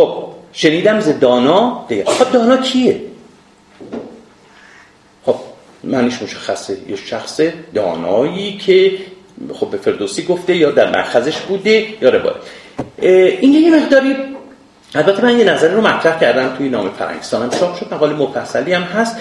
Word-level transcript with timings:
خب 0.00 0.24
شنیدم 0.52 1.00
ز 1.00 1.08
دانا 1.08 1.84
دیگه. 1.88 2.04
خب 2.04 2.32
دانا 2.32 2.56
کیه؟ 2.56 3.00
خب 5.26 5.34
معنیش 5.84 6.22
مشخصه. 6.22 6.76
یه 6.88 6.96
شخص 6.96 7.40
دانایی 7.74 8.58
که 8.58 8.92
خب 9.54 9.70
به 9.70 9.76
فردوسی 9.76 10.24
گفته 10.24 10.56
یا 10.56 10.70
در 10.70 10.90
مرخزش 10.90 11.38
بوده 11.38 11.86
یا 12.02 12.10
روایت. 12.10 12.36
این 13.40 13.54
یه 13.54 13.70
مقداری 13.70 14.16
البته 14.94 15.24
من 15.24 15.38
یه 15.38 15.44
نظر 15.44 15.68
رو 15.68 15.80
مطرح 15.80 16.20
کردم 16.20 16.56
توی 16.56 16.68
نام 16.68 16.90
فرنگستانم 16.90 17.50
چاپ 17.50 17.76
شد 17.76 17.94
مقاله 17.94 18.14
مفصلی 18.14 18.72
هم 18.72 18.82
هست. 18.82 19.16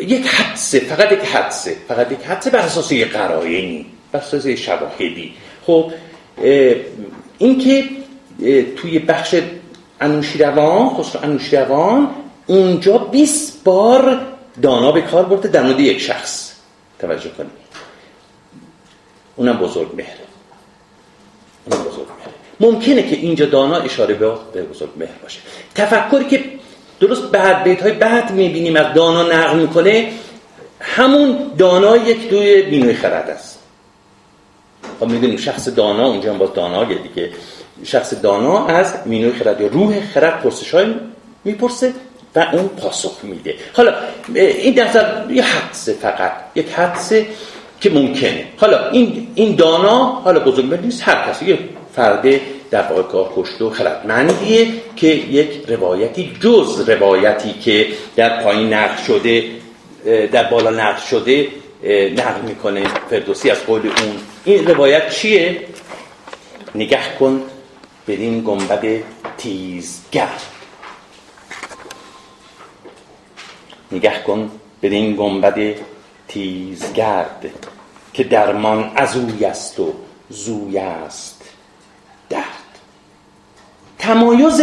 یک 0.00 0.26
حدسه 0.26 0.80
فقط 0.80 1.12
یک 1.12 1.20
حدسه. 1.20 1.76
فقط 1.88 2.12
یک 2.12 2.20
حدسه 2.20 2.50
بر 2.50 2.58
اساس 2.58 2.92
یک 2.92 3.12
قرائنی 3.12 3.86
بر 4.12 4.20
اساس 4.20 4.46
شواهدی. 4.46 5.34
خب 5.66 5.92
این 7.38 7.58
که 7.58 7.84
توی 8.76 8.98
بخش 8.98 9.34
انوشیروان 10.00 10.88
خسرو 10.88 11.22
انوشیروان 11.22 12.10
اونجا 12.46 12.98
20 12.98 13.64
بار 13.64 14.20
دانا 14.62 14.92
به 14.92 15.02
کار 15.02 15.24
برده 15.24 15.48
در 15.48 15.62
مورد 15.62 15.80
یک 15.80 16.00
شخص 16.00 16.52
توجه 16.98 17.30
کنید. 17.30 17.50
اونم 19.36 19.56
بزرگ 19.56 19.88
مهره 19.96 20.24
اونم 21.64 21.84
بزرگ 21.84 22.06
مهره 22.08 22.34
ممکنه 22.60 23.02
که 23.02 23.16
اینجا 23.16 23.46
دانا 23.46 23.76
اشاره 23.76 24.14
به 24.14 24.62
بزرگ 24.62 24.90
مهر 24.96 25.18
باشه. 25.22 25.40
تفکری 25.74 26.24
که 26.24 26.44
درست 27.00 27.22
بعد 27.22 27.62
بیت 27.62 27.82
های 27.82 27.92
بعد 27.92 28.30
می‌بینیم 28.30 28.76
از 28.76 28.94
دانا 28.94 29.22
نقل 29.22 29.58
می‌کنه 29.58 30.12
همون 30.80 31.50
دانا 31.58 31.96
یک 31.96 32.28
دوی 32.28 32.62
بینوی 32.62 32.94
خرد 32.94 33.30
است. 33.30 33.58
خب 35.00 35.06
می‌دونیم 35.06 35.36
شخص 35.36 35.68
دانا 35.68 36.06
اونجا 36.06 36.32
هم 36.32 36.38
باز 36.38 36.52
دانا 36.54 36.84
دیگه. 36.84 37.32
شخص 37.84 38.14
دانا 38.22 38.66
از 38.66 38.94
مینوی 39.06 39.32
خرد 39.32 39.60
یا 39.60 39.66
روح 39.66 40.00
خرد 40.14 40.42
پرسش 40.42 40.74
های 40.74 40.86
می‌پرسه 41.44 41.92
و 42.36 42.46
اون 42.52 42.68
پاسخ 42.68 43.18
میده. 43.22 43.54
حالا 43.72 43.94
این 44.34 44.74
در 44.74 45.24
یه 45.30 45.42
حدسه 45.42 45.92
فقط 45.92 46.32
یک 46.54 46.68
حدسه 46.70 47.26
که 47.80 47.90
ممکنه. 47.90 48.44
حالا 48.56 48.90
این 48.90 49.28
این 49.34 49.56
دانا 49.56 50.04
حالا 50.04 50.40
بزرگ 50.40 50.80
نیست 50.80 51.08
هر 51.08 51.30
کسی 51.30 51.44
یه 51.44 51.58
فرد 51.96 52.40
در 52.70 52.82
واقع 52.82 53.02
کار 53.02 53.62
و 53.62 53.70
خردمندیه 53.70 54.66
که 54.96 55.06
یک 55.06 55.64
روایتی 55.68 56.32
جز 56.40 56.88
روایتی 56.88 57.52
که 57.52 57.86
در 58.16 58.42
پایین 58.42 58.72
نقل 58.72 59.02
شده 59.02 59.44
در 60.32 60.44
بالا 60.44 60.70
نقل 60.70 61.00
شده 61.10 61.48
نقل 62.16 62.40
می‌کنه 62.48 62.82
فردوسی 63.10 63.50
از 63.50 63.64
قول 63.66 63.80
اون. 63.80 64.16
این 64.44 64.66
روایت 64.66 65.10
چیه؟ 65.10 65.60
نگه 66.74 66.98
کن 67.18 67.42
بدین 68.08 68.44
گنبد 68.44 69.02
تیزگر. 69.38 70.28
نگه 73.92 74.22
کن 74.22 74.50
بدین 74.82 75.16
گنبد 75.16 75.74
تیزگرد 76.28 77.50
که 78.12 78.24
درمان 78.24 78.92
از 78.96 79.16
اوی 79.16 79.44
است 79.44 79.80
و 79.80 79.92
زوی 80.28 80.78
است 80.78 81.42
درد. 82.28 82.44
تمایز 83.98 84.60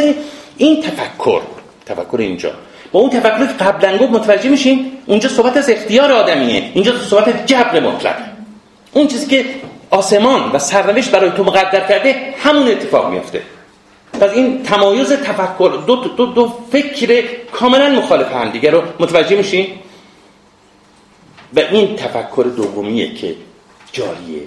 این 0.58 0.81
تفکر 0.81 1.42
تفکر 1.86 2.17
اینجا. 2.17 2.52
با 2.92 3.00
اون 3.00 3.09
تفکر 3.09 3.47
که 3.47 3.53
قبلا 3.53 3.97
گفت 3.97 4.12
متوجه 4.12 4.50
میشین؟ 4.50 4.92
اونجا 5.06 5.30
صحبت 5.30 5.58
از 5.58 5.69
اختیار 5.69 6.12
آدمیه. 6.12 6.72
اینجا 6.73 7.00
صحبت 7.00 7.45
جبر 7.45 7.80
مطلق. 7.80 8.16
اون 8.94 9.08
چیزی 9.08 9.25
که 9.25 9.45
آسمان 9.92 10.52
و 10.52 10.59
سرنوشت 10.59 11.11
برای 11.11 11.31
تو 11.31 11.44
مقدر 11.44 11.88
کرده 11.88 12.34
همون 12.38 12.67
اتفاق 12.67 13.11
میفته. 13.11 13.42
پس 14.14 14.30
این 14.30 14.64
تمایز 14.64 15.14
تفکر 15.14 15.84
دو, 15.88 15.95
دو, 15.95 16.25
دو 16.25 16.53
فکر 16.72 17.23
کاملا 17.52 17.89
مخالف 17.89 18.31
هم 18.31 18.50
دیگه 18.50 18.72
رو 18.72 18.84
متوجه 19.00 19.36
میشین 19.36 19.67
و 21.56 21.59
این 21.59 21.95
تفکر 21.95 22.45
دومیه 22.57 23.13
که 23.13 23.35
جاریه 23.91 24.41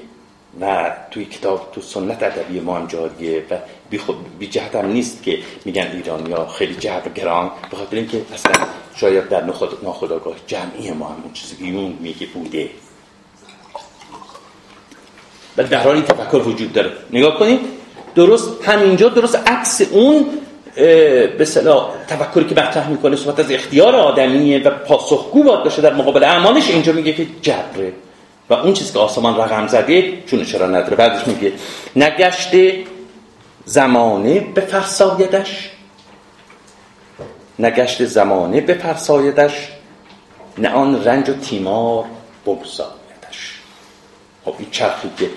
و 0.61 0.93
توی 1.11 1.25
کتاب 1.25 1.73
تو 1.73 1.81
سنت 1.81 2.23
ادبی 2.23 2.61
ما 2.61 2.77
هم 2.79 2.87
جاریه 2.87 3.45
و 3.51 3.59
بی, 3.91 4.01
بی 4.39 4.47
جهت 4.47 4.75
هم 4.75 4.87
نیست 4.87 5.23
که 5.23 5.39
میگن 5.65 5.91
ایرانیا 5.93 6.47
خیلی 6.47 6.75
جبر 6.75 7.09
گران 7.15 7.51
به 7.71 7.77
خاطر 7.77 7.97
اینکه 7.97 8.23
اصلا 8.35 8.53
شاید 8.97 9.29
در 9.29 9.45
ناخداگاه 9.83 10.35
جمعی 10.47 10.91
ما 10.91 11.09
هم 11.09 11.23
اون 11.23 11.33
چیزی 11.33 11.57
که 11.57 11.65
یون 11.65 11.99
میگه 12.01 12.27
بوده. 12.27 12.69
ولی 15.57 15.69
در 15.69 15.79
حال 15.79 15.95
این 15.95 16.05
تفکر 16.05 16.37
وجود 16.37 16.73
داره. 16.73 16.93
نگاه 17.13 17.39
کنید 17.39 17.61
درست 18.15 18.65
همینجا 18.65 19.09
درست 19.09 19.37
عکس 19.49 19.83
اون 19.91 20.27
به 21.39 21.45
صلاح 21.45 21.91
تفکری 22.09 22.45
که 22.45 22.55
مطرح 22.55 22.91
می‌کنه 22.91 23.17
صحبت 23.17 23.41
از 23.41 23.51
اختیار 23.51 23.97
آدمیه 23.97 24.63
و 24.63 24.71
پاسخگو 24.71 25.43
باید 25.43 25.63
باشه 25.63 25.83
در 25.83 25.95
مقابل 25.95 26.25
اعمالش 26.25 26.71
اینجا 26.71 26.93
میگه 26.93 27.13
که 27.13 27.27
جبره. 27.43 27.93
و 28.51 28.55
اون 28.55 28.73
چیز 28.73 28.93
که 28.93 28.99
آسمان 28.99 29.37
رقم 29.37 29.67
زده 29.67 30.23
چون 30.27 30.45
چرا 30.45 30.67
نداره؟ 30.67 30.97
بعدش 30.97 31.29
میگه 31.29 31.53
نگشته 31.97 32.85
زمانه 33.65 34.41
بفرسایدش 34.41 35.71
نگشت 37.59 38.05
زمانه 38.05 38.61
بفرسایدش 38.61 39.69
نه 40.59 40.69
آن 40.69 41.05
رنج 41.05 41.31
و 41.31 41.33
تیمار 41.33 42.05
بگذایدش 42.47 43.04
خب 44.45 44.55
این 44.59 44.69
چرخی 44.71 45.11
که 45.19 45.31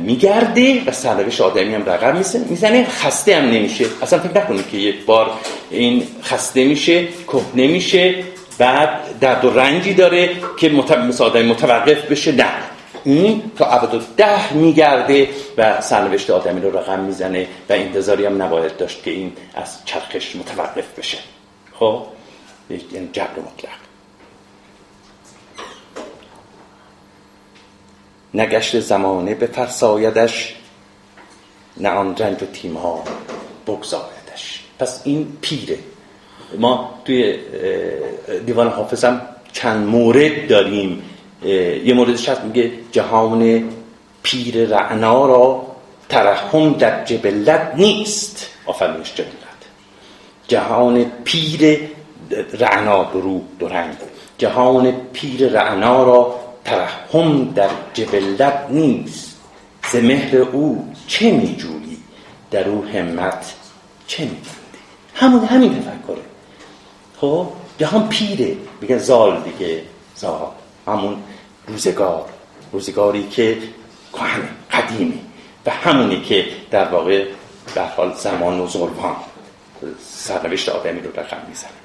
میگرده 0.00 0.84
و 0.84 0.92
سرنوشت 0.92 1.40
آدمی 1.40 1.74
هم 1.74 1.84
رقم 1.84 2.16
می‌زنه. 2.48 2.84
خسته 2.84 3.36
هم 3.36 3.44
نمیشه. 3.44 3.86
اصلا 4.02 4.18
فکر 4.18 4.42
نکنید 4.42 4.68
که 4.70 4.76
یک 4.76 5.04
بار 5.04 5.30
این 5.70 6.06
خسته 6.22 6.64
میشه 6.64 7.08
کهنه 7.26 7.44
نمیشه 7.54 8.14
بعد 8.58 9.18
درد 9.20 9.44
و 9.44 9.50
رنجی 9.50 9.94
داره 9.94 10.30
که 10.58 10.68
مثل 10.68 11.24
آدمی 11.24 11.50
متوقف 11.50 12.10
بشه. 12.10 12.32
نه. 12.32 12.46
این 13.04 13.42
تا 13.56 13.66
ابد 13.66 14.02
ده 14.16 14.52
میگرده 14.52 15.28
و 15.58 15.80
سرنوشت 15.80 16.30
آدمی 16.30 16.60
رو 16.60 16.78
رقم 16.78 17.00
می‌زنه 17.00 17.46
و 17.68 17.72
انتظاری 17.72 18.26
هم 18.26 18.42
نباید 18.42 18.76
داشت 18.76 19.02
که 19.02 19.10
این 19.10 19.32
از 19.54 19.84
چرخش 19.84 20.36
متوقف 20.36 20.98
بشه. 20.98 21.18
خب؟ 21.78 22.02
جبر 23.12 23.38
مطلق. 23.38 23.81
نگشت 28.34 28.80
زمانه 28.80 29.34
به 29.34 29.46
فرسایدش 29.46 30.56
نه 31.76 31.88
آن 31.88 32.16
رنج 32.16 32.42
و 32.42 32.46
تیمها 32.46 33.04
بگذایدش 33.66 34.64
پس 34.78 35.00
این 35.04 35.36
پیره. 35.40 35.78
ما 36.58 36.94
توی 37.04 37.38
دیوان 38.46 38.68
حافظم 38.68 39.20
چند 39.52 39.86
مورد 39.86 40.48
داریم. 40.48 41.02
یه 41.84 41.94
موردش 41.94 42.28
هست 42.28 42.40
میگه 42.40 42.70
جهان 42.92 43.68
پیر 44.22 44.66
رعنا 44.68 45.26
را 45.26 45.66
ترحم 46.08 46.72
در 46.72 47.04
جبلت 47.04 47.72
نیست. 47.76 48.46
آفرینش 48.66 49.14
جبلت. 49.14 49.32
جهان 50.48 51.04
پیر 51.24 51.80
رعنا 52.52 53.04
درو 53.04 53.42
درنگ 53.60 53.94
جهان 54.38 54.92
پیر 55.12 55.48
رعنا 55.48 56.02
را 56.02 56.41
ترحم 56.64 57.52
در 57.52 57.70
جبلت 57.94 58.66
نیست. 58.70 59.36
ز 59.92 59.96
مهر 59.96 60.36
او 60.36 60.92
چه 61.06 61.30
میجویی؟ 61.30 61.98
در 62.50 62.68
او 62.68 62.84
همت 62.84 63.54
چه 64.06 64.22
میبندی 64.22 64.48
همون 65.14 65.44
همین 65.44 65.74
تفکره. 65.74 66.22
خب 67.20 67.48
جهان 67.78 68.08
پیره. 68.08 68.56
میگن 68.80 68.98
زال 68.98 69.42
دیگه. 69.42 69.82
زال. 70.16 70.50
همون 70.86 71.16
روزگار. 71.66 72.24
روزگاری 72.72 73.28
که 73.28 73.58
کهنه 74.12 74.48
قدیمه. 74.70 75.18
و 75.66 75.70
همونی 75.70 76.20
که 76.20 76.46
در 76.70 76.88
واقع 76.88 77.26
در 77.74 77.86
حال 77.86 78.14
زمان 78.14 78.60
و 78.60 78.68
ظلمان 78.68 79.16
سرنوشت 80.08 80.68
آدمی 80.68 81.00
رو 81.00 81.10
رقم 81.10 81.36
می‌زنه. 81.48 81.81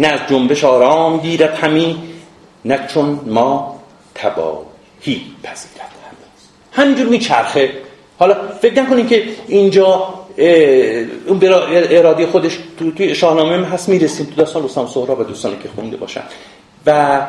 نه 0.00 0.08
از 0.08 0.20
جنبش 0.30 0.64
آرام 0.64 1.18
گیرد 1.18 1.54
همین 1.54 1.96
نه 2.64 2.86
چون 2.94 3.20
ما 3.26 3.80
تباهی 4.14 5.22
پذیرد 5.42 5.90
همین 6.06 6.28
همینجور 6.72 7.06
میچرخه. 7.06 7.70
حالا 8.18 8.36
فکر 8.62 8.82
نکنید 8.82 9.08
که 9.08 9.24
اینجا 9.48 10.14
اون 11.26 11.38
برا 11.38 11.66
ارادی 11.66 12.26
خودش 12.26 12.58
تو 12.78 12.90
توی 12.90 13.14
شاهنامه 13.14 13.54
هم 13.54 13.64
هست 13.64 13.88
می‌رسیم 13.88 14.26
تو 14.26 14.34
داستان 14.34 14.64
رستم 14.64 14.86
سهراب 14.86 15.20
و 15.20 15.24
دوستانی 15.24 15.56
که 15.62 15.68
خونده 15.76 15.96
باشن. 15.96 16.22
و 16.86 17.20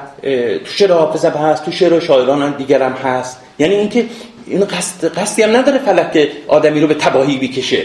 تو 0.65 0.71
شعر 0.71 0.91
حافظ 0.91 1.25
هم 1.25 1.31
هست 1.31 1.65
تو 1.65 1.71
شعر 1.71 1.99
شاعران 1.99 2.41
هم 2.41 2.51
دیگر 2.51 2.81
هم 2.81 2.93
هست. 2.93 3.37
یعنی 3.59 3.75
اینکه 3.75 4.05
اینو 4.45 4.65
قصد 4.65 5.17
قصدی 5.17 5.43
هم 5.43 5.55
نداره 5.57 5.77
فلک 5.77 6.27
آدمی 6.47 6.79
رو 6.79 6.87
به 6.87 6.93
تباهی 6.93 7.37
بکشه. 7.37 7.83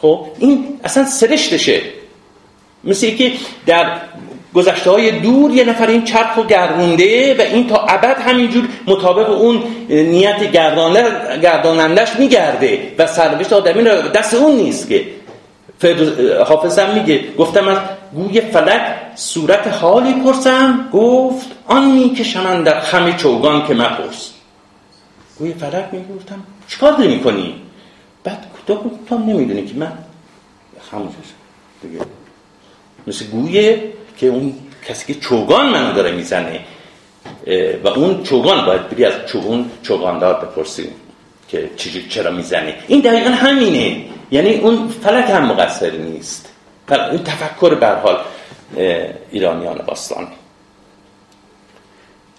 خب؟ 0.00 0.26
این 0.38 0.80
اصلا 0.84 1.04
سرشتشه. 1.04 1.80
مثل 2.84 3.10
که 3.10 3.32
در 3.66 3.96
گذشته 4.54 4.90
های 4.90 5.20
دور 5.20 5.50
یه 5.50 5.64
نفر 5.64 5.86
این 5.86 6.04
چرخ 6.04 6.36
رو 6.36 6.44
گردونده 6.44 7.36
و 7.38 7.40
این 7.40 7.68
تا 7.68 7.76
ابد 7.76 8.16
همینجور 8.20 8.68
مطابق 8.86 9.30
اون 9.30 9.62
نیت 9.88 10.52
گردانندش 11.42 12.16
میگرده 12.18 12.92
و 12.98 13.06
سرنوشت 13.06 13.52
آدمی 13.52 13.82
دست 14.14 14.34
اون 14.34 14.56
نیست 14.56 14.88
که. 14.88 15.04
حافظم 16.46 16.94
میگه 16.94 17.24
گفتم 17.38 17.68
از 17.68 17.78
گوی 18.14 18.40
فلک 18.40 18.82
صورت 19.14 19.66
حالی 19.66 20.14
پرسم 20.14 20.88
گفت 20.92 21.46
آن 21.66 21.90
می‌کشم 21.90 22.64
در 22.64 22.80
خم 22.80 23.16
چوگان 23.16 23.66
که 23.66 23.74
مپرس. 23.74 24.32
گوی 25.38 25.54
فلک 25.54 25.84
می‌گفتم 25.92 26.42
چیکار 26.68 26.92
داری 26.92 27.14
می‌کنی؟ 27.14 27.54
بعد 28.24 28.44
تو 28.66 29.18
نمی‌دونی 29.18 29.64
که 29.64 29.74
من 29.74 29.92
خاموش 30.90 31.14
دیگه. 31.82 31.98
مثل 33.06 33.26
گویه 33.26 33.92
که 34.16 34.26
اون 34.26 34.54
کسی 34.88 35.14
که 35.14 35.20
چوگان 35.20 35.68
منو 35.68 35.92
داره 35.92 36.12
می‌زنه 36.12 36.60
و 37.84 37.88
اون 37.88 38.22
چوگان 38.22 38.66
باید 38.66 38.88
بری 38.88 39.04
از 39.04 39.26
چوگان 39.26 39.70
چوگاندار 39.82 40.34
بپرسیم 40.34 40.90
که 41.48 41.70
چجور 41.76 42.02
چرا 42.08 42.30
می‌زنه. 42.30 42.74
این 42.88 43.00
دقیقا 43.00 43.30
همینه. 43.30 44.04
یعنی 44.30 44.54
اون 44.54 44.88
فلک 44.88 45.30
هم 45.30 45.46
مقصر 45.46 45.90
نیست. 45.90 46.48
این 46.88 47.24
تفکر 47.24 47.74
بر 47.74 48.00
حال 48.00 48.18
ایرانیان 49.30 49.78
باستان. 49.86 50.28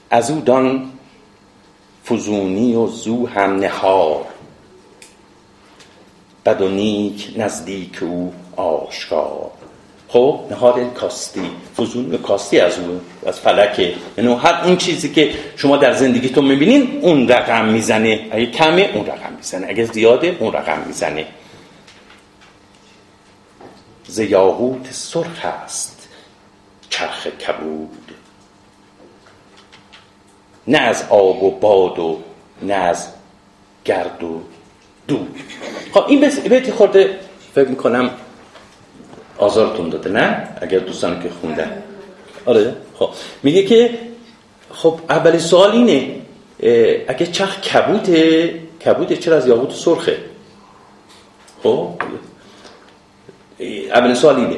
از 0.10 0.32
او 0.32 0.42
دان 0.42 0.90
فزونی 2.10 2.76
و 2.76 2.88
زو 2.88 3.28
هم 3.28 3.56
نهار. 3.56 4.26
بد 6.46 6.62
و 6.62 6.68
نیک 6.68 7.34
نزدیک 7.38 8.04
او 8.04 8.34
آشکار. 8.56 9.52
خب 10.14 10.40
نهار 10.50 10.90
کاستی. 10.90 11.42
فزون 11.78 12.18
کاستی 12.18 12.60
از 12.60 12.80
اون 12.80 13.02
از 13.26 13.40
فلکه. 13.40 13.96
یعنی 14.18 14.34
هر 14.34 14.62
اون 14.66 14.78
چیزی 14.78 15.10
که 15.12 15.34
شما 15.56 15.78
در 15.78 15.94
زندگیتون 15.94 16.46
می‌بینین 16.46 17.00
اون 17.02 17.28
رقم 17.28 17.66
می‌زنه. 17.66 18.28
اگه 18.32 18.46
کمه 18.46 18.90
اون 18.94 19.06
رقم 19.06 19.34
می‌زنه. 19.38 19.68
اگه 19.70 19.86
زیاده 19.86 20.38
اون 20.40 20.54
رقم 20.54 20.80
می‌زنه. 20.88 21.26
زیاهوت 24.08 24.92
سرخ 24.92 25.46
است 25.46 26.08
چرخ 26.90 27.28
کبود. 27.28 28.12
نه 30.68 30.78
از 30.78 31.06
آب 31.10 31.44
و 31.44 31.52
باد 31.52 32.00
و 32.00 32.20
نه 32.62 32.74
از 32.74 33.08
گرد 33.86 34.24
و 34.24 34.42
دود. 35.08 35.40
خب 35.94 36.06
این 36.08 36.30
بیتی 36.50 36.72
خورده 36.72 37.20
فکر 37.56 37.68
می‌کنم 37.68 38.12
آزارتون 39.38 39.90
داده 39.90 40.10
نه؟ 40.10 40.48
اگر 40.62 40.80
دوستان 40.80 41.24
که 41.24 41.30
خوندن 41.30 41.84
آره 42.46 42.76
خب. 43.00 43.10
میگه 43.44 43.64
که 43.64 44.00
خب 44.72 45.00
اولی 45.10 45.40
سوال 45.40 45.72
اینه 45.72 46.16
اگه 47.08 47.28
چرخ 47.28 47.62
کبوته 47.62 48.54
کبوته 48.86 49.18
چرا 49.18 49.38
از 49.38 49.48
یاقوت 49.48 49.72
سرخه؟ 49.72 50.18
خب. 51.64 51.90
اولین 53.94 54.16
سوال 54.16 54.36
اینه. 54.36 54.58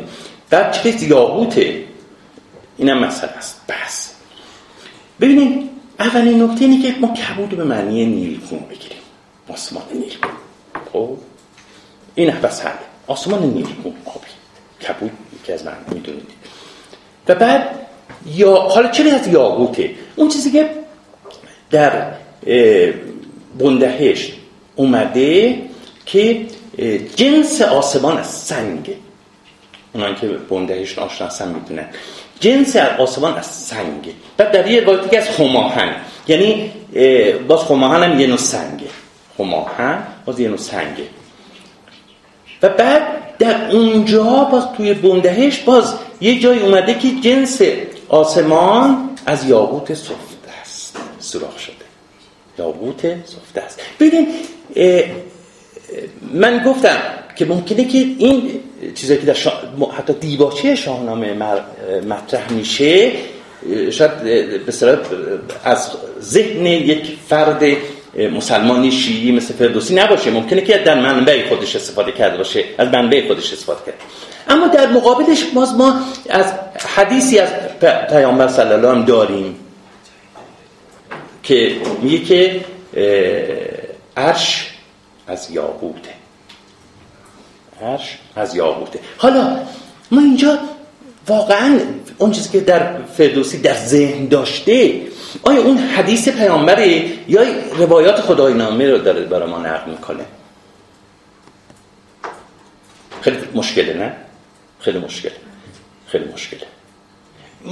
بعد 0.50 0.72
چه 0.72 1.04
یاقوته. 1.04 1.84
اینم 2.78 3.00
مسئله 3.00 3.32
است. 3.32 3.62
بس. 3.70 4.14
ببینید 5.22 5.70
اولین 6.00 6.44
نکته 6.44 6.66
اینه 6.66 6.82
که 6.82 7.00
ما 7.00 7.08
کبود 7.08 7.50
به 7.50 7.64
معنی 7.64 8.06
نیلگون 8.06 8.60
بگیریم. 8.60 8.98
آسمان 9.50 9.84
نیلگون 9.94 10.32
خب. 10.94 11.18
این 12.16 12.32
بس 12.32 12.62
حل 12.62 12.78
آسمان 13.08 13.44
نیلگون 13.44 13.94
آبی 14.06 14.28
کبود 14.88 15.12
که 15.44 15.54
از 15.54 15.66
من 15.66 15.78
می‌دونید. 15.92 16.32
و 17.28 17.36
بعد 17.36 17.70
یا 18.26 18.56
حالا 18.56 18.90
چرا 18.90 19.12
از 19.12 19.28
یاقوته؟ 19.28 19.92
اون 20.16 20.30
چیزی 20.30 20.52
که 20.52 20.70
در 21.72 22.12
بندهش 23.60 24.32
اومده 24.76 25.62
که 26.06 26.46
جنس 27.16 27.62
آسمان 27.62 28.18
از 28.18 28.28
سنگه 28.28 28.96
اونان 29.94 30.16
که 30.16 30.28
بندهش 30.28 31.00
آشنا 31.00 31.28
هستن 31.28 31.48
می‌دونن. 31.48 31.86
جنس 32.40 32.76
آسمان 32.76 33.38
از 33.38 33.46
سنگه 33.46 34.12
بعد 34.38 34.52
در 34.52 34.68
یه 34.72 34.86
که 35.12 35.18
از 35.18 35.30
خماهن. 35.30 35.96
یعنی 36.28 36.72
باز 37.48 37.60
خماهن 37.60 38.04
هم 38.04 38.20
یه 38.20 38.28
نوع 38.28 38.38
سنگه 38.38 38.88
خماهن 39.38 40.04
باز 40.26 40.40
یه 40.40 40.48
نوع 40.48 40.58
سنگه 40.58 41.04
و 42.62 42.70
بعد 42.70 43.02
در 43.40 43.72
اونجا 43.72 44.24
باز 44.52 44.64
توی 44.78 44.94
بندهش 44.94 45.60
باز 45.60 45.94
یه 46.22 46.40
جای 46.40 46.60
اومده 46.60 46.94
که 46.94 47.08
جنس 47.22 47.62
آسمان 48.10 49.10
از 49.26 49.46
یاقوت 49.46 49.94
سفته 49.94 50.52
است. 50.62 50.98
سراخ 51.20 51.60
شده. 51.60 51.74
یاقوت 52.60 53.02
سفته 53.26 53.62
است. 53.62 53.80
ببین 54.00 54.28
من 56.34 56.64
گفتم 56.64 56.98
که 57.36 57.46
ممکنه 57.46 57.86
که 57.86 57.98
این 57.98 58.60
چیزایی 58.96 59.20
که 59.20 59.26
در 59.26 59.34
شا... 59.34 59.52
حتی 59.98 60.14
دیباچه 60.14 60.76
شاهنامه 60.76 61.34
مطرح 62.08 62.54
میشه 62.54 63.12
شاید 63.92 64.24
به 64.66 64.74
از 65.64 65.92
ذهن 66.22 66.66
یک 66.66 67.18
فرد 67.30 67.64
مسلمانی 68.18 68.92
شیعی 68.92 69.32
مثل 69.32 69.54
فردوسی 69.54 69.96
نباشه. 69.96 70.32
ممکنه 70.32 70.62
که 70.62 70.78
در 70.78 71.02
منبع 71.02 71.50
خودش 71.50 71.76
استفاده 71.76 72.12
کرده 72.12 72.38
باشه. 72.38 72.64
از 72.78 72.88
منبع 72.88 73.28
خودش 73.28 73.54
استفاده 73.54 73.80
کرده. 73.86 73.98
اما 74.50 74.68
در 74.68 74.88
مقابلش 74.88 75.44
ما 75.54 76.02
از 76.30 76.46
حدیثی 76.96 77.40
از 77.40 77.50
پیامبر 78.10 78.48
صلی 78.48 78.74
الله 78.74 78.90
هم 78.90 79.06
داریم 79.06 79.56
که 81.44 81.76
میگه 82.02 82.26
که 82.26 82.66
عرش 84.18 84.72
از 85.28 85.52
یاقوته. 85.52 86.10
عرش 87.82 88.18
از 88.36 88.56
یاقوته. 88.56 89.00
حالا 89.18 89.58
ما 90.12 90.22
اینجا 90.22 90.60
واقعا 91.28 91.80
اون 92.18 92.32
چیزی 92.32 92.50
که 92.50 92.60
در 92.60 93.04
فردوسی 93.18 93.62
در 93.62 93.74
ذهن 93.74 94.28
داشته 94.28 95.02
آیا 95.44 95.62
اون 95.62 95.78
حدیث 95.78 96.30
پیامبره 96.30 97.06
یا 97.28 97.44
روایات 97.78 98.22
خدای 98.22 98.54
نامه 98.54 98.92
رو 98.92 98.98
داره 98.98 99.22
برای 99.22 99.50
ما 99.50 99.60
نقل 99.60 99.92
می‌کنه؟ 99.92 100.26
خیلی 103.22 103.38
مشکله 103.54 103.94
نه؟ 103.94 104.14
خیلی 104.80 105.00
مشکل 105.00 105.30
خیلی 106.08 106.26
مشکله. 106.34 106.62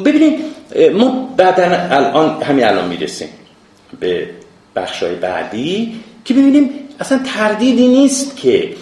ببینید 0.05 0.39
ما 0.93 1.33
بعدا 1.37 1.63
الان 1.63 2.43
همین 2.43 2.65
الان 2.65 2.87
می‌رسیم 2.87 3.29
به 3.99 4.29
بخشای 4.75 5.15
بعدی 5.15 6.03
که 6.25 6.33
ببینیم 6.33 6.69
اصلا 6.99 7.21
تردیدی 7.25 7.87
نیست 7.87 8.37
که 8.37 8.75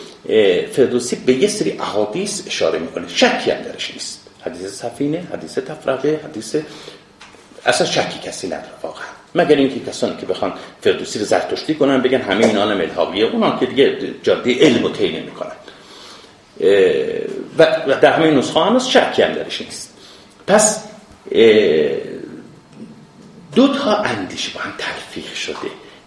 فردوسی 0.72 1.16
به 1.16 1.34
یه 1.34 1.48
سری 1.48 1.72
احادیث 1.72 2.48
اشاره 2.48 2.80
می‌کنه. 2.80 3.08
شکی 3.08 3.52
هم 3.52 3.62
درش 3.62 3.92
نیست. 3.92 4.28
حدیث 4.46 4.66
سفینه 4.66 5.28
حدیث 5.34 5.58
تفرقه 5.58 6.20
حدیث 6.24 6.56
اصلا 7.66 7.88
شکی 7.88 8.20
کسی 8.20 8.48
نداره 8.48 8.74
واقعا. 8.84 9.06
مگر 9.36 9.56
اینکه 9.56 9.92
کسانی 9.92 10.18
که 10.18 10.26
بخوان 10.26 10.54
فردوسی 10.82 11.20
رو 11.20 11.26
زرتشتی 11.26 11.76
کنن 11.76 12.02
بگن 12.02 12.22
همه 12.22 12.46
اینا 12.46 12.62
هم 12.62 12.82
الهاقیه 12.82 13.26
اونان 13.26 13.60
که 13.60 13.66
دیگه 13.66 13.98
جاده 14.24 14.60
علم 14.60 14.84
و 14.84 14.90
طی 14.90 15.10
نمی‌کنن. 15.10 15.52
و 17.58 17.68
در 18.02 18.14
همه 18.14 18.32
نسخه 18.32 18.60
هم 18.60 18.80
شکی 18.80 19.22
هم 19.22 19.34
درش 19.34 19.62
نیست. 19.62 19.94
پس 20.48 20.84
دو 23.56 23.68
تا 23.68 23.96
اندیشه 23.96 24.52
با 24.54 24.62
هم 24.62 24.74
تلفیق 24.78 25.34
شده. 25.34 25.56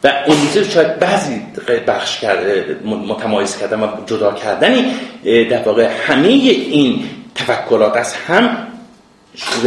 و 0.04 0.12
امروزه 0.26 0.70
شاید 0.70 0.98
بعضی 0.98 1.42
بخش 1.86 2.20
کرده 2.20 2.76
متمایز 2.84 3.56
کردن 3.56 3.80
و 3.80 3.88
جدا 4.06 4.32
کردنی 4.32 4.94
در 5.24 5.62
واقع 5.62 5.90
همه 6.06 6.28
این 6.28 7.04
تفکرات 7.34 7.96
از 7.96 8.14
هم 8.14 8.66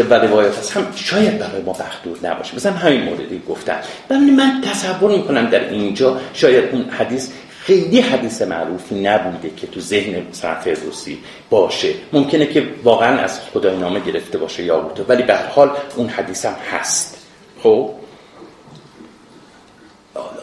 و 0.10 0.14
روایات 0.14 0.60
از 0.60 0.72
هم 0.72 0.88
شاید 0.96 1.40
برای 1.40 1.62
ما 1.62 1.74
بخدور 1.74 2.18
نباشه. 2.24 2.56
مثلا 2.56 2.72
همین 2.72 3.02
موردی 3.02 3.42
گفتن. 3.50 3.80
من 4.10 4.62
تصور 4.62 5.18
می‌کنم 5.18 5.50
در 5.50 5.70
اینجا 5.70 6.20
شاید 6.34 6.70
اون 6.72 6.90
حدیث 6.90 7.30
خیلی 7.62 8.02
حدیث 8.02 8.42
معروفی 8.42 8.96
نبوده 8.96 9.50
که 9.58 9.68
تو 9.68 9.80
ذهن 9.80 10.22
مثلا 10.30 10.56
فردوسی 10.56 11.18
باشه. 11.50 11.94
ممکنه 12.14 12.46
که 12.46 12.68
واقعا 12.84 13.20
از 13.20 13.40
خدای 13.54 13.78
نامه 13.78 14.00
گرفته 14.00 14.38
باشه 14.38 14.64
یا 14.64 14.80
بوده 14.80 15.04
ولی 15.08 15.24
به 15.24 15.36
هر 15.36 15.46
حال 15.46 15.72
اون 15.96 16.10
حدیث 16.10 16.46
هم 16.46 16.56
هست. 16.72 17.18
خب؟ 17.64 17.92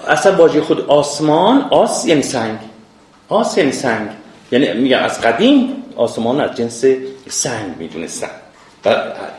اصلا 0.08 0.36
واژه 0.36 0.60
خود 0.60 0.80
آسمان 0.80 1.68
آس 1.70 2.06
یعنی 2.06 2.22
سنگ. 2.22 2.58
آس 3.28 3.58
یعنی 3.58 3.72
سنگ. 3.72 4.08
یعنی 4.52 4.72
میگم 4.72 4.98
از 4.98 5.20
قدیم 5.20 5.82
آسمان 5.96 6.40
از 6.40 6.56
جنس 6.56 6.84
سنگ 7.28 7.76
می‌دونستن. 7.78 8.43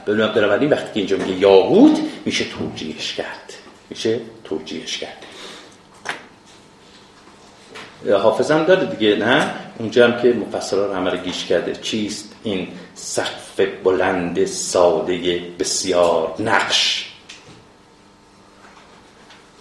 بنابراین 0.05 0.69
وقتی 0.69 0.93
که 0.93 0.99
اینجا 0.99 1.17
میگه 1.17 1.39
یاقوت 1.39 1.99
میشه 2.25 2.45
توجیهش 2.45 3.13
کرد. 3.13 3.53
میشه 3.89 4.19
توجیهش 4.43 4.97
کرد. 4.97 5.25
حافظم 8.11 8.63
داره 8.63 8.85
دیگه 8.85 9.15
نه؟ 9.15 9.51
اونجا 9.77 10.07
هم 10.07 10.21
که 10.21 10.35
همه 10.95 11.09
رو 11.09 11.17
گیش 11.17 11.45
کرده. 11.45 11.75
چیست 11.75 12.35
این 12.43 12.67
سقف 12.95 13.59
بلند 13.83 14.45
ساده 14.45 15.41
بسیار 15.59 16.35
نقش؟ 16.39 17.11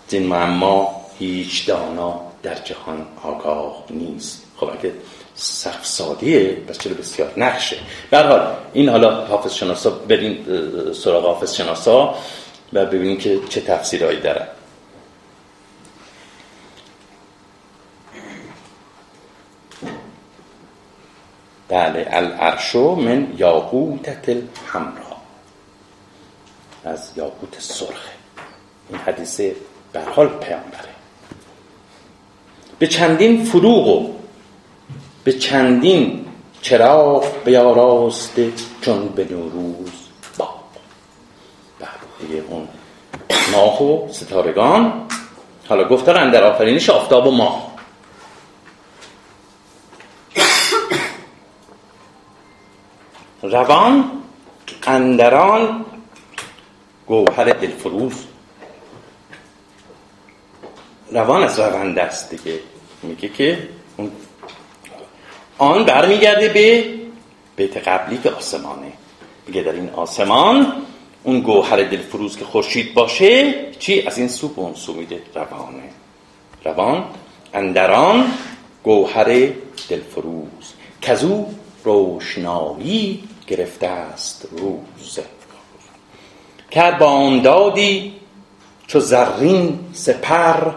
زین 0.09 0.27
معما 0.27 1.05
هیچ 1.19 1.67
دانا 1.67 2.21
در 2.43 2.55
جهان 2.55 3.07
آگاه 3.23 3.85
نیست. 3.91 4.43
خب 4.57 4.71
اگه 4.79 4.93
سقف 5.35 5.87
سادیه 5.87 6.55
پس 6.55 6.79
چرا 6.79 6.95
بسیار 6.95 7.33
نقشه. 7.37 7.77
به 8.11 8.19
حال 8.19 8.57
این 8.73 8.89
حالا 8.89 9.25
حافظ 9.25 9.55
شناسا 9.55 9.91
بریم 9.91 10.47
سراغ 10.93 11.25
حافظ 11.25 11.55
شناسا 11.55 12.15
و 12.73 12.87
ببینیم 12.87 13.19
که 13.19 13.41
چه 13.49 13.61
تفسیرهایی 13.61 14.21
دارن. 14.21 14.47
بله 21.69 22.07
العرشو 22.11 22.95
من 22.95 23.35
یاقوتت 23.37 24.29
الحمرا 24.29 25.17
از 26.85 27.11
یاقوت 27.17 27.61
سرخه 27.61 28.11
این 28.91 28.99
حدیثه 28.99 29.57
برحال 29.93 30.29
پیامبره. 30.29 30.95
به 32.79 32.87
چندین 32.87 33.45
فروغ 33.45 33.89
و 33.89 34.15
به 35.25 35.33
چندین 35.33 36.27
چراغ 36.63 37.45
بیاراسته 37.45 38.53
چون 38.81 39.09
به 39.09 39.25
نوروز 39.31 39.91
با. 40.39 40.55
دیگه 42.21 42.45
اون 42.49 42.69
ماه 43.53 43.83
و 43.83 44.13
ستارگان. 44.13 45.09
حالا 45.69 45.89
گفتن 45.89 46.31
در 46.31 46.45
آفرینش 46.45 46.91
آفتاب 46.91 47.27
و 47.27 47.31
ماه. 47.31 47.75
روان 53.43 54.11
اندران 54.87 55.85
گوهر 57.07 57.45
دلفروز. 57.45 58.25
روان 61.13 61.43
از 61.43 61.59
روند 61.59 61.99
است 61.99 62.31
دیگه. 62.31 62.61
میگه 63.03 63.29
که 63.29 63.69
اون 63.97 64.13
آن 65.59 65.85
برمیگرده 65.85 66.49
به 66.49 66.85
بیت 67.57 67.89
قبلی 67.89 68.19
که 68.19 68.31
آسمانه. 68.31 68.93
میگه 69.47 69.63
در 69.63 69.73
این 69.73 69.91
آسمان 69.91 70.73
اون 71.23 71.41
گوهر 71.41 71.77
دلفروز 71.77 72.37
که 72.37 72.45
خورشید 72.45 72.95
باشه 72.95 73.55
چی؟ 73.79 74.03
از 74.03 74.19
این 74.19 74.29
سو 74.29 74.49
به 74.49 74.61
اون 74.61 74.75
سو 74.75 74.93
میده 74.93 75.23
روانه. 75.35 75.83
روان 76.65 77.05
اندران 77.55 78.33
گوهر 78.83 79.49
دلفروز 79.89 80.73
کزو 81.03 81.47
روشنایی 81.85 83.25
گرفته 83.47 83.87
است 83.87 84.49
روز. 84.51 85.19
کرد 86.71 86.99
با 86.99 87.41
دادی 87.45 88.13
چو 88.87 89.01
زرین 89.01 89.79
سپر 89.93 90.71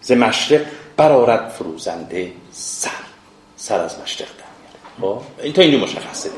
ز 0.00 0.12
مشرق 0.12 0.60
برارد 0.96 1.48
فروزنده 1.48 2.32
سر. 2.52 3.11
سر 3.62 3.80
از 3.80 3.98
مشرق 4.02 4.28
در 4.28 4.44
میاره. 4.60 5.18
خب؟ 5.18 5.42
این 5.42 5.52
تا 5.52 5.62
اینجا 5.62 5.78
مشخصه. 5.78 6.30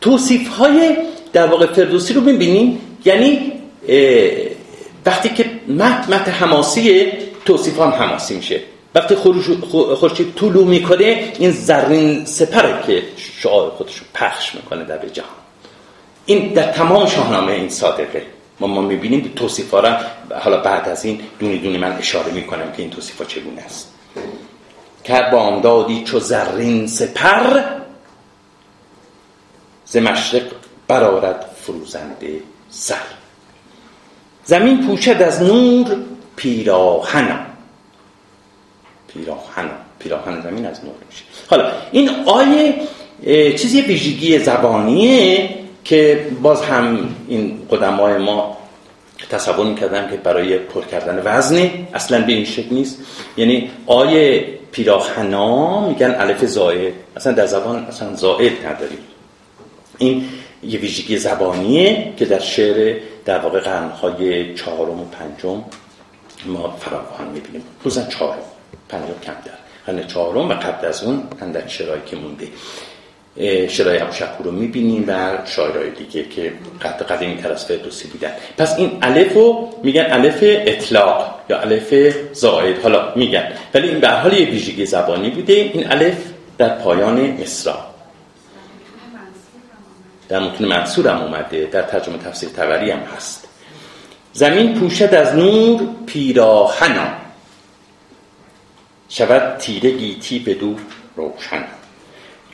توصیف 0.00 0.48
های 0.48 0.96
در 1.32 1.46
واقع 1.46 1.66
فردوسی 1.66 2.14
رو 2.14 2.20
ببینیم 2.20 2.98
یعنی 3.04 3.52
وقتی 5.06 5.28
که 5.28 5.50
مت 5.68 6.08
مت 6.08 6.28
حماسی 6.28 7.12
توصیف 7.44 7.80
هم 7.80 7.88
حماسی 7.88 8.36
میشه. 8.36 8.60
وقتی 8.94 9.14
خورشید 9.94 10.34
طولو 10.34 10.64
می‌کنه 10.64 11.32
این 11.38 11.50
زرین 11.50 12.24
سپره 12.24 12.82
که 12.86 13.02
شعار 13.16 13.70
خودش 13.70 13.96
رو 13.98 14.06
پخش 14.14 14.54
می‌کنه 14.54 14.84
در 14.84 14.98
به 14.98 15.10
جهان. 15.10 15.28
این 16.26 16.52
در 16.52 16.72
تمام 16.72 17.06
شاهنامه 17.06 17.52
این 17.52 17.68
صادقه. 17.68 18.22
ما 18.60 18.66
ما 18.66 18.80
می‌بینیم 18.80 19.22
که 19.22 19.28
توصیف 19.28 19.74
را 19.74 19.96
حالا 20.40 20.60
بعد 20.60 20.88
از 20.88 21.04
این 21.04 21.20
دونی 21.38 21.58
دونی 21.58 21.78
من 21.78 21.92
اشاره 21.92 22.32
می‌کنم 22.32 22.72
که 22.72 22.82
این 22.82 22.90
توصیف 22.90 23.28
چگونه 23.28 23.62
است. 23.62 23.94
کرد 25.04 25.30
بامدادی 25.30 26.04
چو 26.04 26.20
زرین 26.20 26.86
سپر 26.86 27.62
ز 29.84 29.96
مشرق 29.96 30.42
برارد 30.88 31.46
فروزنده 31.62 32.40
سر. 32.70 32.94
زمین 34.44 34.86
پوشد 34.86 35.22
از 35.22 35.42
نور 35.42 35.96
پیراهن. 36.36 37.46
پیراهن 39.08 39.70
پیراهن 39.98 40.42
زمین 40.42 40.66
از 40.66 40.84
نور 40.84 40.94
میشه. 41.10 41.24
حالا 41.50 41.72
این 41.92 42.10
آیه 42.26 42.74
چیزی 43.56 43.80
ویژگی 43.80 44.38
زبانیه 44.38 45.54
که 45.88 46.26
باز 46.42 46.62
هم 46.62 47.14
این 47.28 47.62
قدمای 47.70 48.18
ما 48.18 48.56
تصور 49.30 49.66
می‌کردن 49.66 50.10
که 50.10 50.16
برای 50.16 50.58
پر 50.58 50.84
کردن 50.84 51.22
وزنی 51.24 51.88
اصلا 51.94 52.24
به 52.24 52.32
این 52.32 52.44
شکل 52.44 52.74
نیست. 52.74 52.98
یعنی 53.36 53.70
آیه 53.86 54.46
پیراهنا 54.72 55.88
میگن 55.88 56.14
الف 56.18 56.44
زائد. 56.44 56.92
اصلا 57.16 57.32
در 57.32 57.46
زبان 57.46 57.84
اصلا 57.84 58.14
زائد 58.14 58.66
نداریم. 58.66 58.98
این 59.98 60.24
یه 60.62 60.78
ویژگی 60.78 61.16
زبانیه 61.16 62.12
که 62.16 62.24
در 62.24 62.40
شعر 62.40 62.96
در 63.24 63.38
واقع 63.38 63.60
قرنهای 63.60 64.54
چهارم 64.54 65.00
و 65.00 65.04
پنجم 65.04 65.64
ما 66.46 66.76
فراوان 66.80 67.28
می‌بینیم. 67.34 67.62
روزن 67.84 68.08
چهارم. 68.08 68.42
پنجم 68.88 69.14
کم 69.22 69.32
در 69.32 69.52
قرن 69.86 70.06
چهارم 70.06 70.48
و 70.48 70.52
قبل 70.52 70.86
از 70.86 71.04
اون 71.04 71.22
اندک 71.40 71.70
شرایی 71.70 72.02
که 72.06 72.16
مونده. 72.16 72.48
شرای 73.68 73.98
ابو 73.98 74.12
شکور 74.12 74.46
رو 74.46 74.50
می‌بینیم 74.50 75.04
و 75.08 75.38
شاعرهای 75.46 75.90
دیگه 75.90 76.24
که 76.24 76.52
قد 76.82 77.02
قدیمی 77.02 77.36
تر 77.36 77.52
از 77.52 77.64
فردوسی 77.64 78.08
بودن. 78.08 78.32
پس 78.58 78.78
این 78.78 78.98
الف 79.02 79.34
رو 79.34 79.74
میگن 79.82 80.06
الف 80.10 80.38
اطلاق 80.42 81.34
یا 81.50 81.60
الف 81.60 81.94
زائد. 82.32 82.82
حالا 82.82 83.12
میگن. 83.16 83.52
ولی 83.74 83.88
این 83.88 84.00
به 84.00 84.08
حال 84.08 84.32
یه 84.32 84.46
ویژگی 84.46 84.86
زبانی 84.86 85.30
بوده. 85.30 85.52
این 85.52 85.92
الف 85.92 86.16
در 86.58 86.68
پایان 86.68 87.20
مصرا 87.20 87.78
در 90.28 90.38
متون 90.38 90.68
منصور 90.68 91.08
هم 91.08 91.22
اومده. 91.22 91.68
در 91.72 91.82
ترجمه 91.82 92.18
تفسیر 92.18 92.48
تبری 92.48 92.90
هم 92.90 93.00
هست. 93.16 93.48
زمین 94.32 94.80
پوشد 94.80 95.14
از 95.14 95.34
نور 95.34 95.80
پیراهنا. 96.06 97.08
شود 99.08 99.58
تیره 99.58 99.90
گیتی 99.90 100.38
بدو 100.38 100.76
روشن. 101.16 101.64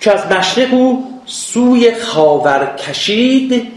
چو 0.05 0.11
از 0.11 0.27
مشرق 0.27 0.75
او 0.75 1.21
سوی 1.27 1.95
خاور 1.95 2.77
کشید 2.77 3.73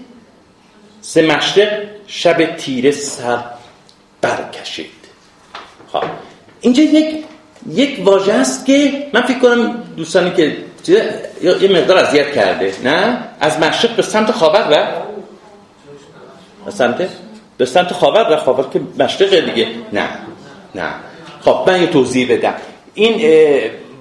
ز 1.02 1.18
مشرق 1.18 1.84
شب 2.08 2.56
تیره 2.56 2.92
سر 2.92 3.38
برکشید. 4.22 4.92
خب 5.92 6.04
اینجا 6.62 6.84
یک 6.84 7.26
یک 7.74 8.00
واژه 8.06 8.34
است 8.34 8.66
که 8.66 9.08
من 9.14 9.22
فکر 9.22 9.40
کنم 9.40 9.84
دوستانی 9.98 10.32
که 10.32 10.58
یه 11.42 11.72
مقدار 11.72 11.98
اذیت 11.98 12.34
کرده 12.34 12.74
نه؟ 12.84 13.18
از 13.40 13.60
مشرق 13.60 13.96
به 13.96 14.02
سمت 14.02 14.32
خاور 14.32 14.68
و؟ 14.72 14.88
به 16.66 16.72
سمت؟ 16.72 17.10
به 17.58 17.66
سمت 17.66 17.94
خاور 17.94 18.34
و 18.34 18.38
خاور 18.38 18.70
که 18.74 18.82
مشرق 19.00 19.30
دیگه. 19.30 19.68
نه 19.94 20.10
نه. 20.76 20.90
خب 21.42 21.64
من 21.68 21.82
یه 21.82 21.88
توضیح 21.88 22.32
بدم. 22.32 22.56
این 22.94 23.22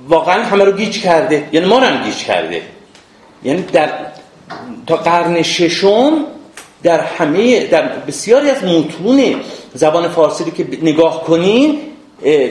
واقعا 0.09 0.43
همه 0.43 0.65
رو 0.65 0.73
گیج 0.73 1.03
کرده. 1.03 1.49
یعنی 1.53 1.67
ما 1.67 1.79
رو 1.79 1.85
هم 1.85 2.05
گیج 2.05 2.17
کرده. 2.17 2.63
یعنی 3.45 3.63
در 3.63 3.93
تا 4.87 4.97
قرن 4.97 5.43
ششم 5.43 6.13
در 6.83 7.01
همه 7.01 7.67
در 7.67 7.89
بسیاری 7.89 8.51
از 8.51 8.65
متون 8.65 9.35
زبان 9.75 10.09
فارسی 10.09 10.45
رو 10.45 10.51
که 10.51 10.67
نگاه 10.83 11.25
کنیم 11.25 11.79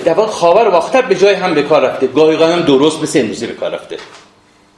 در 0.06 0.14
واقع 0.14 0.32
خاور 0.32 0.68
و 0.68 0.72
باختر 0.72 1.02
به 1.02 1.16
جای 1.16 1.34
هم 1.34 1.54
به 1.54 1.64
کار 1.64 1.82
رفته. 1.82 2.08
گاهی 2.08 2.44
هم 2.44 2.62
درست 2.62 3.02
مثل 3.02 3.20
امروزی 3.20 3.48
به 3.48 3.54
کار 3.54 3.72
رفته. 3.72 3.98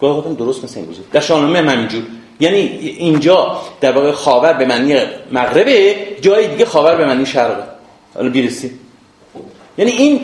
گاهی 0.01 0.22
هم 0.29 0.34
درست 0.34 0.63
مثل 0.63 0.79
امروزی 0.79 1.01
در 1.13 1.19
شاهنامه 1.19 1.60
هم 1.60 1.69
همینجور. 1.69 2.03
یعنی 2.39 2.57
اینجا 2.98 3.62
در 3.81 3.91
واقع 3.91 4.12
خاور 4.12 4.53
به 4.53 4.65
معنی 4.65 4.96
مغربه 5.31 5.96
جای 6.22 6.48
دیگه 6.48 6.65
خاور 6.65 6.96
به 6.96 7.05
معنی 7.05 7.25
شرقه. 7.25 7.63
حالا 8.15 8.29
بیرسی 8.29 8.72
یعنی 9.77 9.91
این 9.91 10.19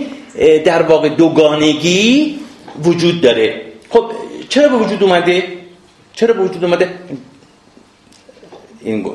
در 0.66 0.82
واقع 0.82 1.10
دوگانگی 1.10 2.40
وجود 2.84 3.22
داره. 3.22 3.62
خب 3.90 4.12
چرا 4.50 4.70
به 4.70 4.75
وجود 4.75 5.04
اومده؟ 5.04 5.44
چرا 6.13 6.34
به 6.34 6.44
وجود 6.44 6.63
اومده؟ 6.63 6.90
این 8.82 9.12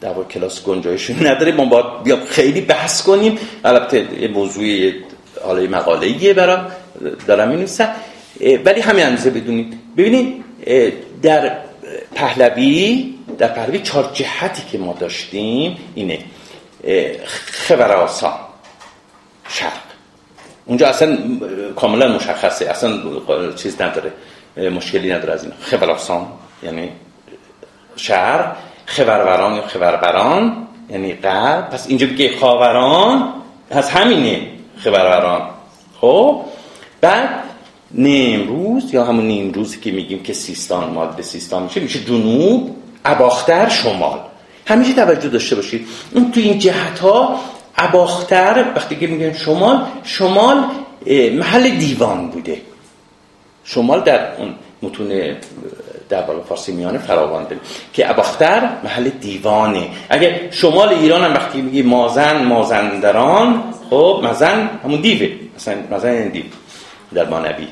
در 0.00 0.08
واقع 0.08 0.28
کلاس 0.28 0.62
گنجایش 0.64 1.10
نداره. 1.30 1.52
ما 1.52 1.64
باید 1.64 2.02
بیا 2.04 2.18
خیلی 2.28 2.60
بحث 2.60 3.02
کنیم. 3.02 3.38
البته 3.64 4.20
یه 4.20 4.28
موضوع 4.28 4.92
حالا 5.44 5.70
مقاله 5.70 6.06
ایه 6.06 6.34
برام. 6.34 6.66
دارم 7.26 7.48
می 7.48 7.66
ولی 8.64 8.80
همین 8.80 9.04
اندازه 9.04 9.30
بدونید. 9.30 9.78
ببینید 9.96 10.44
در 11.22 11.56
پهلوی 12.14 13.14
در 13.38 13.48
پهلوی 13.48 13.78
چهار 13.78 14.10
جهتی 14.14 14.62
که 14.72 14.78
ما 14.78 14.96
داشتیم 15.00 15.76
اینه. 15.94 16.18
خبراسان 17.48 18.32
شرق. 19.48 19.85
اونجا 20.66 20.88
اصلا 20.88 21.18
کاملا 21.76 22.08
مشخصه 22.08 22.66
اصلا 22.66 22.92
چیز 23.56 23.80
نداره 23.80 24.12
مشکلی 24.70 25.12
نداره 25.12 25.32
از 25.32 25.44
این 25.44 25.52
خبراسان 25.60 26.26
یعنی 26.62 26.90
شهر 27.96 28.52
خبروران 28.86 29.54
یا 29.54 29.62
خبربران 29.62 30.66
یعنی 30.90 31.12
قلب 31.12 31.70
پس 31.70 31.88
اینجا 31.88 32.06
بگه 32.06 32.38
خاوران 32.38 33.32
پس 33.70 33.90
همینه 33.90 34.46
خبروران. 34.76 35.40
خب؟ 36.00 36.42
بعد 37.00 37.28
نیمروز 37.90 38.94
یا 38.94 39.04
همون 39.04 39.24
نیمروزی 39.26 39.80
که 39.80 39.92
میگیم 39.92 40.22
که 40.22 40.32
سیستان 40.32 40.90
مادر 40.90 41.22
سیستان 41.22 41.62
میشه 41.62 41.80
میشه 41.80 42.04
جنوب 42.04 42.76
اباختر 43.04 43.68
شمال. 43.68 44.18
همیشه 44.66 44.92
توجه 44.92 45.28
داشته 45.28 45.56
باشید. 45.56 45.88
اون 46.14 46.32
تو 46.32 46.40
این 46.40 46.58
جهت 46.58 46.98
ها 46.98 47.40
اباختر 47.78 48.64
وقتی 48.76 48.96
که 48.96 49.06
میگن 49.06 49.32
شمال 49.32 49.86
شمال 50.04 50.64
محل 51.32 51.68
دیوان 51.68 52.30
بوده. 52.30 52.60
شمال 53.64 54.00
در 54.00 54.36
اون 54.38 54.54
متون 54.82 55.36
در 56.08 56.22
بالا 56.22 56.40
فارسی 56.40 56.72
میانه 56.72 56.98
فراوان 56.98 57.46
که 57.92 58.10
اباختر 58.10 58.68
محل 58.84 59.08
دیوانه. 59.08 59.88
اگه 60.10 60.48
شمال 60.50 60.88
ایران 60.88 61.24
هم 61.24 61.34
وقتی 61.34 61.62
میگی 61.62 61.82
مازن 61.82 62.44
مازندران 62.44 63.62
خب 63.90 64.20
مزن 64.24 64.70
همون 64.84 65.00
دیوه. 65.00 65.28
مثلا 65.56 65.74
مزن 65.90 66.08
این 66.08 66.28
دیو 66.28 66.44
در 67.14 67.24
مانوی 67.24 67.68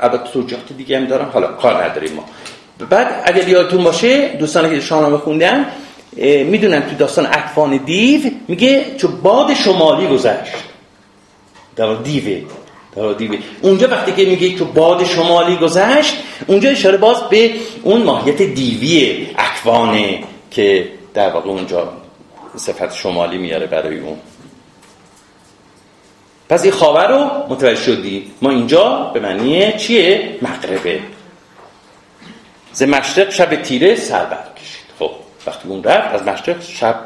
البته 0.00 0.30
توجهات 0.32 0.72
دیگه 0.76 0.98
هم 0.98 1.06
دارم. 1.06 1.30
حالا 1.32 1.46
کار 1.46 1.84
نداریم 1.84 2.12
ما. 2.12 2.24
بعد 2.90 3.22
اگر 3.24 3.48
یادتون 3.48 3.84
باشه 3.84 4.28
دوستان 4.28 4.70
که 4.70 4.80
شاهنامه 4.80 5.18
خوندن 5.18 5.66
می‌دونن 6.16 6.80
تو 6.80 6.96
داستان 6.96 7.26
اکفان 7.26 7.76
دیو 7.76 8.20
میگه 8.48 8.94
چون 8.98 9.20
باد 9.22 9.54
شمالی 9.54 10.06
گذشت. 10.06 10.52
در 11.76 11.94
دیوه 11.94 12.42
در 12.96 13.12
دیوه 13.12 13.38
اونجا 13.62 13.88
وقتی 13.88 14.12
که 14.12 14.24
میگه 14.24 14.58
تو 14.58 14.64
باد 14.64 15.04
شمالی 15.04 15.56
گذشت 15.56 16.14
اونجا 16.46 16.70
اشاره 16.70 16.96
باز 16.96 17.22
به 17.22 17.50
اون 17.82 18.02
ماهیت 18.02 18.42
دیوی 18.42 19.26
اکوانه 19.38 20.22
که 20.50 20.88
در 21.14 21.30
واقع 21.30 21.50
اونجا 21.50 21.92
صفت 22.56 22.94
شمالی 22.94 23.38
میاره 23.38 23.66
برای 23.66 23.98
اون. 23.98 24.16
پس 26.48 26.62
این 26.62 26.72
خاور 26.72 27.08
رو 27.08 27.30
متوجه 27.48 27.82
شدی. 27.82 28.30
ما 28.42 28.50
اینجا 28.50 29.10
به 29.14 29.20
معنی 29.20 29.72
چیه؟ 29.72 30.38
مغربه. 30.42 31.00
ز 32.72 32.82
مشرق 32.82 33.30
شب 33.30 33.62
تیره 33.62 33.96
سر 33.96 34.24
وقتی 35.46 35.68
اون 35.68 35.84
رفت 35.84 36.14
از 36.14 36.22
مشرق 36.22 36.62
شب 36.62 37.00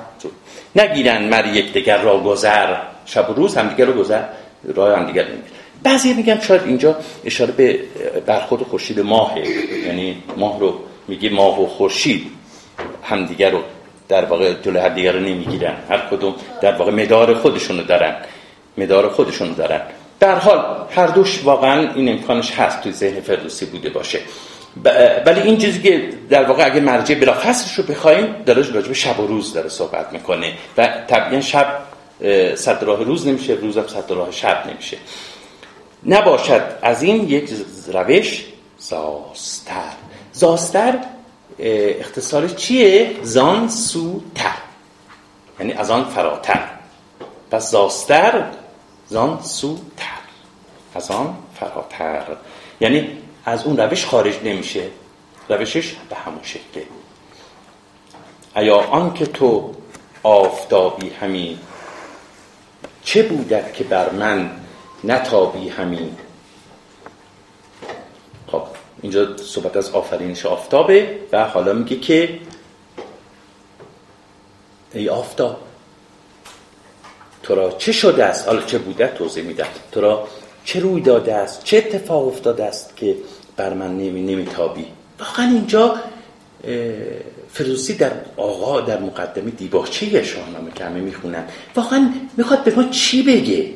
نگیرن 0.77 1.29
مر 1.29 1.47
یک 1.47 1.73
دیگر 1.73 2.03
را 2.03 2.21
گذر. 2.21 2.77
شب 3.07 3.31
و 3.31 3.35
روز 3.35 3.57
همدیگر 3.57 3.85
رو 3.85 3.93
گذر. 3.93 4.23
راه 4.75 4.99
همدیگر 4.99 5.23
نمی‌گیرن. 5.23 5.57
بعضی 5.83 6.15
میگن 6.15 6.41
شاید 6.41 6.63
اینجا 6.63 6.97
اشاره 7.25 7.53
به 7.53 7.81
برخورد 8.27 8.63
خورشید 8.63 9.01
ماهه 9.01 9.43
یعنی 9.87 10.23
ماه 10.37 10.61
رو 10.61 10.75
میگه 11.09 11.31
ماه 11.31 11.63
و 11.63 11.67
خورشید 11.67 12.27
همدیگر 13.03 13.51
رو 13.51 13.63
در 14.09 14.25
واقع 14.25 14.55
جلو 14.63 14.81
همدیگر 14.81 15.13
رو 15.13 15.21
نمی‌گیرن. 15.21 15.75
هر 15.89 15.99
کدوم 16.11 16.35
در 16.63 16.73
واقع 16.73 16.91
مدار 16.91 17.35
خودشونو 17.35 17.83
دارن. 17.83 18.17
مدار 18.79 19.09
خودشونو 19.09 19.55
دارن. 19.55 19.81
در 20.21 20.35
حال 20.35 20.87
هر 20.91 21.07
دوش 21.07 21.41
واقعا 21.45 21.93
این 21.95 22.09
امکانش 22.09 22.51
هست 22.53 22.81
توی 22.81 22.93
ذهن 22.93 23.21
فردوسی 23.21 23.67
بوده 23.67 23.91
باشه. 23.91 24.21
ولی 25.27 25.41
این 25.41 25.59
چیزی 25.59 25.83
که 25.83 26.11
در 26.31 26.45
واقع 26.45 26.67
اگه 26.67 26.81
مرجع 26.81 27.15
بلافصلش 27.15 27.75
رو 27.75 27.85
بخوایم 27.85 28.35
داره 28.47 28.73
راجع 28.73 28.89
به 28.89 28.95
شب 28.95 29.21
و 29.21 29.27
روز 29.27 29.53
داره 29.53 29.69
صحبت 29.69 30.13
می‌کنه. 30.13 30.53
و 30.79 30.89
طبیعا 31.09 31.41
شب 31.41 31.83
صد 32.55 32.83
راه 32.83 33.03
روز 33.03 33.27
نمیشه 33.27 33.53
روز 33.53 33.79
هم 33.79 33.87
صد 33.87 34.11
راه 34.11 34.31
شب 34.31 34.67
نمیشه. 34.71 34.97
نباشد 36.07 36.63
از 36.83 37.03
این 37.03 37.29
یک 37.29 37.51
روش 37.93 38.45
زاستر. 38.79 39.93
زاستر 40.33 40.99
اختصار 41.59 42.49
چیه؟ 42.49 43.11
زان 43.23 43.69
سوتر. 43.69 44.55
یعنی 45.61 45.73
از 45.73 45.91
آن 45.91 46.05
فراتر. 46.05 46.65
پس 47.51 47.71
زاستر 47.71 48.45
زان 49.09 49.41
سوتر. 49.43 50.07
از 50.95 51.11
آن 51.11 51.35
فراتر. 51.61 52.23
یعنی 52.81 53.09
از 53.47 53.65
اون 53.65 53.77
روش 53.77 54.07
خارج 54.07 54.35
نمیشه. 54.45 54.83
روشش 55.49 55.95
به 56.09 56.17
همون 56.17 56.41
شکله. 56.43 56.87
ایا 58.57 58.77
آن 58.77 59.15
که 59.15 59.27
تو 59.27 59.75
آفتابی 60.23 61.09
همین 61.09 61.59
چه 63.05 63.23
بودت 63.23 63.75
که 63.75 63.85
بر 63.85 64.11
من 64.11 64.51
نتابی 65.05 65.69
همین 65.69 66.17
خب 68.47 68.63
اینجا 69.03 69.37
صحبت 69.37 69.77
از 69.77 69.91
آفرینش 69.91 70.47
آفتابه 70.47 71.19
و 71.33 71.45
حالا 71.45 71.73
میگه 71.73 71.97
که 71.97 72.41
ای 74.93 75.09
آفتاب 75.09 75.57
تو 77.43 77.55
را 77.55 77.71
چه 77.71 77.93
شده 77.93 78.25
است؟ 78.25 78.49
حالا 78.49 78.63
چه 78.63 78.79
بوده 78.79 79.07
توضیح 79.07 79.45
میدم. 79.45 79.67
تو 79.93 80.01
را 80.01 80.29
چه 80.67 80.81
روی 80.81 81.01
داده 81.01 81.35
است؟ 81.35 81.65
چه 81.65 81.77
اتفاق 81.77 82.27
افتاده 82.29 82.65
است 82.65 82.97
که 82.97 83.17
بر 83.57 83.75
من 83.75 83.97
نمی 83.97 84.23
نمیتابی؟ 84.23 84.87
واقعا 85.21 85.47
اینجا 85.47 85.95
فردوسی 87.53 87.95
در 87.95 88.13
آقا 88.37 88.81
در 88.81 89.01
مقدمه 89.01 89.51
دیباچه 89.51 90.23
شاهنامه 90.23 90.71
که 90.75 90.85
همه 90.85 91.01
می‌خونن 91.01 91.45
واقعا 91.77 92.11
می‌خواد 92.37 92.65
به 92.65 92.75
ما 92.75 92.85
چی 92.85 93.23
بگه؟ 93.23 93.71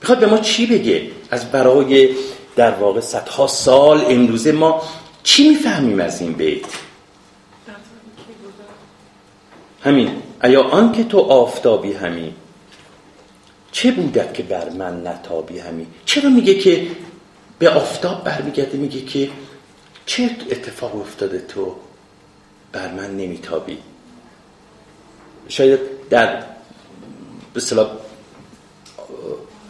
می‌خواد 0.00 0.18
به 0.18 0.26
ما 0.26 0.38
چی 0.38 0.66
بگه؟ 0.66 1.10
از 1.30 1.52
برای 1.52 2.08
در 2.56 2.70
واقع 2.70 3.00
صدها 3.00 3.46
سال 3.46 4.04
امروزه 4.08 4.52
ما 4.52 4.82
چی 5.22 5.48
می‌فهمیم 5.48 6.00
از 6.00 6.20
این 6.20 6.32
بیت؟ 6.32 6.64
همین. 9.82 10.10
ایا 10.44 10.62
آن 10.62 10.92
که 10.92 11.04
تو 11.04 11.18
آفتابی 11.18 11.92
همین. 11.92 12.32
چه 13.72 13.90
بودت 13.90 14.34
که 14.34 14.42
بر 14.42 14.70
من 14.70 15.06
نتابی 15.06 15.58
همین 15.58 15.86
چرا 16.04 16.30
میگه 16.30 16.54
که 16.54 16.86
به 17.58 17.70
آفتاب 17.70 18.24
برمیگرده؟ 18.24 18.78
میگه 18.78 19.00
که 19.00 19.30
چه 20.06 20.30
اتفاق 20.50 20.96
افتاده 20.96 21.38
تو 21.38 21.76
بر 22.72 22.92
من 22.92 23.16
نمیتابی؟ 23.16 23.78
شاید 25.48 25.80
در 26.10 26.42
به 27.54 27.60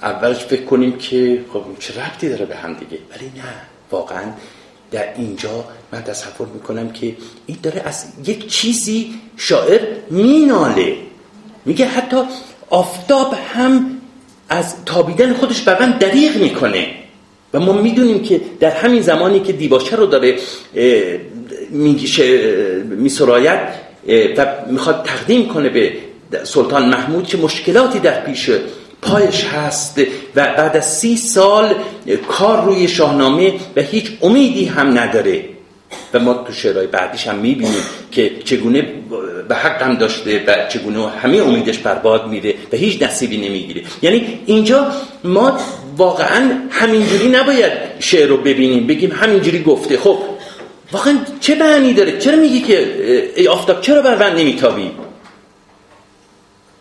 اولش 0.02 0.44
فکر 0.44 0.64
کنیم 0.64 0.98
که 0.98 1.44
خب 1.52 1.64
چه 1.78 2.00
ربطی 2.00 2.28
داره 2.28 2.46
به 2.46 2.56
هم 2.56 2.74
دیگه؟ 2.74 2.98
ولی 3.10 3.32
نه. 3.36 3.54
واقعا 3.90 4.32
در 4.90 5.14
اینجا 5.14 5.64
من 5.92 6.02
تصور 6.02 6.48
می‌کنم 6.48 6.92
که 6.92 7.16
این 7.46 7.58
داره 7.62 7.80
از 7.80 8.06
یک 8.24 8.46
چیزی 8.46 9.20
شاعر 9.36 9.80
میناله. 10.10 10.96
میگه 11.64 11.86
حتی 11.86 12.16
آفتاب 12.70 13.35
هم 13.54 13.87
از 14.48 14.85
تابیدن 14.85 15.35
خودش 15.35 15.61
بر 15.61 15.80
من 15.80 15.98
دریغ 15.98 16.37
می‌کنه. 16.37 16.87
و 17.54 17.61
ما 17.61 17.72
می‌دونیم 17.72 18.22
که 18.22 18.40
در 18.61 18.70
همین 18.70 19.02
زمانی 19.02 19.40
که 19.40 19.52
دیباچه 19.52 19.96
رو 19.96 20.06
داره 20.06 20.38
میسرایت 22.90 23.61
و 24.37 24.46
می‌خواد 24.70 25.04
تقدیم 25.04 25.48
کنه 25.48 25.68
به 25.68 25.92
سلطان 26.44 26.88
محمود 26.88 27.26
که 27.26 27.37
مشکلاتی 27.37 27.98
در 27.98 28.20
پیش 28.20 28.50
پایش 29.02 29.44
هست 29.44 29.98
و 30.37 30.46
بعد 30.56 30.76
از 30.76 30.98
سی 30.98 31.16
سال 31.16 31.74
کار 32.28 32.64
روی 32.64 32.88
شاهنامه 32.88 33.54
و 33.76 33.80
هیچ 33.80 34.12
امیدی 34.22 34.64
هم 34.64 34.98
نداره. 34.98 35.44
و 36.14 36.18
ما 36.18 36.35
تو 36.35 36.53
شعرهای 36.53 36.87
بعدیش 36.87 37.26
هم 37.26 37.38
می‌بینیم 37.38 37.83
که 38.12 38.31
چگونه 38.44 38.87
به 39.48 39.55
حق 39.55 39.83
هم 39.83 39.94
داشته 39.94 40.44
و 40.46 40.68
چگونه 40.68 41.09
همه 41.09 41.38
امیدش 41.38 41.79
برباد 41.79 42.29
میره 42.29 42.55
و 42.72 42.76
هیچ 42.76 43.03
نصیبی 43.03 43.37
نمی‌گیره. 43.48 43.83
یعنی 44.03 44.38
اینجا 44.46 44.87
ما 45.24 45.59
واقعا 45.96 46.50
همینجوری 46.70 47.29
نباید 47.29 47.72
شعر 47.98 48.29
رو 48.29 48.37
ببینیم 48.37 48.87
بگیم 48.87 49.12
همینجوری 49.12 49.62
گفته. 49.62 49.96
خب 49.96 50.18
واقعا 50.92 51.18
چه 51.40 51.55
معنی 51.55 51.94
داره؟ 51.94 52.18
چرا 52.18 52.37
میگی 52.37 52.61
که 52.61 53.33
ای 53.37 53.48
آفتاب 53.48 53.81
چرا 53.81 54.03
بر 54.03 54.16
من 54.16 54.37
نمیتابی؟ 54.37 54.90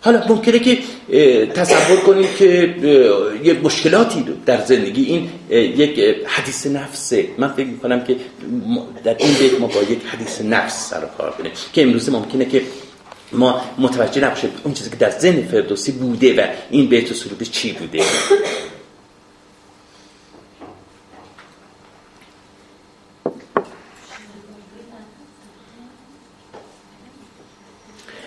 حالا 0.02 0.28
ممکنه 0.28 0.60
که 0.60 0.78
تصور 1.46 1.98
کنید 1.98 2.36
که 2.38 2.76
یه 3.44 3.54
مشکلاتی 3.54 4.26
در 4.46 4.66
زندگی. 4.66 5.04
این 5.04 5.30
یک 5.50 6.00
حدیث 6.26 6.68
نفسه. 6.68 7.30
من 7.38 7.48
فکر 7.48 7.68
می‌کنم 7.68 8.04
که 8.04 8.16
در 9.04 9.16
این 9.20 9.34
بیت 9.34 9.60
ما 9.60 9.68
با 9.68 9.82
یک 9.82 10.00
حدیث 10.06 10.42
نفس 10.42 10.90
سر 10.90 11.02
کار 11.18 11.32
کنیم 11.32 11.52
که 11.74 11.82
امروز 11.82 12.10
ممکنه 12.10 12.46
که 12.46 12.62
ما 13.32 13.62
متوجه 13.78 14.22
نباشیم 14.22 14.50
اون 14.64 14.74
چیزی 14.74 14.90
که 14.90 14.96
در 14.96 15.10
ذهن 15.10 15.48
فردوسی 15.48 15.92
بوده 15.92 16.44
و 16.44 16.48
این 16.70 16.90
بیت 16.90 17.12
و 17.12 17.14
سرود 17.14 17.44
چی 17.44 17.72
بوده. 17.72 18.04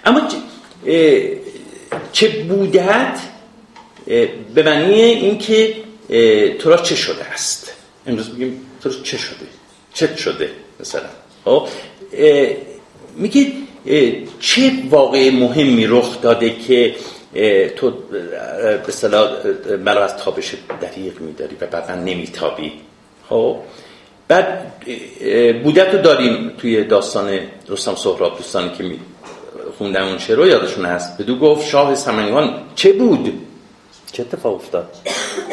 اما 0.04 0.20
چه 2.12 2.28
بودت 2.28 3.18
به 4.54 4.62
معنی 4.62 4.94
اینکه 4.94 5.74
تو 6.58 6.70
را 6.70 6.76
چه 6.76 6.94
شده 6.94 7.24
است؟ 7.24 7.72
امروز 8.06 8.30
میگیم 8.30 8.60
تو 8.82 8.88
را 8.88 8.94
چه 9.02 9.18
شده؟ 9.18 9.46
چه 9.94 10.16
شده 10.16 10.50
مثلا؟ 10.80 11.08
خب 11.44 11.68
میگه 13.16 13.46
چه 14.40 14.72
واقع 14.90 15.30
مهمی 15.30 15.86
رخ 15.86 16.20
داده 16.20 16.56
که 16.56 16.94
تو 17.76 17.92
به 18.86 18.92
صلاح 18.92 19.30
مرا 19.84 20.04
از 20.04 20.16
تابش 20.16 20.54
دریق 20.80 21.20
میداری 21.20 21.56
و 21.60 21.66
بعدا 21.66 21.94
نمیتابی؟ 21.94 22.72
خب 23.28 23.56
بعد 24.28 24.72
بودت 25.62 25.94
رو 25.94 26.02
داریم 26.02 26.52
توی 26.58 26.84
داستان 26.84 27.38
رستم 27.68 27.94
سهراب 27.94 28.36
دوستانی 28.36 28.70
که 28.78 28.84
می 29.72 29.78
خوندن 29.78 30.02
اون 30.02 30.18
شعر 30.18 30.36
رو 30.36 30.46
یادشون 30.46 30.84
هست. 30.84 31.18
بدو 31.18 31.38
گفت 31.38 31.68
شاه 31.68 31.94
سمنگان 31.94 32.62
چه 32.74 32.92
بود؟ 32.92 33.46
چه 34.12 34.22
اتفاق 34.22 34.54
افتاد؟ 34.54 34.96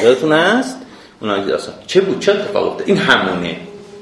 یادتون 0.04 0.32
هست؟ 0.32 0.78
اون 1.22 1.58
چه 1.88 2.02
بود؟ 2.02 2.20
چه 2.20 2.32
اتفاق 2.32 2.68
افتاد؟ 2.68 2.88
این 2.88 2.98
همونه. 2.98 3.60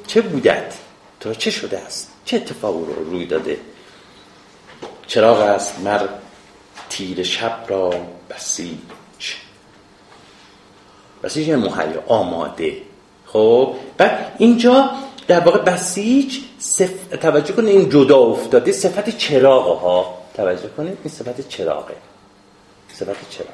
چه 0.07 0.21
بودت؟ 0.21 0.73
تو 1.19 1.33
چه 1.33 1.51
شده 1.51 1.79
است؟ 1.79 2.13
چه 2.25 2.37
اتفاق 2.37 2.75
رو 2.75 3.11
روی 3.11 3.25
داده؟ 3.25 3.57
چراغ 5.07 5.39
است 5.39 5.79
مر 5.79 6.07
تیر 6.89 7.23
شب 7.23 7.65
را 7.67 7.93
بسیج. 8.29 8.77
بسیج 11.23 11.47
یعنی 11.47 11.61
مهیا 11.61 12.03
آماده. 12.07 12.77
خب 13.25 13.75
بعد 13.97 14.35
اینجا 14.37 14.89
در 15.27 15.39
واقع 15.39 15.59
بسیج 15.59 16.39
صف... 16.59 17.07
توجه 17.21 17.53
کنید 17.53 17.69
این 17.69 17.89
جدا 17.89 18.17
افتاده 18.17 18.71
صفت 18.71 19.17
چراغ 19.17 19.79
ها. 19.79 20.17
توجه 20.33 20.69
کنید 20.77 20.97
این 21.03 21.13
صفت 21.13 21.47
چراغه. 21.47 21.95
صفت 22.93 23.29
چراغ. 23.29 23.49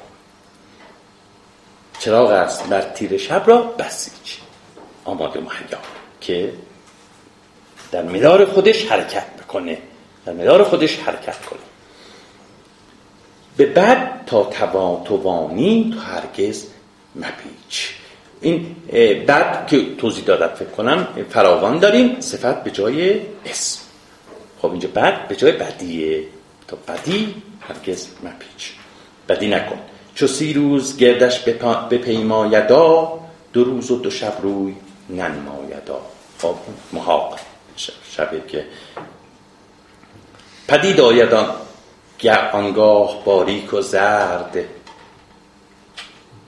چراغ 1.98 2.30
است 2.30 2.68
بر 2.68 2.82
تیر 2.82 3.16
شب 3.16 3.42
را 3.46 3.62
بسیج. 3.62 4.38
آماده 5.04 5.40
مهیا 5.40 5.78
که 6.20 6.52
در 7.92 8.02
مدار 8.02 8.44
خودش 8.44 8.86
حرکت 8.86 9.26
بکنه 9.36 9.78
در 10.26 10.32
مدار 10.32 10.64
خودش 10.64 10.98
حرکت 10.98 11.44
کنه. 11.46 11.60
به 13.56 13.66
بعد 13.66 14.26
تا 14.26 14.44
توانی 14.44 15.94
تو 15.94 16.00
هرگز 16.00 16.66
مپیچ 17.16 17.94
این 18.44 18.76
بعد 19.26 19.66
که 19.66 19.94
توضیح 19.98 20.24
دادم 20.24 20.54
فکر 20.54 20.68
کنم 20.68 21.08
فراوان 21.30 21.78
داریم 21.78 22.20
صفت 22.20 22.64
به 22.64 22.70
جای 22.70 23.20
اسم 23.46 23.80
خب 24.62 24.70
اینجا 24.70 24.88
بعد 24.94 25.28
به 25.28 25.36
جای 25.36 25.52
بدیه. 25.52 26.24
تا 26.68 26.78
بدی 26.88 27.42
هرگز 27.60 28.08
مپیچ. 28.22 28.72
بدی 29.28 29.48
نکن. 29.48 29.78
چو 30.14 30.26
سی 30.26 30.52
روز 30.52 30.96
گردش 30.96 31.40
بپیمایدا 31.90 33.20
دو 33.52 33.64
روز 33.64 33.90
و 33.90 33.98
دو 33.98 34.10
شب 34.10 34.34
روی 34.42 34.74
ننمایدا. 35.10 36.00
خب 36.38 36.54
محاق. 36.92 37.38
شبه 38.10 38.42
که 38.48 38.64
پدید 40.68 41.00
آیدان 41.00 41.54
آنگاه 42.52 43.24
باریک 43.24 43.74
و 43.74 43.80
زرد. 43.80 44.56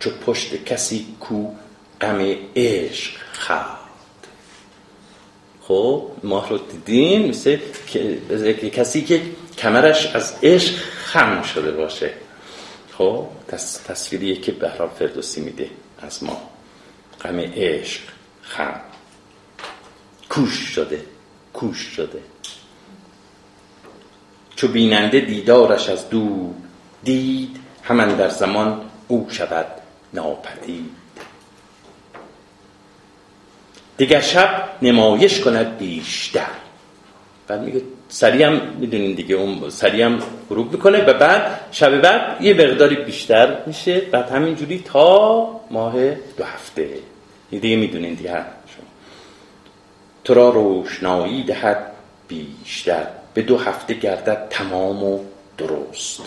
چو 0.01 0.11
پشت 0.27 0.65
کسی 0.65 1.07
کو 1.21 1.49
غم 2.01 2.37
عشق 2.57 3.13
خرد 3.33 3.77
خب 5.63 6.11
ما 6.23 6.47
رو 6.49 6.59
دیدیم 6.59 7.29
مثل 7.29 7.59
کسی 8.53 9.05
که 9.05 9.23
کمرش 9.59 10.07
از 10.07 10.35
عشق 10.43 10.75
خم 10.77 11.43
شده 11.43 11.71
باشه. 11.71 12.11
خب 12.99 13.27
تصویریه 13.89 14.37
که 14.37 14.53
بهرام 14.53 14.89
فردوسی 14.89 15.41
میده 15.41 15.71
از 16.03 16.25
ما. 16.25 16.51
غم 17.23 17.39
عشق 17.39 18.01
خم. 18.43 18.81
کوش 20.31 20.55
شده 20.55 21.05
کوش 21.53 21.79
شده. 21.79 22.23
چو 24.57 24.69
بیننده 24.69 25.21
دیدارش 25.21 25.89
از 25.89 26.09
دور 26.09 26.55
دید 27.05 27.57
همان 27.83 28.17
در 28.17 28.29
زمان 28.29 28.91
او 29.09 29.27
شود 29.31 29.67
ناپدید. 30.15 31.06
دیگر 33.97 34.21
شب 34.21 34.69
نمایش 34.83 35.41
کند 35.41 35.79
بیشتر. 35.79 36.47
بعد 37.49 37.61
میگه 37.61 37.83
سریع 38.09 38.47
هم 38.47 38.61
می‌دونین 38.79 39.15
دیگه 39.15 39.35
اون 39.35 39.71
سریع 39.71 40.05
هم 40.05 40.19
غروب 40.49 40.73
می‌کنه 40.73 41.05
و 41.05 41.19
بعد 41.19 41.61
شب 41.73 42.01
بعد 42.01 42.43
یه 42.43 42.55
مقداری 42.55 42.97
بیشتر 42.97 43.57
میشه. 43.67 44.01
بعد 44.01 44.31
همینجوری 44.31 44.83
تا 44.87 45.61
ماه 45.71 46.11
دو 46.15 46.45
هفته. 46.45 46.89
دیگه 47.51 47.77
می‌دونین 47.77 48.15
دیگه 48.15 48.45
تو 50.25 50.35
را 50.35 50.49
روشنایی 50.49 51.45
دهد 51.45 51.93
بیشتر. 52.29 53.07
به 53.35 53.43
دو 53.43 53.59
هفته 53.59 53.95
گردد 53.95 54.47
تمام 54.51 55.05
و 55.05 55.21
درست. 55.59 56.23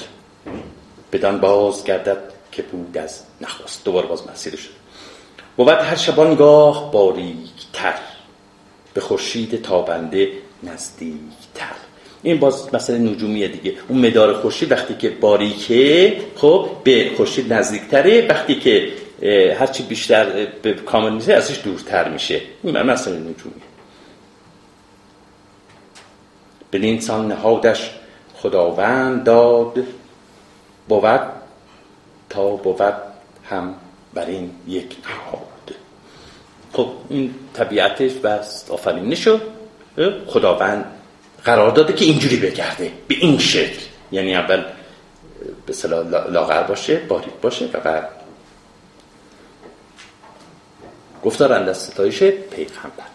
بدان 1.12 1.39
باز 1.39 1.84
گردد 1.84 2.17
که 2.51 2.62
بود 2.62 2.97
از 2.97 3.23
نخواست 3.41 3.86
دوباره 3.86 4.08
باز 4.08 4.27
مسیر 4.27 4.55
شد. 4.55 4.69
بود 5.58 5.69
هر 5.69 5.95
شبانگاه 5.95 6.91
باریکتر 7.73 7.99
به 8.93 9.01
خورشید 9.01 9.62
تابنده 9.62 10.32
نزدیکتر. 10.63 11.75
این 12.23 12.39
باز 12.39 12.75
مثلا 12.75 12.97
نجومیه 12.97 13.47
دیگه. 13.47 13.73
اون 13.88 14.05
مدار 14.08 14.34
خورشید 14.34 14.71
وقتی 14.71 14.95
که 14.95 15.10
باریکه 15.10 16.17
خب 16.36 16.69
به 16.84 17.12
خورشید 17.17 17.53
نزدیکتره. 17.53 18.27
وقتی 18.27 18.55
که 18.55 18.91
هرچی 19.60 19.84
بیشتر 19.84 20.47
به 20.62 20.73
کامل 20.73 21.13
میشه 21.13 21.34
ازش 21.34 21.62
دورتر 21.63 22.10
میشه. 22.10 22.41
این 22.63 22.82
مثلا 22.82 23.13
نجومیه. 23.13 23.69
بدین 26.73 27.01
سان 27.01 27.27
نهادش 27.27 27.91
خداوند 28.36 29.23
داد. 29.23 29.84
بود 30.88 31.19
تا 32.29 32.49
بود 32.49 32.93
هم 33.49 33.75
بر 34.13 34.25
این 34.25 34.51
یک 34.67 34.95
نهاد. 35.05 35.48
خب 36.79 36.91
این 37.09 37.35
طبیعتش 37.53 38.11
بس 38.11 38.65
آفرینه 38.69 39.17
خداوند 40.27 40.85
قرار 41.45 41.71
داده 41.71 41.93
که 41.93 42.05
اینجوری 42.05 42.37
بگرده 42.37 42.91
به 43.07 43.15
این 43.15 43.37
شکل. 43.37 43.81
یعنی 44.11 44.35
اول 44.35 44.63
به 45.65 45.73
لاغر 46.29 46.63
باشه 46.63 46.95
باریک 46.95 47.33
باشه 47.41 47.69
و 47.73 47.79
بعد. 47.79 48.09
گفتار 51.23 51.53
از 51.53 51.77
ستایش 51.77 52.23
پیغمبر. 52.23 53.09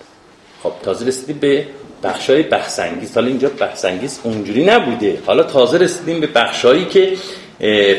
خب 0.62 0.72
تازه 0.82 1.06
رسیدیم 1.06 1.38
به 1.38 1.66
بخشای 2.02 2.42
بحثنگیز 2.42 3.14
حالا 3.14 3.26
اینجا 3.26 3.48
بحثنگیز 3.48 4.20
اونجوری 4.22 4.64
نبوده. 4.64 5.22
حالا 5.26 5.42
تازه 5.42 5.78
رسیدیم 5.78 6.20
به 6.20 6.26
بخشایی 6.26 6.84
که 6.84 7.16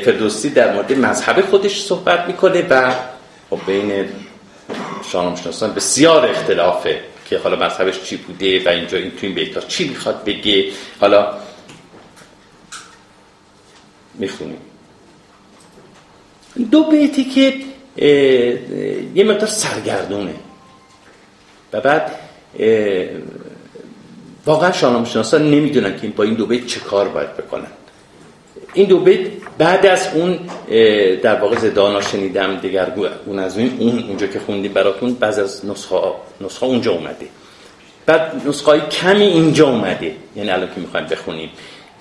فردوسی 0.06 0.50
در 0.50 0.74
مورد 0.74 0.94
مذهب 0.94 1.42
خودش 1.42 1.82
صحبت 1.82 2.28
می‌کنه 2.28 2.68
و 2.70 2.92
خب 3.50 3.60
بین 3.68 4.06
شاهنامه‌شناسان 5.12 5.74
بسیار 5.74 6.26
اختلافه 6.26 7.02
که 7.30 7.38
حالا 7.38 7.56
مذهبش 7.66 8.04
چی 8.04 8.18
بوده 8.18 8.66
و 8.66 8.70
اینجا 8.70 8.98
این 8.98 9.12
تو 9.12 9.18
این 9.22 9.36
بیتا 9.36 9.62
چی 9.62 9.90
می‌خواد 9.90 10.24
بگه. 10.24 10.72
حالا 11.00 11.34
می‌خونیم. 14.14 14.58
دو 16.72 16.84
بیتی 16.84 17.24
که 17.24 17.54
یه 19.16 19.24
مقدار 19.24 19.50
سرگردونه. 19.50 20.36
و 21.74 21.82
بعد 21.82 22.12
واقعا 24.46 24.72
شاهنامه 24.72 25.10
شناسان 25.10 25.52
نمی‌دونن 25.52 26.00
که 26.00 26.08
با 26.08 26.24
این 26.24 26.34
دو 26.34 26.46
بیت 26.46 26.66
چه 26.66 26.80
کار 26.80 27.08
باید 27.08 27.38
بکنن. 27.38 27.68
این 28.76 28.88
دو 28.88 29.00
بیت 29.00 29.20
بعد 29.58 29.86
از 29.86 30.08
اون 30.14 30.40
در 31.22 31.36
واقع 31.36 31.58
زدانا 31.58 32.02
شنیدم 32.02 32.56
دیگر 32.56 32.94
اون 33.26 33.40
از 33.40 33.58
اون 33.58 33.78
اون 33.80 34.04
اونجا 34.08 34.28
که 34.28 34.40
خوندیم 34.40 34.74
براتون 34.74 35.14
بعض 35.14 35.40
از 35.40 35.66
نسخه, 35.66 35.96
نسخه 36.42 36.66
اونجا 36.66 36.92
اومده. 36.92 37.28
بعد 38.06 38.42
نسخه 38.48 38.72
های 38.72 38.82
کمی 38.82 39.24
اینجا 39.24 39.68
اومده 39.68 40.16
یعنی 40.36 40.50
الان 40.50 40.68
که 40.68 40.82
می‌خوایم 40.82 41.08
بخونیم. 41.08 41.50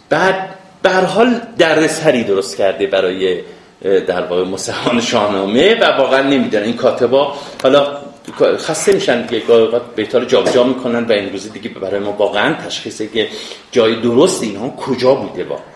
بعد 0.09 0.49
به 0.83 0.91
حال 0.91 1.41
سری 1.89 2.25
درست 2.25 2.57
کرده 2.57 2.87
برای 2.87 3.41
در 3.83 4.21
واقع 4.21 4.45
مسحان 4.45 5.01
شاهنامه 5.01 5.75
و 5.81 5.85
واقعا 5.85 6.23
نمی‌دونن 6.23 6.65
این 6.65 6.77
کاتبا. 6.77 7.35
حالا 7.63 7.99
خسته 8.41 8.93
میشن 8.93 9.27
دیگه 9.27 9.47
گاهی 9.47 9.81
بیتا 9.97 10.19
رو 10.19 10.25
جابجا 10.25 10.65
می‌کنن 10.65 11.05
و 11.05 11.13
امروزی 11.13 11.49
دیگه 11.49 11.69
برای 11.69 12.01
ما 12.01 12.13
واقعا 12.13 12.55
تشخیصه 12.67 13.09
که 13.09 13.29
جای 13.73 14.01
درست 14.01 14.43
اینها 14.43 14.69
کجا 14.69 15.15
بوده 15.15 15.45
واقعا 15.45 15.74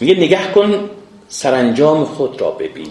میگه 0.00 0.14
نگه 0.14 0.52
کن 0.54 0.90
سرانجام 1.28 2.04
خود 2.04 2.40
را 2.40 2.50
ببین. 2.50 2.88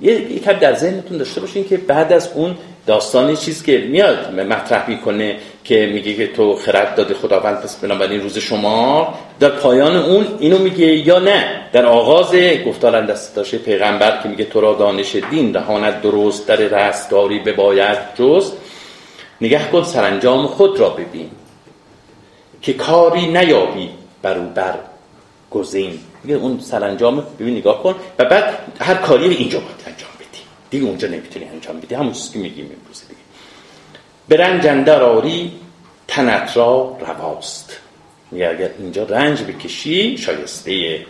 یه 0.00 0.38
کم 0.38 0.52
در 0.52 0.74
ذهنتون 0.74 1.18
داشته 1.18 1.40
باشین 1.40 1.68
که 1.68 1.76
بعد 1.76 2.12
از 2.12 2.30
اون 2.34 2.56
داستان 2.86 3.36
چیز 3.36 3.62
که 3.62 3.78
میاد 3.78 4.40
مطرح 4.40 4.90
می‌کنه 4.90 5.36
که 5.64 5.90
میگه 5.94 6.14
که 6.14 6.26
تو 6.26 6.56
خرد 6.56 6.94
داده 6.94 7.14
خداوند 7.14 7.60
پس 7.60 7.76
بنابراین 7.76 8.20
روز 8.20 8.38
شما 8.38 9.14
در 9.40 9.48
پایان 9.48 9.96
اون 9.96 10.26
اینو 10.38 10.58
میگه 10.58 10.86
یا 10.86 11.18
نه؟ 11.18 11.60
در 11.72 11.86
آغاز 11.86 12.34
گفتار 12.66 13.00
داشته 13.36 13.58
پیغمبر 13.58 14.22
که 14.22 14.28
میگه 14.28 14.44
تو 14.44 14.60
را 14.60 14.74
دانش 14.74 15.16
دین 15.30 15.54
رهانت 15.54 16.02
درست 16.02 16.48
در 16.48 16.56
رستگاری 16.56 17.38
بباید 17.38 17.98
جز 18.18 18.52
نگه 19.40 19.68
کن 19.72 19.82
سرانجام 19.82 20.46
خود 20.46 20.80
را 20.80 20.88
ببین 20.88 21.30
که 22.62 22.72
کاری 22.72 23.26
نیابی 23.26 23.90
برو 24.22 24.42
بر 24.42 24.74
گزین 25.50 25.98
میگه 26.26 26.38
اون 26.38 26.60
سرانجام 26.60 27.26
ببین 27.40 27.56
نگاه 27.56 27.82
کن. 27.82 27.94
و 28.18 28.24
بعد 28.24 28.58
هر 28.80 28.94
کاری 28.94 29.28
اینجا 29.28 29.58
باید 29.60 29.76
انجام 29.86 30.10
بدی. 30.18 30.40
دیگه 30.70 30.86
اونجا 30.86 31.08
نمی‌تونی 31.08 31.44
انجام 31.44 31.80
بدی. 31.80 31.94
همون 31.94 32.12
چیزی 32.12 32.32
که 32.32 32.38
میگیم 32.38 32.64
امروز 32.64 33.02
دیگه. 33.08 33.20
رنج 34.36 34.88
آری 34.88 35.52
تنت 36.08 36.56
را 36.56 36.98
رواست. 37.00 37.76
میگه 38.30 38.48
اگر 38.48 38.70
اینجا 38.78 39.04
رنج 39.04 39.42
بکشی 39.42 40.18
شایسته 40.18 41.06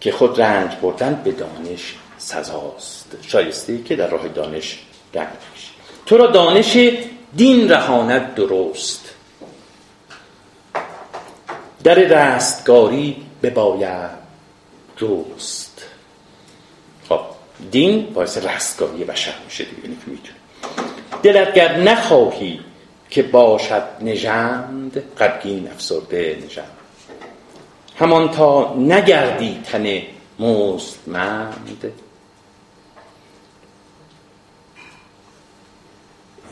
که 0.00 0.12
خود 0.12 0.40
رنج 0.40 0.72
بردن 0.82 1.20
به 1.24 1.32
دانش 1.32 1.94
سزاست. 2.18 3.16
شایسته 3.22 3.82
که 3.82 3.96
در 3.96 4.06
راه 4.06 4.28
دانش 4.28 4.78
بکشی 5.14 5.70
تو 6.06 6.16
را 6.16 6.26
دانش 6.26 6.78
دین 7.36 7.68
رهانت 7.68 8.34
درست. 8.34 9.10
در 11.84 11.94
رستگاری 11.94 13.16
بباید. 13.42 14.21
جست 15.02 15.84
خب 17.08 17.20
دین 17.70 18.12
باعث 18.14 18.38
رستگاری 18.38 19.04
بشر 19.04 19.34
میشه 19.44 19.64
دیگه 19.64 19.82
یعنی 19.82 19.96
می‌تونه 20.06 20.38
دلت 21.22 21.54
گر 21.54 21.76
نخواهی 21.76 22.60
که 23.10 23.22
باشد 23.22 23.82
نژند 24.00 25.02
قدگین 25.18 25.68
افسرده 25.68 26.42
نژند. 26.46 26.66
همان 27.96 28.30
تا 28.30 28.74
نگردی 28.74 29.62
تن 29.64 30.02
مستمند. 30.38 31.92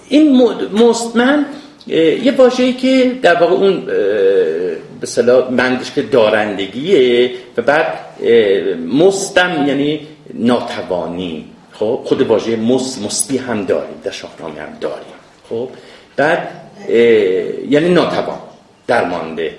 این 0.09 0.37
مستمند 0.73 1.47
یه 1.87 2.35
واژه‌ای 2.39 2.73
که 2.73 3.19
در 3.23 3.35
واقع 3.35 3.55
اون 3.55 3.87
به 5.01 5.07
صلاح 5.07 5.51
مندش 5.51 5.93
که 5.93 6.03
دارندگیه 6.03 7.31
و 7.57 7.63
بعد 7.63 7.87
مستم 8.87 9.65
یعنی 9.69 10.01
ناتوانی. 10.35 11.45
خب 11.73 12.01
خود 12.05 12.23
واژه 12.23 12.57
مس 12.57 13.03
مستی 13.03 13.37
هم 13.39 13.65
داریم 13.65 13.95
در 14.05 14.11
شاهنامه 14.11 14.61
هم 14.61 14.77
داریم. 14.81 15.15
خب 15.49 15.69
بعد 16.17 16.49
یعنی 17.71 17.89
ناتوان 17.89 18.39
درمانده. 18.87 19.55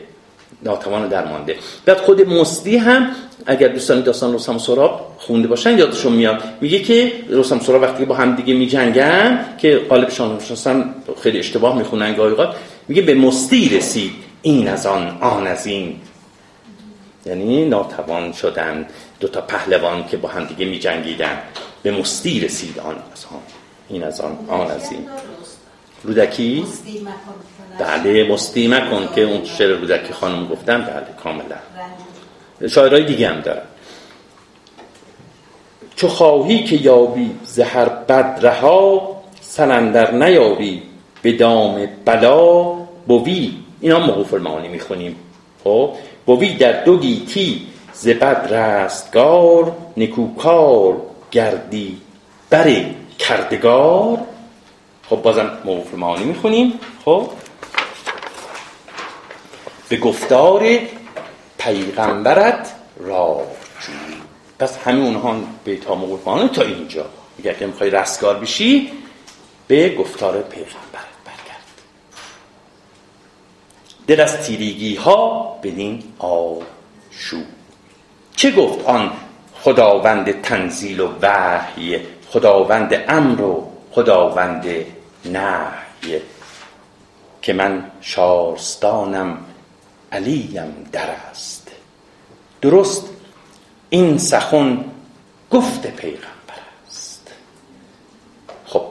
ناتوان 0.63 1.08
درمانده 1.08 1.56
بعد 1.86 1.97
خود 1.97 2.30
مستی 2.30 2.78
هم 2.78 3.08
اگر 3.45 3.67
دوستان 3.67 4.02
داستان 4.02 4.34
رستم 4.34 4.58
سراب 4.58 5.15
خونده 5.17 5.47
باشن 5.47 5.78
یادشون 5.78 6.13
میاد. 6.13 6.43
میگه 6.62 6.80
که 6.80 7.12
رستم 7.30 7.60
سراب 7.60 7.82
وقتی 7.82 8.06
با 8.06 8.15
هم 8.15 8.36
دیگه 8.36 8.54
میجنگن 8.54 9.45
که 9.58 9.82
قالب 9.89 10.10
شناسان 10.10 10.95
خیلی 11.21 11.39
اشتباه 11.39 11.78
می‌خونن 11.78 12.15
گاهی 12.15 12.36
میگه 12.88 13.02
به 13.02 13.13
مستی 13.13 13.78
رسید. 13.78 14.12
این 14.41 14.67
از 14.67 14.86
آن 14.86 15.17
آن 15.21 15.47
از 15.47 15.67
این. 15.67 15.95
یعنی 17.26 17.65
ناتوان 17.65 18.34
شدن 18.34 18.86
دو 19.19 19.28
تا 19.28 19.41
پهلوان 19.41 20.08
که 20.08 20.17
با 20.17 20.30
هم 20.30 20.45
دیگه 20.45 20.65
میجنگیدن. 20.65 21.38
به 21.84 21.91
مستی 21.91 22.39
رسید 22.39 22.80
آن 22.80 22.95
از 23.13 23.26
آن. 23.32 23.39
این 23.89 24.04
از 24.04 24.21
آن 24.21 24.38
آن 24.47 24.71
از 24.71 24.91
این. 24.91 25.08
رودکی؟ 26.03 26.65
بله 27.79 28.31
مستی 28.31 28.67
مکن 28.67 29.09
که 29.15 29.21
اون 29.21 29.45
شعر 29.45 29.69
رودکی 29.69 30.13
خانم 30.13 30.47
گفتم 30.47 30.81
بله 30.81 31.05
کاملا. 31.23 31.55
شاعرهای 32.69 33.05
دیگه 33.05 33.29
هم 33.29 33.41
دارن. 33.41 33.61
چو 35.95 36.07
خواهی 36.07 36.63
که 36.63 36.75
یابی 36.75 37.31
زهر 37.45 37.89
بد 37.89 38.39
رها 38.41 39.21
سنندر 39.41 40.11
نیابی 40.11 40.83
به 41.21 41.31
دام 41.31 41.87
بلا. 42.05 42.81
بوی 43.07 43.53
اینا 43.81 43.99
موقوف 43.99 44.33
المعانی 44.33 44.67
می‌خونیم. 44.67 45.15
خب 45.63 45.91
بوی 46.25 46.53
در 46.53 46.83
دو 46.83 46.97
گیتی 46.97 47.67
ز 47.93 48.07
بد 48.07 48.53
رستگار 48.53 49.71
نکوکار 49.97 51.01
گردی 51.31 51.97
بر 52.49 52.85
کردگار. 53.19 54.17
خب 55.12 55.21
بازم 55.21 55.58
موقوف 55.65 55.93
المعانی 55.93 56.24
می‌خونیم. 56.24 56.80
خب. 57.06 57.30
به 59.89 59.97
گفتار 59.97 60.80
پیغمبرت 61.58 62.76
را 62.97 63.41
پس 64.60 64.78
همه 64.78 65.00
اونها 65.00 65.36
بیت 65.63 65.86
ها 65.86 65.95
موقوف 65.95 66.24
تا 66.54 66.62
اینجا. 66.62 67.06
اگر 67.39 67.54
که 67.54 67.65
می‌خوای 67.65 67.89
رستگار 67.89 68.39
بشی 68.39 68.91
به 69.67 69.95
گفتار 69.95 70.41
پیغمبرت 70.41 71.12
برگرد. 71.26 71.65
دل 74.08 74.21
از 74.21 74.47
تیریگی 74.47 74.95
ها 74.95 75.60
بدین 75.63 76.04
آشو. 76.19 77.38
چه 78.36 78.52
گفت 78.52 78.86
آن 78.86 79.12
خداوند 79.62 80.41
تنزیل 80.41 81.00
و 81.00 81.10
وحی 81.21 82.00
خداوند 82.30 83.06
امر 83.08 83.41
و 83.41 83.71
خداوند 83.91 84.65
نحی 85.25 86.21
که 87.41 87.53
من 87.53 87.91
شارستانم 88.01 89.38
علیم 90.12 90.89
در 90.91 91.10
است. 91.31 91.71
درست 92.62 93.05
این 93.89 94.17
سخن 94.17 94.86
گفت 95.51 95.88
پیغمبر 95.88 96.62
است. 96.88 97.31
خب 98.65 98.84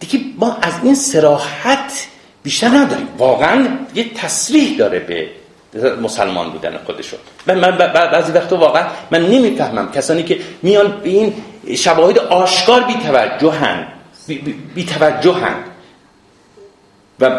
دیگه 0.00 0.24
ما 0.38 0.56
از 0.62 0.72
این 0.82 0.94
سراحت 0.94 2.06
بیشتر 2.42 2.68
نداریم. 2.68 3.08
واقعا 3.18 3.68
یه 3.94 4.14
تصریح 4.14 4.78
داره 4.78 4.98
به 4.98 5.30
مسلمان 6.02 6.50
بودن 6.50 6.78
خودشون. 6.86 7.18
من 7.46 7.78
بعضی 7.78 8.32
وقتا 8.32 8.56
واقعا 8.56 8.88
من 9.10 9.26
نمی‌فهمم. 9.26 9.92
کسانی 9.92 10.22
که 10.22 10.40
میان 10.62 11.00
به 11.00 11.08
این 11.08 11.34
شواهد 11.76 12.18
آشکار 12.18 12.82
بی 12.82 12.94
توجهن 12.94 13.86
بی, 14.74 14.84
توجهن 14.84 15.54
و 17.20 17.30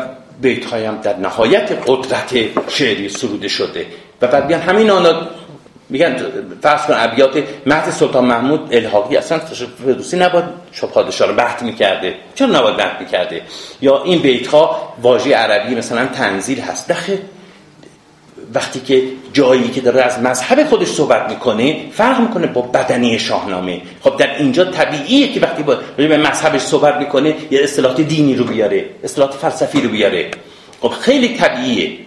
بیت 0.41 0.65
هایم 0.65 0.97
در 0.97 1.17
نهایت 1.17 1.71
قدرت 1.87 2.33
شعری 2.67 3.09
سروده 3.09 3.47
شده. 3.47 3.85
و 4.21 4.27
بعد 4.27 4.47
بیان 4.47 4.61
همین 4.61 4.89
آنا 4.89 5.27
میگن 5.89 6.15
فرض 6.61 6.85
کن 6.85 6.93
ابیات 6.97 7.43
مهد 7.65 7.89
سلطان 7.89 8.25
محمود 8.25 8.69
الحاقی 8.71 9.17
اصلا 9.17 9.39
فردوسی 9.85 10.17
نباید 10.17 10.45
پادشاه 10.93 11.27
رو 11.27 11.35
بحث 11.35 11.63
می‌کرده. 11.63 12.15
چرا 12.35 12.47
نباید 12.47 12.77
بحث 12.77 13.01
می‌کرده؟ 13.01 13.41
یا 13.81 14.03
این 14.03 14.19
بیت 14.21 14.47
ها 14.47 14.93
واژه 15.01 15.35
عربی 15.35 15.75
مثلا 15.75 16.05
تنزیل 16.05 16.59
هست. 16.59 16.91
دخه 16.91 17.19
وقتی 18.53 18.79
که 18.79 19.03
جایی 19.33 19.67
که 19.67 19.81
داره 19.81 20.01
از 20.01 20.19
مذهب 20.19 20.67
خودش 20.67 20.87
صحبت 20.87 21.29
می‌کنه 21.29 21.85
فرق 21.91 22.19
می‌کنه 22.19 22.47
با 22.47 22.61
بدنی 22.61 23.19
شاهنامه. 23.19 23.81
خب 24.01 24.17
در 24.17 24.37
اینجا 24.37 24.65
طبیعیه 24.65 25.33
که 25.33 25.39
وقتی 25.39 25.63
با 25.63 25.77
به 25.97 26.17
مذهبش 26.17 26.61
صحبت 26.61 26.95
می‌کنه 26.95 27.35
یه 27.51 27.63
اصطلاحات 27.63 28.01
دینی 28.01 28.35
رو 28.35 28.43
بیاره 28.45 28.85
اصطلاحات 29.03 29.35
فلسفی 29.35 29.81
رو 29.81 29.89
بیاره. 29.89 30.31
خب 30.81 30.89
خیلی 30.89 31.37
طبیعیه. 31.37 31.97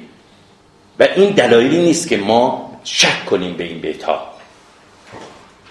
و 0.98 1.08
این 1.16 1.30
دلایلی 1.30 1.78
نیست 1.82 2.08
که 2.08 2.16
ما 2.16 2.70
شک 2.84 3.26
کنیم 3.26 3.56
به 3.56 3.64
این 3.64 3.80
بیت 3.80 4.02
ها 4.02 4.20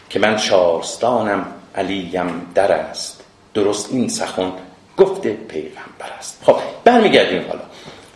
که 0.10 0.20
من 0.20 0.38
شارستانم 0.38 1.46
علیم 1.76 2.42
در 2.56 2.72
است. 2.72 3.24
درست 3.54 3.90
این 3.92 4.10
سخن 4.10 4.52
گفت 4.98 5.22
پیغمبر 5.22 6.10
است. 6.20 6.42
خب 6.46 6.56
برمیگردیم 6.84 7.42
حالا. 7.48 7.62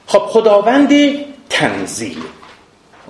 خب 0.07 0.19
خداوند 0.19 0.89
تنزیل. 1.49 2.17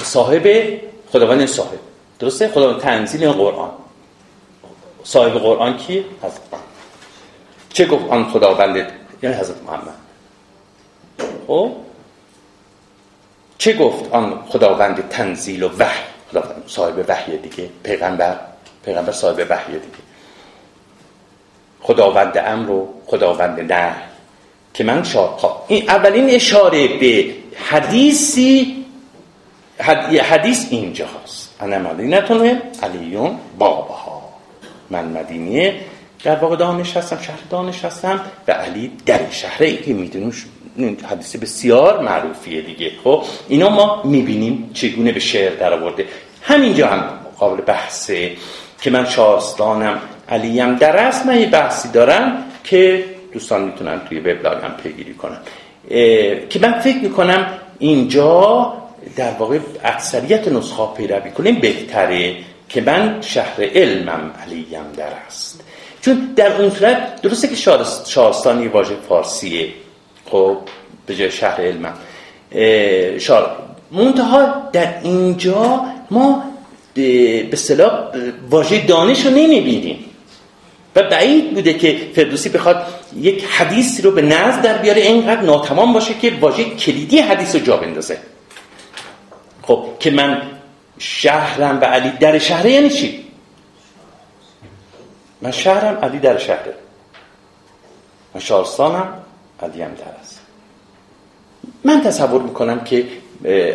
صاحب 0.01 0.79
خداوند 1.11 1.45
صاحب. 1.45 1.79
درسته؟ 2.19 2.47
خداوند 2.47 2.81
تنزیل 2.81 3.31
قرآن. 3.31 3.69
صاحب 5.03 5.37
قرآن 5.37 5.77
کی؟ 5.77 6.05
حضرت 6.23 6.41
چه 7.69 7.85
گفت 7.85 8.05
آن 8.09 8.29
خداوند؟ 8.29 8.91
یعنی 9.23 9.35
حضرت 9.35 9.63
محمد. 9.63 9.95
خب؟ 11.47 11.71
چه 13.57 13.73
گفت 13.73 14.11
آن 14.11 14.43
خداوند 14.49 15.09
تنزیل 15.09 15.63
و 15.63 15.69
وحی؟ 15.79 16.03
خداوند 16.31 16.63
صاحب 16.67 17.05
وحی 17.07 17.37
دیگه. 17.37 17.69
پیغمبر. 17.83 18.39
پیغمبر 18.85 19.11
صاحب 19.11 19.47
وحی 19.49 19.73
دیگه. 19.73 20.03
خداوند 21.81 22.37
امر 22.37 22.69
و 22.69 22.93
خداوند 23.07 23.73
نه 23.73 23.95
که 24.73 24.83
من 24.83 25.03
شاد 25.03 25.39
این 25.67 25.89
اولین 25.89 26.29
اشاره 26.29 26.87
به 26.87 27.35
حدیثی 27.69 28.82
حدیث 30.21 30.67
اینجا 30.69 31.05
هست 31.23 31.55
انا 31.61 31.77
مدینتون 31.77 32.61
علیون 32.83 33.37
بابها 33.57 34.21
من 34.89 35.05
مدینیه 35.05 35.75
در 36.23 36.35
واقع 36.35 36.55
دانش 36.55 36.97
هستم 36.97 37.17
شهر 37.21 37.39
دانش 37.49 37.85
هستم 37.85 38.19
و 38.47 38.51
علی 38.51 38.91
در 39.05 39.29
شهره 39.31 39.77
که 39.77 39.93
می‌دونیم 39.93 40.33
حدیث 41.09 41.35
بسیار 41.35 42.01
معروفیه 42.01 42.61
دیگه. 42.61 42.91
خب 43.03 43.23
اینا 43.47 43.69
ما 43.69 44.01
می‌بینیم 44.03 44.69
چگونه 44.73 45.11
به 45.11 45.19
شعر 45.19 45.55
در 45.55 45.73
آورده 45.73 46.05
همینجا 46.41 46.87
هم 46.87 47.03
قابل 47.39 47.61
بحثه 47.61 48.31
که 48.81 48.91
من 48.91 49.05
شاستانم 49.05 49.99
علیم 50.29 50.75
در 50.75 50.97
است 50.97 51.25
من 51.25 51.39
یه 51.39 51.49
بحثی 51.49 51.89
دارم 51.89 52.43
که 52.63 53.05
دوستان 53.33 53.61
می‌تونن 53.61 54.01
توی 54.09 54.19
وبلاگم 54.19 54.73
پیگیری 54.83 55.13
کنم 55.13 55.37
که 56.49 56.59
من 56.61 56.79
فکر 56.79 56.97
می‌کنم 56.97 57.47
اینجا 57.79 58.73
در 59.15 59.31
واقع 59.31 59.59
اکثریت 59.83 60.47
نسخه 60.47 60.85
پیروی 60.97 61.31
کنیم 61.31 61.59
بهتره 61.59 62.35
که 62.69 62.81
من 62.81 63.21
شهر 63.21 63.63
علمم 63.63 64.31
علیم 64.43 64.91
در 64.97 65.09
است. 65.27 65.61
چون 66.01 66.33
در 66.35 66.61
اون 66.61 66.69
صورت 66.69 67.21
درسته 67.21 67.47
که 67.47 67.55
شارستانی 68.05 68.67
واژه 68.67 68.95
فارسیه 69.09 69.67
خب 70.25 70.57
به 71.05 71.15
جای 71.15 71.31
شهر 71.31 71.61
علمم. 71.61 71.93
شار 73.19 73.55
منتها 73.91 74.69
در 74.73 74.93
اینجا 75.03 75.85
ما 76.11 76.43
به 76.93 77.53
اصطلاح 77.53 77.91
واژه 78.49 78.85
دانش 78.85 79.25
رو 79.25 79.31
نمی‌بینیم. 79.31 80.05
و 80.95 81.03
بعید 81.03 81.53
بوده 81.53 81.73
که 81.73 81.97
فردوسی 82.15 82.49
بخواد 82.49 82.85
یک 83.19 83.43
حدیثی 83.45 84.01
رو 84.01 84.11
به 84.11 84.21
نزد 84.21 84.61
در 84.61 84.77
بیاره 84.77 85.01
اینقدر 85.01 85.41
ناتمام 85.41 85.93
باشه 85.93 86.13
که 86.13 86.31
واژه 86.41 86.63
کلیدی 86.63 87.19
حدیث 87.19 87.55
رو 87.55 87.61
جا 87.61 87.77
بندازه. 87.77 88.17
خب 89.63 89.85
که 89.99 90.11
من 90.11 90.41
شهرم 90.99 91.81
و 91.81 91.85
علی 91.85 92.09
در 92.09 92.39
شهره 92.39 92.71
یعنی 92.71 92.89
چی؟ 92.89 93.25
من 95.41 95.51
شهرم 95.51 95.97
علی 96.03 96.19
در 96.19 96.37
شهره. 96.37 96.73
من 98.33 98.41
شارستانم 98.41 99.13
علی 99.61 99.81
هم 99.81 99.93
در 99.93 100.19
است. 100.21 100.39
من 101.83 102.01
تصور 102.01 102.41
می‌کنم 102.41 102.83
که 102.83 103.07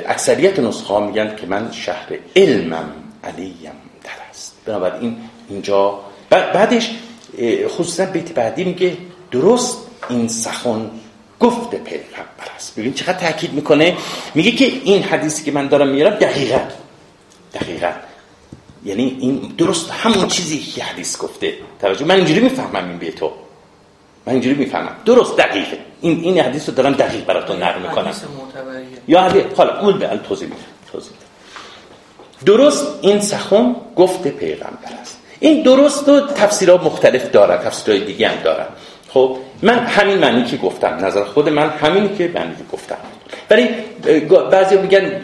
اکثریت 0.09 0.59
نسخه 0.59 0.94
ها 0.94 1.01
میگن 1.01 1.37
که 1.37 1.46
من 1.46 1.72
شهر 1.72 2.18
علمم 2.37 2.90
علیم 3.24 3.72
در 4.05 4.11
است. 4.31 4.57
بنابراین 4.64 5.16
اینجا 5.48 6.01
بعدش 6.31 6.90
خصوصا 7.68 8.07
بیت 8.07 8.33
بعدی 8.33 8.64
میگه 8.64 8.96
درست 9.31 9.79
این 10.09 10.29
سخن 10.29 10.90
گفت 11.40 11.70
پیغمبر 11.70 12.48
است 12.57 12.77
ببین 12.77 12.94
چقدر 12.94 13.18
تاکید 13.18 13.53
می‌کنه. 13.53 13.96
میگه 14.35 14.51
که 14.51 14.64
این 14.64 15.03
حدیثی 15.03 15.44
که 15.44 15.53
من 15.53 15.68
دارم 15.68 15.88
میارم 15.88 16.14
دقیقا. 16.14 16.61
دقیقا. 17.55 17.92
یعنی 18.85 19.16
این 19.20 19.55
درست 19.59 19.90
همون 19.90 20.29
چیزی 20.29 20.59
که 20.59 20.85
حدیث 20.85 21.18
گفته. 21.18 21.55
توجه 21.81 22.05
من 22.05 22.14
اینجوری 22.14 22.40
می‌فهمم 22.40 22.88
این 22.88 22.98
بیتو. 22.98 23.33
من 24.27 24.33
اینجوری 24.33 24.55
می‌فهمم. 24.55 24.96
درست 25.05 25.37
دقیقه. 25.37 25.79
این 26.01 26.20
این 26.20 26.40
حدیث 26.40 26.68
رو 26.68 26.74
دارم 26.74 26.92
دقیق 26.92 27.24
براتون 27.24 27.62
نقل 27.62 27.83
می‌کنم. 27.83 28.14
یا 29.09 29.22
حدیث 29.22 29.42
حالا 29.57 29.81
اون 29.81 29.98
به 29.98 30.20
توضیح 30.29 30.48
میدم. 30.48 30.61
توضیح 30.92 31.12
درست 32.46 32.87
این 33.01 33.20
سخن 33.20 33.77
گفت 33.96 34.29
پیغمبر 34.29 34.92
است 35.01 35.18
این 35.40 35.62
درست 35.62 36.09
و 36.09 36.20
تفسیرها 36.20 36.77
مختلف 36.77 37.31
دارن. 37.31 37.57
تفسیرهای 37.57 38.05
دیگه 38.05 38.29
هم 38.29 38.42
دارن. 38.42 38.66
خب 39.09 39.37
من 39.62 39.79
همین 39.79 40.18
معنی 40.18 40.44
که 40.44 40.57
گفتم 40.57 40.99
نظر 41.05 41.25
خود 41.25 41.49
من 41.49 41.68
همینی 41.68 42.09
که 42.09 42.29
که 42.29 42.64
گفتم. 42.73 42.97
ولی 43.51 43.68
بعضی 44.51 44.77
میگن 44.77 45.21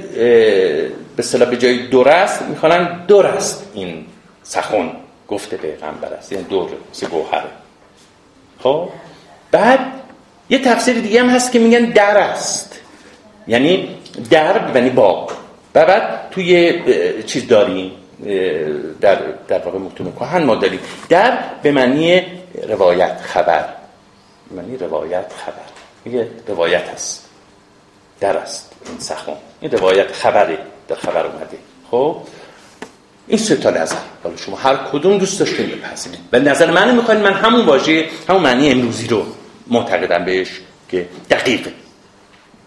به 1.16 1.22
صلاح 1.22 1.50
به 1.50 1.56
جای 1.56 1.86
درست 1.86 2.42
می‌خوانن 2.42 3.06
درست 3.06 3.70
این 3.74 4.06
سخن 4.42 4.90
گفته 5.28 5.56
پیغمبر 5.56 6.08
است 6.08 6.32
یعنی 6.32 6.44
دور 6.44 6.68
سه 6.92 7.06
گوهره 7.06 7.50
خب؟ 8.62 8.88
بعد 9.50 9.80
یه 10.50 10.58
تفسیر 10.58 11.00
دیگه 11.00 11.20
هم 11.20 11.28
هست 11.28 11.52
که 11.52 11.58
میگن 11.58 11.84
در 11.84 12.18
است. 12.18 12.80
یعنی 13.48 13.88
در 14.30 14.70
یعنی 14.74 14.90
باغ 14.90 15.32
و 15.74 15.86
بعد 15.86 16.30
توی 16.30 16.82
چیز 17.26 17.48
داریم 17.48 17.92
در 19.00 19.18
در 19.48 19.58
واقع 19.58 19.78
متون 19.78 20.12
کهن 20.12 20.42
ما 20.42 20.54
داریم. 20.54 20.80
در 21.08 21.38
به 21.62 21.72
معنی 21.72 22.22
روایت 22.62 23.20
خبر. 23.20 23.64
به 24.50 24.56
معنی 24.56 24.76
روایت 24.76 25.32
خبر. 25.46 25.68
میگه 26.04 26.28
روایت 26.48 26.88
هست. 26.88 27.28
در 28.20 28.36
است. 28.36 28.72
این 28.88 28.98
سخن. 28.98 29.32
این 29.60 29.70
روایت 29.70 30.12
خبره. 30.12 30.58
در 30.88 30.96
خبر 30.96 31.26
اومده. 31.26 31.58
خب؟ 31.90 32.16
این 33.26 33.38
سه 33.38 33.56
تا 33.56 33.70
نظر. 33.70 33.96
حالا 34.24 34.36
شما 34.36 34.56
هر 34.56 34.76
کدوم 34.76 35.18
دوست 35.18 35.40
داشتین 35.40 35.66
بپذیرید. 35.66 36.30
به 36.30 36.40
نظر 36.40 36.70
من 36.70 36.94
می‌خواین 36.94 37.20
من 37.20 37.32
همون 37.32 37.66
واژه 37.66 38.08
همون 38.28 38.42
معنی 38.42 38.70
امروزی 38.70 39.06
رو 39.06 39.24
معتقدم 39.66 40.24
بهش 40.24 40.48
که 40.88 41.08
دقیقه. 41.30 41.72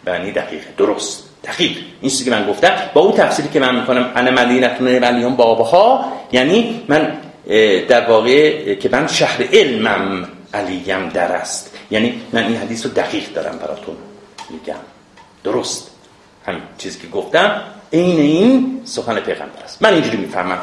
معنی 0.07 0.31
دقیقه. 0.31 0.67
درست. 0.77 1.23
دقیق. 1.43 1.77
این 2.01 2.11
چیزی 2.11 2.25
که 2.25 2.31
من 2.31 2.47
گفتم 2.47 2.75
با 2.93 3.01
اون 3.01 3.13
تفسیری 3.13 3.49
که 3.49 3.59
من 3.59 3.79
می‌کنم 3.79 4.11
انا 4.15 4.31
مدینتون 4.31 4.99
ملیون 4.99 5.35
بابها 5.35 6.05
یعنی 6.31 6.83
من 6.87 7.17
در 7.89 8.09
واقع 8.09 8.75
که 8.75 8.89
من 8.89 9.07
شهر 9.07 9.43
علمم 9.53 10.29
علیم 10.53 11.09
در 11.09 11.31
است. 11.31 11.77
یعنی 11.91 12.21
من 12.33 12.43
این 12.43 12.57
حدیث 12.57 12.85
رو 12.85 12.91
دقیق 12.91 13.33
دارم 13.33 13.57
براتون 13.57 13.95
میگم. 14.49 14.79
درست. 15.43 15.91
همین 16.45 16.61
چیزی 16.77 16.99
که 16.99 17.07
گفتم 17.07 17.61
این 17.89 18.19
این 18.19 18.81
سخن 18.85 19.19
پیغمبر 19.19 19.63
است. 19.63 19.81
من 19.81 19.93
اینجوری 19.93 20.17
می‌فهمم. 20.17 20.59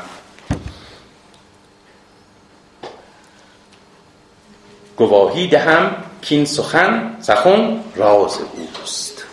گواهی 4.97 5.49
دهم 5.49 5.97
که 6.23 6.35
این 6.35 6.45
سخن 6.45 7.17
سخن 7.21 7.81
راز 7.97 8.39
اوست. 8.81 9.25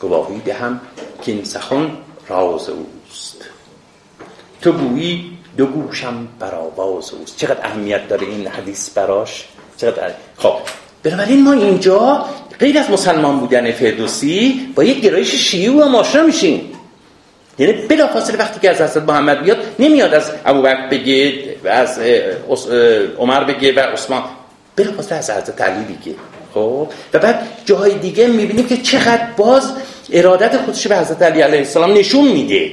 گواهی 0.00 0.38
دهم 0.40 0.80
که 1.22 1.32
این 1.32 1.44
سخن 1.44 1.96
راز 2.28 2.68
اوست. 2.68 3.44
تو 4.60 4.72
گویی 4.72 5.38
دو 5.56 5.66
گوشم 5.66 6.28
بر 6.38 6.54
آواز 6.54 7.12
اوست. 7.14 7.36
چقدر 7.36 7.66
اهمیت 7.66 8.08
داره 8.08 8.26
این 8.26 8.46
حدیث 8.46 8.90
براش؟ 8.90 9.44
چقدر 9.76 10.10
خب 10.36 10.54
بنابراین 11.02 11.42
ما 11.42 11.52
اینجا 11.52 12.26
غیر 12.58 12.78
از 12.78 12.90
مسلمان 12.90 13.40
بودن 13.40 13.72
فردوسی 13.72 14.68
با 14.74 14.84
یک 14.84 15.00
گرایش 15.00 15.34
شیعی 15.34 15.68
و 15.68 15.82
آشنا 15.82 16.22
میشیم. 16.22 16.72
یعنی 17.58 17.72
بلافاصله 17.72 18.38
وقتی 18.38 18.60
که 18.60 18.70
از 18.70 18.80
حضرت 18.80 19.08
محمد 19.08 19.42
بیاد 19.42 19.58
نمیاد 19.78 20.14
از 20.14 20.30
ابوبکر 20.44 20.88
بگه 20.88 21.32
و 21.64 21.68
از 21.68 21.98
عمر 23.18 23.44
بگه 23.44 23.74
و 23.74 23.78
عثمان. 23.80 24.22
بلافاصله 24.76 25.18
از 25.18 25.30
حضرت 25.30 25.60
علی 25.60 25.84
بگه. 25.84 26.14
خب 26.54 26.88
و 27.12 27.18
بعد 27.18 27.48
جاهای 27.64 27.94
دیگه 27.94 28.26
می‌بینیم 28.26 28.66
که 28.66 28.76
چقدر 28.76 29.26
باز 29.36 29.72
ارادت 30.12 30.56
خودش 30.56 30.86
به 30.86 30.96
حضرت 30.96 31.22
علی 31.22 31.40
علیه 31.40 31.58
السلام 31.58 31.92
نشون 31.92 32.28
میده. 32.28 32.70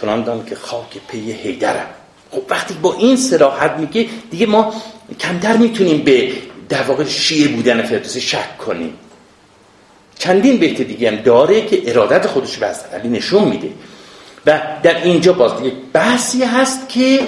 چنان 0.00 0.24
دان 0.24 0.46
که 0.46 0.54
خاک 0.54 0.98
پی 1.08 1.32
حیدرم 1.32 1.86
خب 2.30 2.42
وقتی 2.50 2.74
با 2.74 2.94
این 2.94 3.16
سراحت 3.16 3.70
میگه 3.78 4.06
دیگه 4.30 4.46
ما 4.46 4.74
کمتر 5.20 5.56
می‌تونیم 5.56 6.04
به 6.04 6.32
در 6.68 6.82
واقع 6.82 7.04
شیعه 7.04 7.48
بودن 7.48 7.82
فردوسی 7.82 8.20
شک 8.20 8.58
کنیم. 8.58 8.94
چندین 10.18 10.56
بیت 10.56 10.82
دیگه 10.82 11.10
هم 11.10 11.16
داره 11.16 11.66
که 11.66 11.82
ارادت 11.86 12.26
خودش 12.26 12.56
به 12.56 12.66
علی 12.66 13.08
نشون 13.08 13.44
میده. 13.44 13.70
و 14.46 14.60
در 14.82 15.02
اینجا 15.02 15.32
باز 15.32 15.52
یک 15.64 15.74
بحثی 15.92 16.44
هست 16.44 16.88
که 16.88 17.20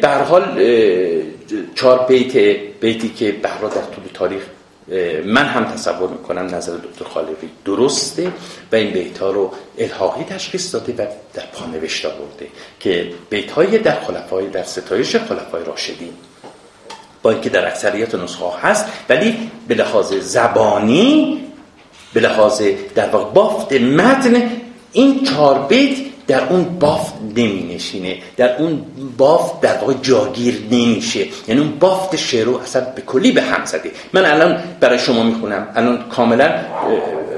به 0.00 0.08
حال 0.08 0.64
چهار 1.74 2.06
بیت 2.08 2.36
بیتی 2.80 3.08
که 3.08 3.32
به 3.32 3.48
در 3.62 3.68
طول 3.68 4.04
تاریخ 4.14 4.42
من 5.24 5.44
هم 5.44 5.64
تصور 5.64 6.08
می‌کنم 6.10 6.54
نظر 6.54 6.76
دکتر 6.76 7.04
خالقی 7.04 7.50
درسته 7.64 8.32
و 8.72 8.76
این 8.76 8.90
بیت 8.90 9.18
ها 9.18 9.30
رو 9.30 9.52
الحاقی 9.78 10.24
تشخیص 10.24 10.74
داده 10.74 10.92
و 10.92 11.06
در 11.34 11.46
پانوشت 11.52 12.06
آورده 12.06 12.46
که 12.80 13.12
بیت 13.30 13.50
های 13.50 13.78
در 13.78 14.00
خلفای 14.00 14.46
در 14.46 14.62
ستایش 14.62 15.16
خلفای 15.16 15.64
راشدین. 15.64 16.12
با 17.22 17.30
اینکه 17.30 17.50
در 17.50 17.66
اکثریت 17.66 18.14
نسخه 18.14 18.44
هست 18.62 18.84
ولی 19.08 19.50
به 19.68 19.74
لحاظ 19.74 20.12
زبانی 20.14 21.40
به 22.14 22.20
لحاظ 22.20 22.62
در 22.94 23.08
واقع 23.08 23.30
بافت 23.32 23.72
متن 23.72 24.50
این 24.92 25.24
چهار 25.24 25.66
بیت 25.66 26.07
در 26.28 26.48
اون 26.48 26.78
بافت 26.78 27.14
نمی 27.36 27.74
نشینه 27.74 28.18
در 28.36 28.56
اون 28.56 28.84
بافت 29.16 29.60
در 29.60 29.78
واقع 29.78 29.94
جاگیر 30.02 30.62
نمیشه. 30.70 31.26
یعنی 31.48 31.60
اون 31.60 31.78
بافت 31.78 32.16
شعر 32.16 32.44
رو 32.44 32.56
اصلا 32.56 32.84
به 32.84 33.02
کلی 33.02 33.32
به 33.32 33.42
هم 33.42 33.64
زده. 33.64 33.90
من 34.12 34.24
الان 34.24 34.62
برای 34.80 34.98
شما 34.98 35.22
می‌خونم. 35.22 35.68
الان 35.74 36.08
کاملا 36.08 36.54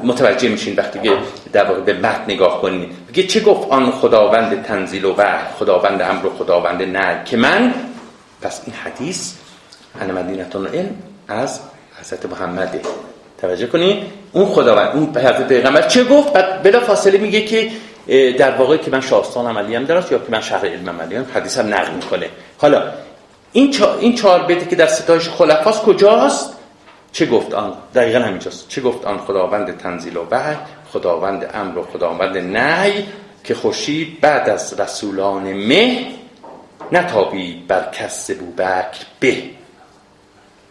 متوجه 0.03 0.49
میشین 0.49 0.75
وقتی 0.77 0.99
که 0.99 1.13
در 1.53 1.65
واقع 1.65 1.81
به 1.81 1.93
متن 1.93 2.25
نگاه 2.29 2.63
کنید 2.63 2.89
بگه 3.09 3.23
چه 3.23 3.41
گفت 3.41 3.71
آن 3.71 3.91
خداوند 3.91 4.63
تنزیل 4.63 5.05
و 5.05 5.15
وحی؟ 5.19 5.45
خداوند 5.59 6.03
امر 6.03 6.27
و 6.27 6.31
خداوند 6.31 6.83
نه 6.83 7.23
که 7.25 7.37
من 7.37 7.75
پس 8.43 8.61
این 8.67 8.77
حدیث 8.77 9.33
انا 10.01 10.15
مدینتون 10.15 10.67
علم 10.67 10.95
از 11.29 11.61
حضرت 12.01 12.27
محمده. 12.27 12.81
توجه 13.41 13.67
کنید 13.67 14.03
اون 14.33 14.47
خداوند 14.47 14.97
اون 14.97 15.09
حضرت 15.17 15.49
پیغمبر 15.49 15.83
چه 15.89 16.05
گفت؟ 16.05 16.33
بعد 16.33 16.63
بلا 16.63 16.81
فاصله 16.81 17.19
میگه 17.19 17.45
که 17.45 17.71
در 18.39 18.51
واقع 18.51 18.77
که 18.77 18.91
من 18.91 19.01
شاهستان 19.01 19.47
عملی 19.47 19.75
هم 19.75 19.85
دارست 19.85 20.13
یا 20.13 20.19
که 20.19 20.25
من 20.29 20.41
شهر 20.41 20.67
علم 20.67 20.89
عملی 20.89 21.17
هم 21.17 21.27
حدیث 21.35 21.59
هم 21.59 21.75
نقل 21.75 21.95
می‌کنه. 21.95 22.29
حالا 22.59 22.93
این 23.53 23.71
چا... 23.71 23.95
این 23.95 24.15
چهار 24.15 24.43
بیتی 24.43 24.67
که 24.67 24.77
در 24.77 24.87
ستایش 24.87 25.29
خلفاست 25.29 25.83
کجاست؟ 25.83 26.53
چه 27.13 27.27
گفت 27.27 27.55
آن؟ 27.55 27.73
دقیقا 27.95 28.19
همینجاست. 28.19 28.69
چه 28.69 28.81
گفت 28.81 29.05
آن 29.05 29.19
خداوند 29.19 29.79
تنزیل 29.79 30.17
و 30.17 30.27
وحی 30.31 30.57
خداوند 30.93 31.51
امر 31.55 31.79
و 31.79 31.83
خداوند 31.83 32.39
نهی 32.39 33.07
که 33.45 33.55
خورشید 33.55 34.21
بعد 34.21 34.51
از 34.51 34.81
رسولان 34.81 35.53
مه 35.53 36.07
نتابید 36.93 37.67
بر 37.67 37.89
کس 37.93 38.31
بوبکر 38.31 39.07
به. 39.21 39.43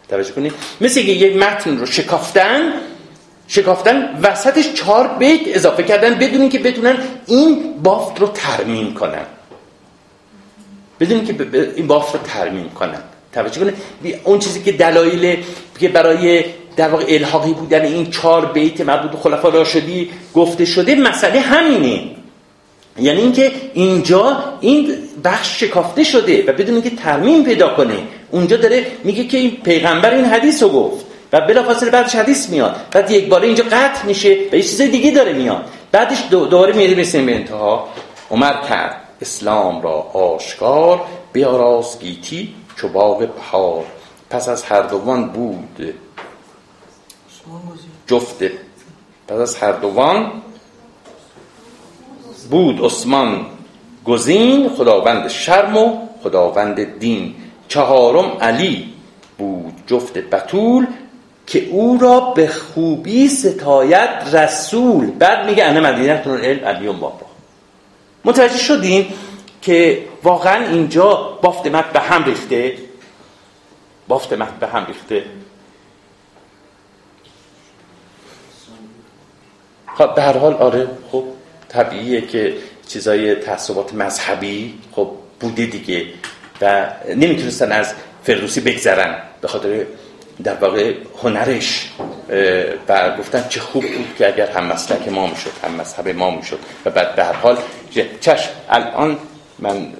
توجه 0.08 0.32
کنید. 0.32 0.52
مثل 0.80 1.02
که 1.02 1.12
یک 1.12 1.36
متن 1.36 1.78
رو 1.78 1.86
شکافتن 1.86 2.72
شکافتن 3.50 4.18
وسطش 4.22 4.72
چهار 4.72 5.08
بیت 5.18 5.40
اضافه 5.46 5.82
کردن 5.82 6.14
بدون 6.14 6.48
که 6.48 6.58
بتونن 6.58 6.98
این 7.26 7.74
بافت 7.82 8.20
رو 8.20 8.26
ترمیم 8.26 8.94
کنن. 8.94 9.26
بدون 11.00 11.24
که 11.24 11.34
این 11.76 11.86
بافت 11.86 12.14
رو 12.14 12.20
ترمیم 12.24 12.68
کنن. 12.68 13.02
توجه 13.32 13.60
کنید. 13.60 13.74
اون 14.24 14.38
چیزی 14.38 14.62
که 14.62 14.72
دلایل 14.72 15.44
که 15.80 15.88
برای 15.88 16.44
در 16.76 16.88
واقع 16.88 17.04
الحاقی 17.08 17.52
بودن 17.52 17.82
این 17.82 18.10
چهار 18.10 18.46
بیت 18.46 18.80
مربوط 18.80 19.20
خلفا 19.20 19.48
راشدی 19.48 20.10
گفته 20.34 20.64
شده 20.64 20.94
مسئله 20.94 21.40
همینه. 21.40 22.02
یعنی 22.98 23.20
اینکه 23.20 23.52
اینجا 23.74 24.44
این 24.60 24.94
بخش 25.24 25.60
شکافته 25.60 26.04
شده 26.04 26.44
و 26.46 26.52
بدون 26.52 26.74
اینکه 26.74 26.90
ترمیم 26.90 27.44
پیدا 27.44 27.74
کنه 27.74 27.98
اونجا 28.30 28.56
داره 28.56 28.86
میگه 29.04 29.24
که 29.24 29.38
این 29.38 29.50
پیغمبر 29.64 30.14
این 30.14 30.24
حدیث 30.24 30.62
رو 30.62 30.68
گفت. 30.68 31.09
و 31.32 31.40
بلافاصله 31.40 31.90
بعدش 31.90 32.14
حدیث 32.14 32.48
میاد. 32.48 32.76
بعد 32.92 33.10
یک 33.10 33.28
باره 33.28 33.46
اینجا 33.46 33.64
قطع 33.64 34.06
میشه 34.06 34.28
و 34.52 34.54
یه 34.54 34.62
چیز 34.62 34.82
دیگه 34.82 35.10
داره 35.10 35.32
میاد. 35.32 35.64
بعدش 35.92 36.24
دوباره 36.30 36.72
میاد 36.72 36.90
می‌رسیم 36.90 37.26
به 37.26 37.34
انتها 37.34 37.88
عمر 38.30 38.62
کرد 38.68 38.96
اسلام 39.20 39.82
را 39.82 39.92
آشکار 40.12 41.00
بیاراز 41.32 41.98
گیتی 41.98 42.54
چو 42.76 42.88
باغ 42.88 43.18
بهار. 43.18 43.84
پس 44.30 44.48
از 44.48 44.62
هر 44.62 44.82
دوان 44.82 45.28
بود. 45.28 45.94
جفت. 48.06 48.42
پس 49.28 49.36
از 49.36 49.56
هر 49.56 49.72
دوان 49.72 50.32
بود 52.50 52.84
عثمان 52.84 53.46
گزین 54.04 54.68
خداوند 54.68 55.28
شرم 55.28 55.76
و 55.76 55.98
خداوند 56.22 56.98
دین. 56.98 57.34
چهارم 57.68 58.32
علی 58.40 58.92
بود 59.38 59.74
جفت 59.86 60.18
بتول. 60.18 60.86
که 61.50 61.68
او 61.70 61.98
را 62.00 62.20
به 62.20 62.48
خوبی 62.48 63.28
ستایت 63.28 64.22
رسول. 64.32 65.10
بعد 65.10 65.46
میگه 65.46 65.64
انا 65.64 65.80
مدینه 65.80 66.22
العلم 66.26 66.64
علی 66.64 66.86
بابا 66.86 67.26
متوجه 68.24 68.58
شدین 68.58 69.06
که 69.62 70.04
واقعا 70.22 70.66
اینجا 70.66 71.38
بافت 71.42 71.66
مت 71.66 71.84
به 71.84 72.00
هم 72.00 72.24
ریخته؟ 72.24 72.74
بافت 74.08 74.32
مت 74.32 74.58
به 74.60 74.66
هم 74.66 74.86
ریخته. 74.86 75.24
خب 79.94 80.14
به 80.14 80.22
هر 80.22 80.38
حال 80.38 80.54
آره 80.54 80.88
خب 81.12 81.24
طبیعیه 81.68 82.20
که 82.20 82.54
چیزای 82.88 83.34
تعصبات 83.34 83.94
مذهبی 83.94 84.78
خب 84.92 85.10
بوده 85.40 85.66
دیگه 85.66 86.06
و 86.60 86.90
نمی‌تونستن 87.16 87.72
از 87.72 87.94
فردوسی 88.24 88.60
بگذرن. 88.60 89.22
به 89.40 89.48
خاطر 89.48 89.86
در 90.44 90.54
واقع 90.54 90.94
هنرش 91.22 91.92
و 92.88 93.16
گفتن 93.16 93.48
چه 93.48 93.60
خوب 93.60 93.82
بود 93.82 94.14
که 94.18 94.28
اگر 94.28 94.50
هم 94.50 94.64
مسلک 94.64 95.08
ما 95.08 95.26
می‌شد 95.26 95.52
هم 95.64 95.70
مذهب 95.70 96.08
ما 96.08 96.30
می‌شد 96.30 96.58
و 96.84 96.90
بعد 96.90 97.16
به 97.16 97.24
هر 97.24 97.32
حال 97.32 97.58
چشم 98.20 98.50
الان 98.68 99.18
من 99.58 99.92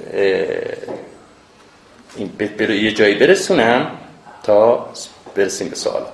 این 2.17 2.29
برو 2.29 2.75
یه 2.75 2.93
جایی 2.93 3.15
برسونم 3.15 3.91
تا 4.43 4.89
برسیم 5.35 5.69
به 5.69 5.77
سوال. 5.77 6.07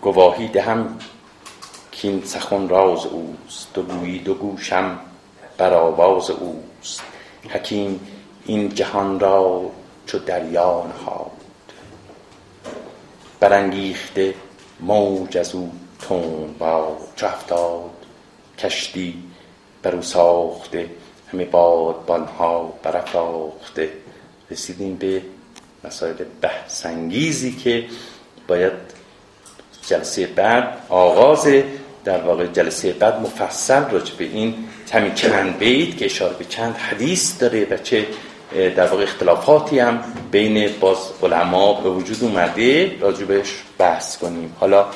گواهی 0.00 0.48
دهم 0.48 0.98
که 1.92 2.08
این 2.08 2.24
سخن 2.24 2.68
راز 2.68 3.06
اوست 3.06 3.74
دو 3.74 3.82
گویی 3.82 4.18
دو 4.18 4.34
گوشم 4.34 4.98
بر 5.58 5.74
آواز 5.74 6.30
اوست. 6.30 7.02
حکیم 7.48 8.00
این 8.46 8.74
جهان 8.74 9.20
را 9.20 9.70
چو 10.08 10.18
دریا 10.18 10.86
نهاد 10.86 11.30
برانگیخته 13.40 14.34
موج 14.80 15.38
از 15.38 15.54
او 15.54 15.72
تون 16.00 16.54
با 16.58 16.96
چو 17.16 17.90
کشتی 18.58 19.14
بر 19.82 19.94
او 19.94 20.02
ساخته 20.02 20.90
همه 21.32 21.44
بادبانها 21.44 22.74
برافراخته. 22.82 23.92
رسیدیم 24.50 24.96
به 24.96 25.22
مسائل 25.84 26.14
بحثانگیزی 26.40 27.52
که 27.52 27.84
باید 28.48 28.72
جلسه 29.86 30.26
بعد 30.26 30.78
آغاز 30.88 31.48
در 32.04 32.22
واقع 32.22 32.46
جلسه 32.46 32.92
بعد 32.92 33.20
مفصل 33.20 33.90
راجع 33.90 34.14
به 34.14 34.24
این 34.24 34.54
همین 34.92 35.14
چند 35.14 35.58
بیت 35.58 35.96
که 35.96 36.04
اشاره 36.04 36.34
به 36.34 36.44
چند 36.44 36.76
حدیث 36.76 37.40
داره 37.40 37.66
و 37.70 37.76
چه 37.76 38.06
در 38.54 38.86
واقع 38.86 39.02
اختلافاتی 39.02 39.78
هم 39.78 40.00
بین 40.30 40.70
باز 40.80 40.98
علما 41.22 41.80
به 41.80 41.90
وجود 41.90 42.18
اومده 42.22 42.86
بهش 43.28 43.54
بحث 43.78 44.18
کنیم 44.18 44.56
حالا 44.60 44.86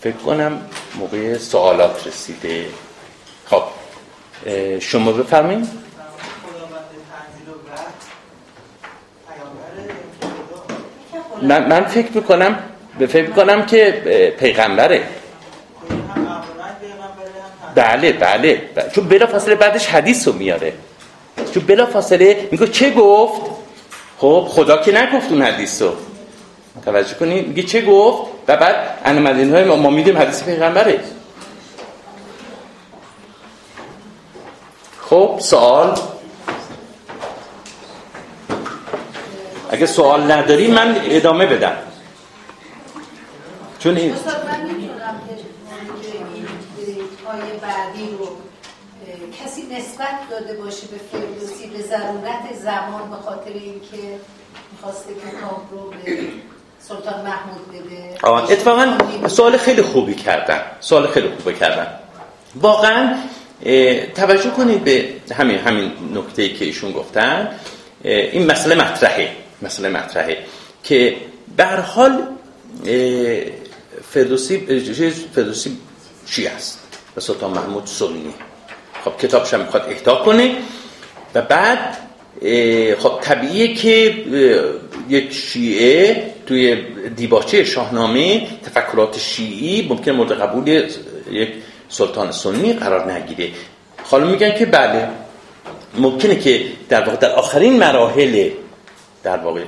فکر 0.00 0.16
کنم 0.16 0.60
موقع 0.98 1.38
سوالات 1.38 2.06
رسیده 2.06 2.66
خب 3.46 3.62
شما 4.80 5.12
بفرمایید 5.12 5.68
من, 11.42 11.68
من 11.68 11.84
فکر 11.84 12.12
می‌کنم 12.14 12.58
به 12.98 13.06
فکر 13.06 13.30
کنم 13.30 13.66
که 13.66 13.90
پیغمبره 14.38 15.08
بله 17.74 18.12
بله, 18.12 18.62
بله. 18.74 18.90
چون 18.90 19.08
بلا 19.08 19.26
فاصله 19.26 19.54
بعدش 19.54 19.86
حدیث 19.86 20.28
رو 20.28 20.34
میاره 20.34 20.72
چون 21.54 21.62
بلا 21.66 21.86
فاصله 21.86 22.48
میگه 22.52 22.66
چه 22.66 22.90
گفت؟ 22.90 23.40
خب 24.18 24.46
خدا 24.48 24.76
که 24.76 24.92
نگفت 24.92 25.32
اون 25.32 25.42
حدیث 25.42 25.82
رو 25.82 25.92
توجه 26.84 27.14
کنید 27.14 27.48
میگه 27.48 27.62
چه 27.62 27.82
گفت؟ 27.86 28.32
و 28.48 28.56
بعد 28.56 28.98
انا 29.04 29.20
مدین 29.20 29.54
های 29.54 29.64
ما 29.64 29.90
میدیم 29.90 30.18
حدیث 30.18 30.42
پیغمبره. 30.42 31.00
خب 35.00 35.36
سوال. 35.40 35.98
اگه 39.70 39.86
سوال 39.86 40.32
نداری 40.32 40.66
من 40.66 41.00
ادامه 41.04 41.46
بدم. 41.46 41.76
چون 43.78 43.96
این 43.96 44.14
بعدی 47.62 48.16
رو 48.18 48.45
کسی 49.32 49.62
نسبت 49.62 50.30
داده 50.30 50.54
باشه 50.56 50.86
به 50.86 50.96
فردوسی 51.12 51.66
به 51.66 51.82
ضرورت 51.82 52.54
زمان 52.62 53.10
به 53.10 53.16
خاطر 53.16 53.50
اینکه 53.52 54.20
می‌خواسته 54.72 55.14
کتاب 55.14 55.62
رو 55.70 55.90
به 55.90 56.18
سلطان 56.80 57.22
محمود 57.22 57.68
بده. 57.68 58.52
اتفاقا 58.52 58.98
سوال 59.28 59.56
خیلی 59.56 59.82
خوبی 59.82 60.14
کردن. 60.14 60.62
سوال 60.80 61.06
خیلی 61.06 61.28
خوبی 61.28 61.54
کردن. 61.54 61.86
واقعا 62.54 63.16
توجه 64.14 64.50
کنید 64.50 64.84
به 64.84 65.08
همین 65.34 65.58
همین 65.58 65.92
نکته 66.14 66.48
که 66.48 66.64
ایشون 66.64 66.92
گفتن. 66.92 67.58
این 68.04 68.46
مسئله 68.52 68.74
مطرحه 68.74 69.36
مسئله 69.62 69.88
مطرحه 69.88 70.38
که 70.82 71.16
به 71.56 71.66
حال 71.66 72.26
فردوسی 74.12 74.58
فردوسی 75.34 75.78
چی 76.26 76.46
است؟ 76.46 76.80
و 77.16 77.20
سلطان 77.20 77.50
محمود 77.50 77.86
سنی 77.86 78.34
خب 79.06 79.18
کتابش 79.18 79.54
هم 79.54 79.60
می‌خواد 79.60 79.86
اهدا 79.90 80.14
کنه. 80.14 80.54
و 81.34 81.42
بعد 81.42 81.96
خب 82.98 83.18
طبیعیه 83.22 83.74
که 83.74 84.14
یک 85.08 85.32
شیعه 85.32 86.22
توی 86.46 86.76
دیباچه 87.16 87.64
شاهنامه 87.64 88.46
تفکرات 88.64 89.18
شیعی 89.18 89.88
ممکن 89.88 90.10
مورد 90.10 90.32
قبول 90.32 90.68
یک 91.30 91.48
سلطان 91.88 92.32
سنی 92.32 92.72
قرار 92.72 93.12
نگیره. 93.12 93.50
حالا 94.04 94.26
میگن 94.26 94.54
که 94.58 94.66
بله 94.66 95.08
ممکنه 95.98 96.36
که 96.36 96.64
در 96.88 97.04
واقع 97.04 97.16
در 97.16 97.32
آخرین 97.32 97.78
مراحل 97.78 98.50
در 99.22 99.36
واقع 99.36 99.60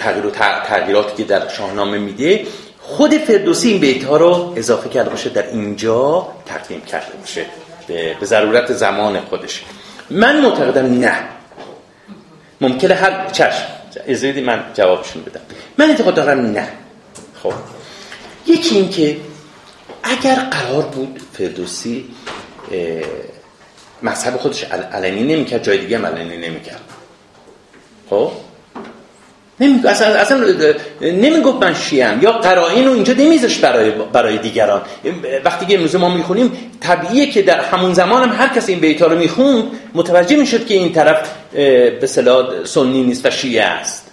تغییر 0.00 0.26
و 0.26 0.30
تغییراتی 0.68 1.16
که 1.16 1.24
در 1.28 1.48
شاهنامه 1.48 1.98
میده 1.98 2.46
خود 2.80 3.14
فردوسی 3.14 3.68
این 3.68 3.80
بیت 3.80 4.04
ها 4.04 4.16
رو 4.16 4.54
اضافه 4.56 4.88
کرده 4.88 5.10
باشه 5.10 5.30
در 5.30 5.46
اینجا 5.50 6.28
تقدیم 6.46 6.80
کرده 6.80 7.16
باشه. 7.20 7.46
به 7.88 8.16
ضرورت 8.22 8.72
زمان 8.72 9.20
خودش. 9.20 9.64
من 10.10 10.40
معتقدم 10.40 11.00
نه. 11.00 11.18
ممکنه 12.60 12.94
هر 12.94 13.30
چشم. 13.30 13.66
ازیدی 14.08 14.40
من 14.40 14.64
جوابشون 14.74 15.22
بدم. 15.22 15.40
من 15.78 15.90
اعتقاد 15.90 16.14
دارم 16.14 16.40
نه. 16.40 16.68
خب. 17.42 17.52
یکی 18.46 18.74
این 18.74 18.90
که 18.90 19.16
اگر 20.02 20.34
قرار 20.34 20.82
بود 20.82 21.20
فردوسی 21.32 22.08
مذهب 24.02 24.36
خودش 24.36 24.64
علنی 24.64 25.34
نمی‌کرد 25.34 25.62
جای 25.62 25.78
دیگه 25.78 25.98
علنی 25.98 26.48
نمی‌کرد. 26.48 26.80
خب؟ 28.10 28.30
نمی... 29.60 29.80
اصلا, 29.88 30.06
اصلا 30.08 30.44
نمی‌گفت 31.00 31.62
من 31.62 31.74
شیعم 31.74 32.22
یا 32.22 32.32
قرائن 32.32 32.84
رو 32.84 32.92
اینجا 32.92 33.12
نمیذاش 33.12 33.58
برای, 33.58 33.90
برای 33.90 34.38
دیگران. 34.38 34.82
وقتی 35.44 35.66
که 35.66 35.74
امروز 35.74 35.96
ما 35.96 36.08
می‌خونیم 36.08 36.52
طبیعیه 36.80 37.30
که 37.30 37.42
در 37.42 37.60
همون 37.60 37.94
زمان 37.94 38.22
هم 38.22 38.46
هر 38.46 38.54
کس 38.54 38.68
این 38.68 38.80
بیتا 38.80 39.06
رو 39.06 39.18
می‌خوند 39.18 39.64
متوجه 39.94 40.36
می‌شد 40.36 40.66
که 40.66 40.74
این 40.74 40.92
طرف 40.92 41.30
به 42.00 42.06
صلاح 42.06 42.64
سنی 42.64 43.02
نیست 43.02 43.26
و 43.26 43.30
شیعه 43.30 43.64
است. 43.64 44.10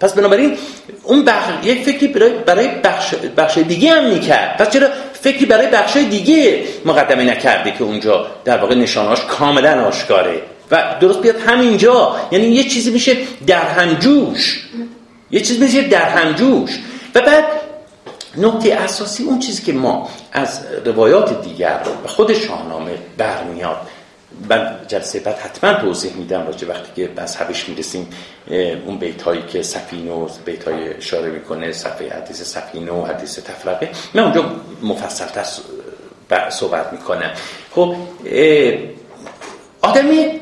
پس 0.00 0.12
بنابراین 0.12 0.56
اون 1.02 1.24
بخش 1.24 1.50
یک 1.64 1.82
فکری 1.82 2.06
برای 2.08 2.30
برای 2.46 2.68
بخش 2.84 3.14
بخش 3.36 3.58
دیگه 3.58 3.90
هم 3.90 4.04
می‌کرد. 4.04 4.56
پس 4.56 4.70
چرا 4.70 4.88
فکری 5.12 5.46
برای 5.46 5.66
بخش 5.66 5.96
دیگه 5.96 6.62
مقدمه 6.84 7.24
نکرده 7.24 7.70
که 7.70 7.84
اونجا 7.84 8.26
در 8.44 8.58
واقع 8.58 8.74
نشاناش 8.74 9.20
کاملا 9.20 9.84
آشکاره؟ 9.84 10.40
و 10.74 10.96
درست 11.00 11.20
بیاد 11.20 11.36
همینجا. 11.36 12.16
یعنی 12.32 12.46
یه 12.46 12.64
چیزی 12.64 12.90
میشه 12.90 13.16
در 13.46 13.68
همجوش 13.68 14.68
یه 15.30 15.40
چیزی 15.40 15.64
میشه 15.64 15.82
در 15.82 16.08
همجوش 16.08 16.78
و 17.14 17.20
بعد 17.20 17.44
نکته 18.36 18.74
اساسی 18.74 19.24
اون 19.24 19.38
چیزی 19.38 19.62
که 19.62 19.72
ما 19.72 20.08
از 20.32 20.60
روایات 20.84 21.42
دیگر 21.42 21.80
و 22.04 22.08
خود 22.08 22.32
شاهنامه 22.32 22.90
برمیاد. 23.18 23.76
من 24.48 24.76
جلسه 24.88 25.20
بعد 25.20 25.38
حتما 25.38 25.72
توضیح 25.72 26.12
میدم 26.12 26.46
راجع 26.46 26.68
وقتی 26.68 26.90
که 26.96 27.10
مذهبش 27.22 27.68
می‌رسیم 27.68 28.08
اون 28.86 28.98
بیت 28.98 29.22
هایی 29.22 29.42
که 29.42 29.62
سفینه 29.62 30.12
و 30.12 30.28
بیت 30.44 30.68
های 30.68 30.94
اشاره 30.94 31.30
می‌کنه 31.30 31.72
صفحه 31.72 32.16
حدیث 32.16 32.42
سفینه 32.42 32.92
و 32.92 33.04
حدیث 33.04 33.38
تفرقه. 33.38 33.90
من 34.14 34.22
اونجا 34.22 34.52
مفصل 34.82 35.42
صحبت 36.50 36.92
می‌کنم. 36.92 37.30
خب 37.74 37.96
آدمی 39.82 40.40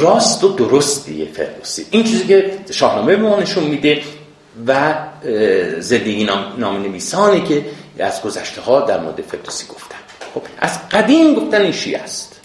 راست 0.00 0.44
و 0.44 0.48
درستیه 0.48 1.26
فردوسی. 1.32 1.86
این 1.90 2.04
چیزی 2.04 2.26
که 2.26 2.58
شاهنامه 2.70 3.16
به 3.16 3.22
ما 3.22 3.40
نشون 3.40 3.64
میده 3.64 4.02
و 4.66 4.94
زندگی 5.78 6.24
نام, 6.58 6.82
نویسانی 6.82 7.42
که 7.42 7.64
از 7.98 8.22
گذشته 8.22 8.60
ها 8.60 8.80
در 8.80 9.00
مورد 9.00 9.20
فردوسی 9.20 9.66
گفتن. 9.66 9.98
خب 10.34 10.42
از 10.58 10.88
قدیم 10.88 11.34
گفتن 11.34 11.62
این 11.62 11.72
شیعه 11.72 11.98
است. 11.98 12.40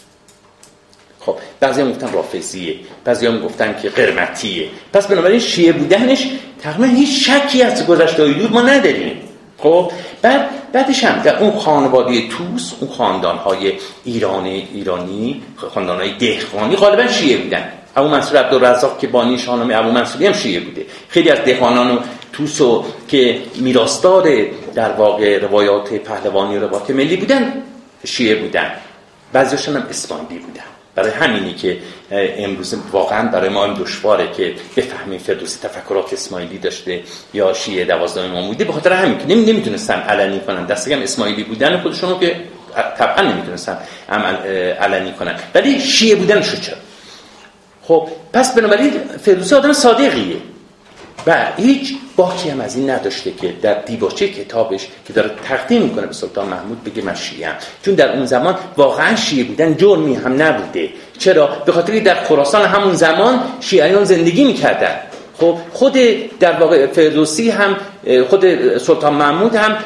خب 1.19 1.37
بعضی 1.59 1.81
هم 1.81 1.91
گفتن 1.91 2.13
رافضیه 2.13 2.75
بعضی 3.03 3.27
هم 3.27 3.39
گفتن 3.39 3.79
که 3.81 3.89
قرمتیه. 3.89 4.69
پس 4.93 5.07
بنابراین 5.07 5.39
شیعه 5.39 5.71
بودنش 5.71 6.29
تقریبا 6.61 6.85
هیچ 6.85 7.29
شکی 7.29 7.63
از 7.63 7.87
گذشته 7.87 8.23
های 8.23 8.33
دور 8.33 8.49
ما 8.49 8.61
نداریم. 8.61 9.21
خب 9.59 9.91
بعد 10.21 10.49
بعدش 10.71 11.03
هم 11.03 11.21
در 11.21 11.39
اون 11.39 11.59
خانواده 11.59 12.27
توس 12.27 12.73
اون 12.79 12.91
خاندان 12.91 13.37
های 13.37 13.73
ایرانی 14.03 14.67
ایرانی 14.73 15.41
خاندان 15.55 15.97
های 15.97 16.11
دهقانی 16.11 16.75
غالبا 16.75 17.07
شیعه 17.07 17.37
بودن. 17.37 17.71
ابو 17.95 18.07
منصور 18.07 18.37
عبدالرزاق 18.39 18.99
که 18.99 19.07
بانی 19.07 19.37
شاهنامه 19.37 19.75
ابو 19.75 19.91
منصوری 19.91 20.25
هم 20.25 20.33
شیعه 20.33 20.59
بوده. 20.59 20.85
خیلی 21.09 21.29
از 21.29 21.39
دهقانان 21.39 21.91
و 21.91 21.99
توسو 22.33 22.85
که 23.07 23.41
میراستار 23.55 24.29
در 24.75 24.91
واقع 24.91 25.39
روایات 25.39 25.93
پهلوانی 25.93 26.57
و 26.57 26.67
روایات 26.67 26.89
ملی 26.89 27.17
بودن 27.17 27.53
شیعه 28.05 28.35
بودن. 28.35 28.71
بعضیشون 29.33 29.75
هم 29.75 29.85
اسماعیلی 29.89 30.39
بودن. 30.39 30.78
برای 30.95 31.11
همینی 31.11 31.53
که 31.53 31.77
امروز 32.11 32.75
واقعا 32.91 33.31
برای 33.31 33.49
ما 33.49 33.63
هم 33.63 33.73
دشواره 33.73 34.31
که 34.31 34.53
بفهمیم 34.77 35.19
فردوسی 35.19 35.59
تفکرات 35.67 36.13
اسماعیلی 36.13 36.57
داشته 36.57 37.01
یا 37.33 37.53
شیعه 37.53 37.85
دوازده 37.85 38.21
امام 38.21 38.47
بوده. 38.47 38.65
به 38.65 38.73
خاطر 38.73 38.93
همین 38.93 39.17
که 39.17 39.25
نمی‌تونستن 39.25 39.99
علنی 39.99 40.39
کنن. 40.39 40.65
دستگم 40.65 41.01
اسماعیلی 41.01 41.43
بودن 41.43 41.81
خودشونو 41.81 42.19
که 42.19 42.35
طبعا 42.97 43.21
نمی‌تونستن 43.21 43.77
عمل 44.09 44.35
علنی 44.73 45.11
کنن. 45.11 45.35
ولی 45.55 45.79
شیعه 45.79 46.15
بودن 46.15 46.41
شو 46.41 46.57
چرا؟ 46.57 46.77
خب 47.83 48.07
پس 48.33 48.55
بنابراین 48.55 48.91
فردوسی 49.21 49.55
آدم 49.55 49.73
صادقیه. 49.73 50.35
و 51.27 51.45
هیچ 51.57 51.93
باکی 52.19 52.49
هم 52.49 52.61
از 52.61 52.75
این 52.75 52.89
نداشته 52.89 53.31
که 53.31 53.53
در 53.61 53.81
دیباچه 53.81 54.27
کتابش 54.27 54.87
که 55.07 55.13
داره 55.13 55.31
تقدیم 55.43 55.81
می‌کنه 55.81 56.05
به 56.05 56.13
سلطان 56.13 56.45
محمود 56.49 56.83
بگه 56.83 57.01
من 57.01 57.15
شیعه 57.15 57.49
چون 57.85 57.95
در 57.95 58.15
اون 58.15 58.25
زمان 58.25 58.55
واقعا 58.77 59.15
شیعه 59.15 59.43
بودن 59.43 59.77
جرمی 59.77 60.15
هم 60.15 60.41
نبوده. 60.41 60.89
چرا؟ 61.17 61.47
به 61.65 61.71
خاطر 61.71 61.99
در 61.99 62.23
خراسان 62.23 62.65
همون 62.65 62.95
زمان 62.95 63.39
شیعیان 63.59 64.03
زندگی 64.03 64.43
می‌کردن. 64.43 64.95
خب 65.39 65.57
خود 65.73 65.93
در 66.39 66.59
واقع 66.59 66.87
فردوسی 66.87 67.49
هم 67.49 67.77
خود 68.29 68.77
سلطان 68.77 69.13
محمود 69.13 69.55
هم 69.55 69.77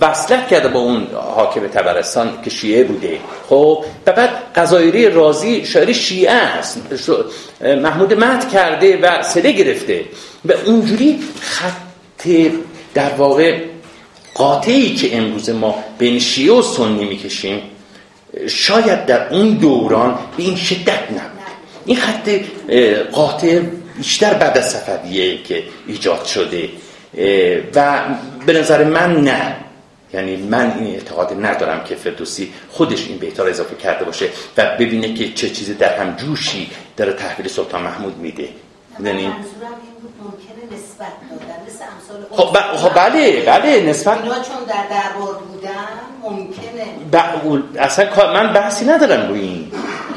وصلت 0.00 0.48
کرده 0.48 0.68
با 0.68 0.80
اون 0.80 1.06
حاکم 1.36 1.66
تبرستان 1.66 2.30
که 2.44 2.50
شیعه 2.50 2.84
بوده. 2.84 3.18
خب 3.48 3.84
و 4.06 4.12
بعد 4.12 4.30
قضایری 4.54 5.10
رازی 5.10 5.64
شاعر 5.64 5.92
شیعه 5.92 6.32
است 6.32 6.82
محمود 7.60 8.14
مد 8.14 8.48
کرده 8.52 8.98
و 9.02 9.22
سده 9.22 9.52
گرفته. 9.52 10.04
و 10.44 10.52
اونجوری 10.66 11.18
خط 11.40 12.26
در 12.94 13.10
واقع 13.10 13.58
قاطعی 14.34 14.94
که 14.94 15.16
امروز 15.16 15.50
ما 15.50 15.84
بین 15.98 16.18
شیعه 16.18 16.52
و 16.52 16.62
سنی 16.62 17.04
می‌کشیم 17.04 17.62
شاید 18.48 19.06
در 19.06 19.34
اون 19.34 19.50
دوران 19.50 20.18
به 20.36 20.42
این 20.42 20.56
شدت 20.56 21.02
نبود. 21.10 21.40
این 21.86 21.96
خط 21.96 22.30
قاطع 23.12 23.60
بیشتر 24.00 24.34
بعد 24.34 24.58
از 24.58 24.70
صفویه 24.70 25.42
که 25.42 25.62
ایجاد 25.86 26.24
شده. 26.24 26.68
و 27.74 28.00
به 28.46 28.52
نظر 28.52 28.84
من 28.84 29.16
نه. 29.16 29.56
یعنی 30.12 30.36
من 30.36 30.72
این 30.78 30.94
اعتقاد 30.94 31.46
ندارم 31.46 31.84
که 31.84 31.94
فردوسی 31.94 32.52
خودش 32.70 33.06
این 33.08 33.18
بیتار 33.18 33.48
اضافه 33.48 33.76
کرده 33.76 34.04
باشه 34.04 34.28
و 34.56 34.76
ببینه 34.78 35.14
که 35.14 35.32
چه 35.32 35.50
چیزی 35.50 35.74
در 35.74 35.98
هم 35.98 36.16
جوشی 36.16 36.70
داره 36.96 37.12
تحویل 37.12 37.48
سلطان 37.48 37.82
محمود 37.82 38.16
میده. 38.16 38.48
یعنی 39.04 39.26
ممکنه 39.26 40.76
نسبت 40.76 41.12
خب, 42.30 42.76
خب 42.76 42.94
بله 42.94 43.42
بله 43.46 43.82
نسبت 43.86 44.22
اینا 44.22 44.34
چون 44.34 44.64
در 44.68 44.84
دربار 44.90 45.34
بودن 45.34 45.70
ممکنه. 46.22 47.84
اصلا 47.84 48.32
من 48.34 48.52
بحثی 48.52 48.84
ندارم 48.84 49.28
روی 49.28 49.40
این. 49.40 49.72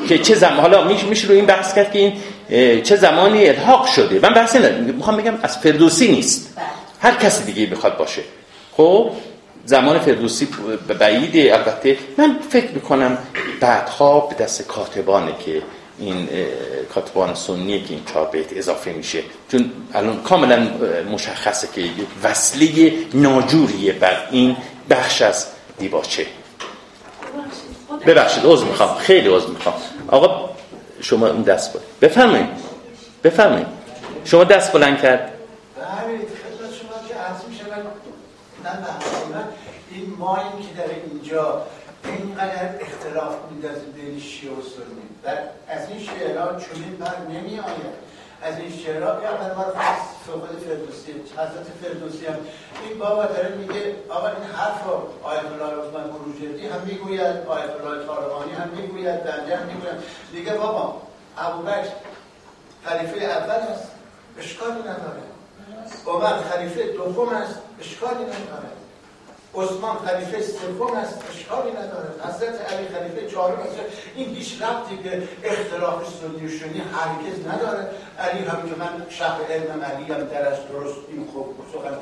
که 0.07 0.17
چه 0.17 0.35
زمان 0.35 0.59
حالا 0.59 0.83
میشه 0.83 1.27
روی 1.27 1.37
این 1.37 1.45
بحث 1.45 1.73
کرد 1.73 1.91
که 1.91 1.99
این 1.99 2.13
چه 2.83 2.95
زمانی 2.95 3.47
الحاق 3.47 3.85
شده. 3.85 4.19
من 4.19 4.29
ندارم 4.29 4.83
می‌خوام 4.83 5.17
بگم 5.17 5.33
از 5.43 5.57
فردوسی 5.57 6.07
نیست. 6.07 6.53
بله. 6.55 6.65
هر 7.01 7.15
کسی 7.15 7.43
دیگه 7.43 7.65
بخواد 7.65 7.97
باشه. 7.97 8.21
خب 8.77 9.11
زمان 9.65 9.99
فردوسی 9.99 10.47
بعیده. 10.99 11.53
البته 11.53 11.97
من 12.17 12.39
فکر 12.49 12.71
می‌کنم 12.71 13.17
بعدها 13.59 14.19
به 14.19 14.43
دست 14.43 14.67
کاتبانه 14.67 15.31
که 15.45 15.61
این 15.99 16.27
کاتبان 16.95 17.35
سنیه 17.35 17.83
که 17.83 17.89
این 17.89 18.01
چهار 18.13 18.29
بیت 18.29 18.57
اضافه 18.57 18.91
میشه. 18.91 19.23
چون 19.51 19.71
الان 19.93 20.21
کاملا 20.21 20.67
مشخصه 21.11 21.67
که 21.75 21.81
یک 21.81 22.07
وصله 22.23 22.93
ناجوریه 23.13 23.93
بر 23.93 24.17
این 24.31 24.55
بخش 24.89 25.21
از 25.21 25.47
دیباچه. 25.79 26.25
ببخشید 28.05 28.45
عذر 28.45 28.65
می‌خوام. 28.65 28.95
خیلی 28.95 29.27
عذر 29.27 29.47
می‌خوام. 29.47 29.75
آقا 30.07 30.49
شما 31.03 31.27
اون 31.27 31.41
دست 31.41 31.73
بود 31.73 31.81
بفرمایید 32.01 32.49
بفرمایید 33.23 33.67
شما 34.25 34.43
دست 34.43 34.71
بلند 34.71 35.01
کرد. 35.01 35.29
این 39.91 40.13
ما 40.17 40.37
این 40.37 40.67
که 40.67 40.81
در 40.81 40.89
اینجا 41.11 41.61
اینقدر 42.05 42.69
اختلاف 42.81 43.35
میندازه 43.51 43.85
بین 43.95 44.19
شیعه 44.19 44.53
و 44.53 44.61
سنی. 44.61 45.03
در 45.23 45.37
از 45.69 45.89
این 45.89 45.99
شعرها 45.99 46.47
چنین 46.47 46.97
بر 46.99 47.17
نمی 47.29 47.59
آید 47.59 47.93
از 48.43 48.59
این 48.59 48.71
شعرها 48.71 49.23
یا 49.23 49.31
ما 49.31 49.63
فقط 49.63 49.97
فردوسی 50.67 51.11
حضرت 51.33 51.67
فردوسی 51.81 52.25
هم. 52.25 52.37
این 52.83 52.99
بابا 52.99 53.25
داره 53.25 53.55
میگه 53.55 53.95
آقا 54.09 54.27
این 54.27 54.43
حرف 54.55 54.81
آیت 55.23 55.45
الله 55.45 55.87
عثمان 55.87 56.03
بروجردی 56.03 56.67
هم 56.67 56.81
می‌گوید 56.85 57.47
آیت 57.47 57.71
الله 57.81 58.07
طالقانی 58.07 58.51
هم 58.51 58.69
می‌گوید 58.69 59.23
بنده 59.23 59.57
هم 59.57 59.65
می‌گوید. 59.65 59.93
دیگه 60.31 60.53
بابا 60.53 61.01
ابوبکر 61.37 61.87
خلیفه 62.85 63.25
اول 63.25 63.51
است 63.51 63.91
اشکالی 64.39 64.79
نداره. 64.79 65.23
عمر 66.07 66.37
خلیفه 66.37 66.83
دوم 66.83 67.29
است 67.29 67.59
اشکالی 67.79 68.23
نداره. 68.23 68.69
عثمان 69.55 69.97
خلیفه 69.97 70.41
سوم 70.41 70.93
است 70.93 71.23
اشکالی 71.29 71.71
نداره. 71.71 72.09
حضرت 72.27 72.71
علی 72.71 72.87
خلیفه 72.87 73.31
چهارم 73.31 73.59
است. 73.59 73.75
این 74.15 74.35
هیچ 74.35 74.61
ربطی 74.61 74.95
به 74.95 75.27
اختلاف 75.43 76.03
سنی 76.19 76.47
و 76.47 76.83
هرگز 76.97 77.47
نداره. 77.47 77.87
علی 78.19 78.45
هم 78.45 78.69
که 78.69 78.75
من 78.75 79.05
شهر 79.09 79.41
علم 79.49 79.81
علی 79.81 80.03
هم 80.03 80.23
درش 80.23 80.57
درست 80.71 80.97
این 81.07 81.27
خوب 81.33 81.55
سخن 81.73 81.97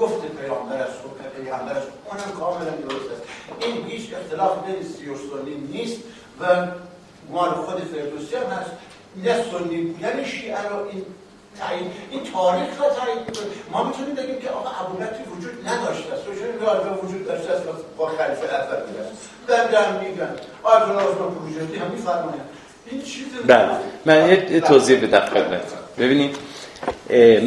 گفت 0.00 0.20
پیامبر 0.40 0.76
است 0.76 0.92
خب 0.92 1.42
پیامبر 1.42 1.72
است. 1.72 1.88
اونم 2.04 2.40
کاملا 2.40 2.70
درست 2.70 3.10
است. 3.10 3.22
این 3.60 3.86
هیچ 3.86 4.14
اختلاف 4.14 4.64
بین 4.66 4.82
سی 4.82 5.08
و 5.08 5.14
سنی 5.16 5.54
نیست 5.54 6.00
و 6.40 6.66
مال 7.30 7.50
خود 7.50 7.78
فردوسی 7.78 8.36
هم 8.36 8.42
هست. 8.42 8.70
نه 9.16 9.44
سنی 9.52 9.80
بودن 9.80 10.24
شیعه 10.24 10.68
رو 10.68 10.88
این 10.88 11.06
تعیین 11.60 11.90
این 12.10 12.20
تاریخ 12.32 12.80
را 12.80 12.88
تعیین 12.98 13.18
می‌کنه. 13.26 13.46
ما 13.72 13.84
می‌تونیم 13.88 14.14
بگیم 14.14 14.38
که 14.42 14.48
آقا 14.58 14.70
ابوبکر 14.80 15.24
وجود 15.36 15.68
نداشته 15.68 16.12
است. 16.14 16.24
چون 16.24 17.08
وجود 17.08 17.26
داشته 17.26 17.52
است. 17.52 17.62
با 17.98 18.06
خلیفه 18.06 18.46
اول 18.54 18.80
بوده 18.86 19.00
است 19.00 19.72
در 19.72 19.92
میگن. 19.92 20.30
آیت 20.62 20.82
الله 20.82 21.02
عثمان 21.02 21.34
پروژردی 21.34 21.76
هم 21.76 21.90
میفرمایند 21.90 22.48
این 22.90 23.02
چیز 23.02 23.26
بله. 23.46 23.68
من 24.06 24.28
یه 24.28 24.60
توضیح 24.60 25.06
بدم 25.06 25.20
خدمت 25.20 25.62
ببینید 25.98 26.36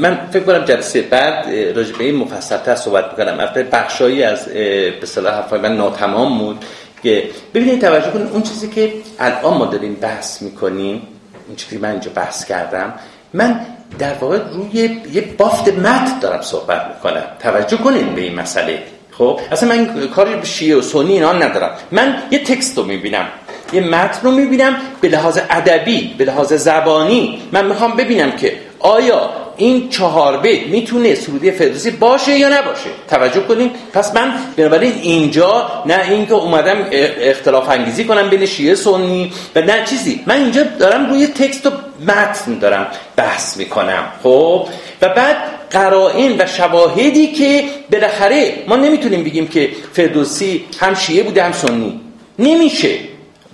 من 0.01 0.29
فکر 0.31 0.43
کنم 0.43 0.65
جلسه 0.65 1.01
بعد 1.01 1.49
راجع 1.77 1.97
به 1.97 2.03
این 2.03 2.15
مفصلتر 2.15 2.75
صحبت 2.75 3.09
می‌کنم. 3.09 3.39
البته 3.39 3.63
بخشایی 3.63 4.23
از 4.23 4.45
به 4.45 5.05
صلاح 5.05 5.33
حرفای 5.33 5.59
من 5.59 5.77
ناتمام 5.77 6.39
بود 6.39 6.65
که 7.03 7.29
ببینید 7.53 7.81
توجه 7.81 8.11
کنید 8.11 8.27
اون 8.31 8.41
چیزی 8.41 8.69
که 8.69 8.93
الان 9.19 9.57
ما 9.57 9.65
داریم 9.65 9.93
بحث 9.95 10.41
می‌کنیم 10.41 11.07
اون 11.47 11.55
چیزی 11.55 11.75
که 11.75 11.81
من 11.81 11.91
اینجا 11.91 12.11
بحث 12.15 12.45
کردم 12.45 12.93
من 13.33 13.65
در 13.99 14.13
واقع 14.13 14.37
روی 14.53 15.01
یه 15.13 15.21
بافت 15.37 15.67
مت 15.67 16.19
دارم 16.21 16.41
صحبت 16.41 16.85
می‌کنم. 16.87 17.23
توجه 17.39 17.77
کنید 17.77 18.15
به 18.15 18.21
این 18.21 18.35
مسئله. 18.35 18.83
خب 19.11 19.39
اصلا 19.51 19.69
من 19.69 20.07
کاری 20.07 20.35
به 20.35 20.45
شیعه 20.45 20.77
و 20.77 20.81
سنی 20.81 21.13
اینا 21.13 21.33
ندارم. 21.33 21.71
من 21.91 22.15
یه 22.31 22.43
تکست 22.43 22.77
رو 22.77 22.83
می‌بینم 22.83 23.25
یه 23.73 23.81
متن 23.81 24.19
رو 24.23 24.31
می‌بینم 24.31 24.75
به 25.01 25.07
لحاظ 25.07 25.39
ادبی 25.49 26.15
به 26.17 26.25
لحاظ 26.25 26.53
زبانی. 26.53 27.41
من 27.51 27.65
می‌خوام 27.65 27.95
ببینم 27.95 28.31
که 28.31 28.53
آیا 28.79 29.29
این 29.57 29.89
چهار 29.89 30.37
بیت 30.37 30.67
می‌تونه 30.67 31.15
سرودی 31.15 31.51
فردوسی 31.51 31.91
باشه 31.91 32.37
یا 32.37 32.49
نباشه؟ 32.49 32.89
توجه 33.07 33.39
کنیم. 33.39 33.71
پس 33.93 34.15
من 34.15 34.33
بنابراین 34.57 34.93
اینجا 35.01 35.83
نه 35.85 36.05
اینکه 36.09 36.33
اومدم 36.33 36.87
اختلاف 37.21 37.69
انگیزی 37.69 38.03
کنم 38.05 38.29
بین 38.29 38.45
شیعه 38.45 38.75
سنی 38.75 39.31
و 39.55 39.61
نه 39.61 39.85
چیزی. 39.85 40.23
من 40.25 40.35
اینجا 40.35 40.63
دارم 40.63 41.09
روی 41.09 41.27
تکست 41.27 41.65
و 41.65 41.69
متن 42.07 42.59
دارم 42.59 42.87
بحث 43.15 43.57
می‌کنم. 43.57 44.03
خب؟ 44.23 44.67
و 45.01 45.09
بعد 45.09 45.35
قرائن 45.69 46.41
و 46.41 46.45
شواهدی 46.45 47.27
که 47.27 47.63
بالاخره 47.91 48.63
ما 48.67 48.75
نمی‌تونیم 48.75 49.23
بگیم 49.23 49.47
که 49.47 49.69
فردوسی 49.93 50.65
هم 50.79 50.95
شیعه 50.95 51.23
بوده 51.23 51.43
هم 51.43 51.51
سنی. 51.51 51.99
نمیشه. 52.39 52.95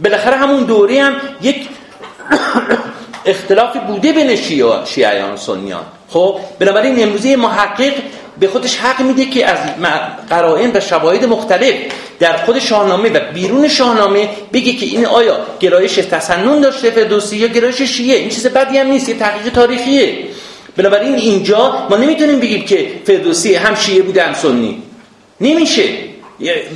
بالاخره 0.04 0.36
همون 0.36 0.64
دوره 0.64 1.04
هم 1.04 1.16
یک 1.42 1.56
اختلافی 3.26 3.80
بوده 3.80 4.12
بین 4.12 4.36
شیعیان 4.86 5.34
و 5.34 5.38
سنیان. 5.38 5.84
خب 6.10 6.40
بنابراین 6.60 7.04
امروزی 7.04 7.36
محقق 7.36 7.94
به 8.40 8.48
خودش 8.48 8.78
حق 8.78 9.02
میده 9.02 9.26
که 9.26 9.46
از 9.46 9.60
قرائن 10.30 10.72
و 10.74 10.80
شواهد 10.80 11.26
مختلف 11.26 11.74
در 12.20 12.38
خود 12.38 12.60
شاهنامه 12.60 13.10
و 13.10 13.20
بیرون 13.34 13.68
شاهنامه 13.68 14.30
بگه 14.54 14.74
که 14.74 14.86
این 14.86 15.06
آیا 15.06 15.38
گرایش 15.60 15.96
تسنن 15.96 16.62
داشته 16.62 16.92
فردوسی 16.92 17.38
یا 17.38 17.48
گرایش 17.48 17.82
شیعه. 17.82 18.18
این 18.18 18.30
چیز 18.30 18.48
بدی 18.48 18.78
هم 18.78 18.88
نیست 18.88 19.10
یه 19.10 19.16
تحقیق 19.16 19.54
تاریخیه. 19.54 20.18
بنابراین 20.78 21.16
اینجا 21.16 21.88
ما 21.90 21.98
نمی‌تونیم 21.98 22.40
بگیم 22.40 22.66
که 22.66 22.88
فردوسی 23.06 23.56
هم 23.56 23.76
شیعه 23.76 24.02
بوده 24.02 24.24
هم 24.24 24.34
سنی. 24.34 24.82
نمیشه. 25.42 25.84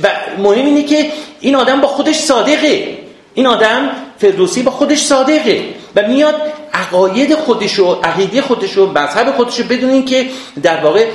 و 0.02 0.08
مهم 0.38 0.66
اینه 0.66 0.82
که 0.82 1.06
این 1.40 1.56
آدم 1.56 1.80
با 1.80 1.88
خودش 1.88 2.16
صادقه. 2.16 2.98
این 3.34 3.46
آدم 3.46 3.90
فردوسی 4.18 4.62
با 4.62 4.70
خودش 4.70 4.98
صادقه. 4.98 5.64
و 5.96 6.08
میاد 6.08 6.34
عقاید 6.74 7.34
خودش 7.34 7.78
و 7.78 7.92
عقیده 8.04 8.42
خودش 8.42 8.78
و 8.78 8.86
مذهب 8.86 9.30
خودش 9.36 9.60
رو 9.60 9.66
بدون 9.66 10.04
که 10.04 10.26
در 10.62 10.84
واقع 10.84 11.06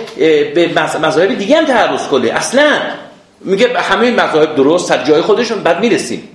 به 0.53 0.69
مذاهب 1.01 1.37
دیگه 1.37 1.57
هم 1.57 1.65
تعرض 1.65 2.07
کنه. 2.07 2.31
اصلا 2.31 2.79
میگه 3.41 3.79
همه 3.79 4.11
مذاهب 4.11 4.55
درست 4.55 4.89
سر 4.89 5.03
جای 5.03 5.21
خودشون 5.21 5.59
بعد 5.63 5.79
می‌رسیم. 5.79 6.29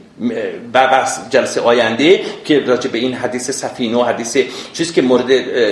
بس 0.75 1.19
جلسه 1.31 1.61
آینده 1.61 2.21
که 2.45 2.61
راجع 2.61 2.91
به 2.91 2.99
این 2.99 3.15
حدیث 3.15 3.51
سفینه 3.51 3.99
و 3.99 4.03
حدیث 4.03 4.37
چیزی 4.73 4.95
که 4.95 5.03
مورد 5.03 5.27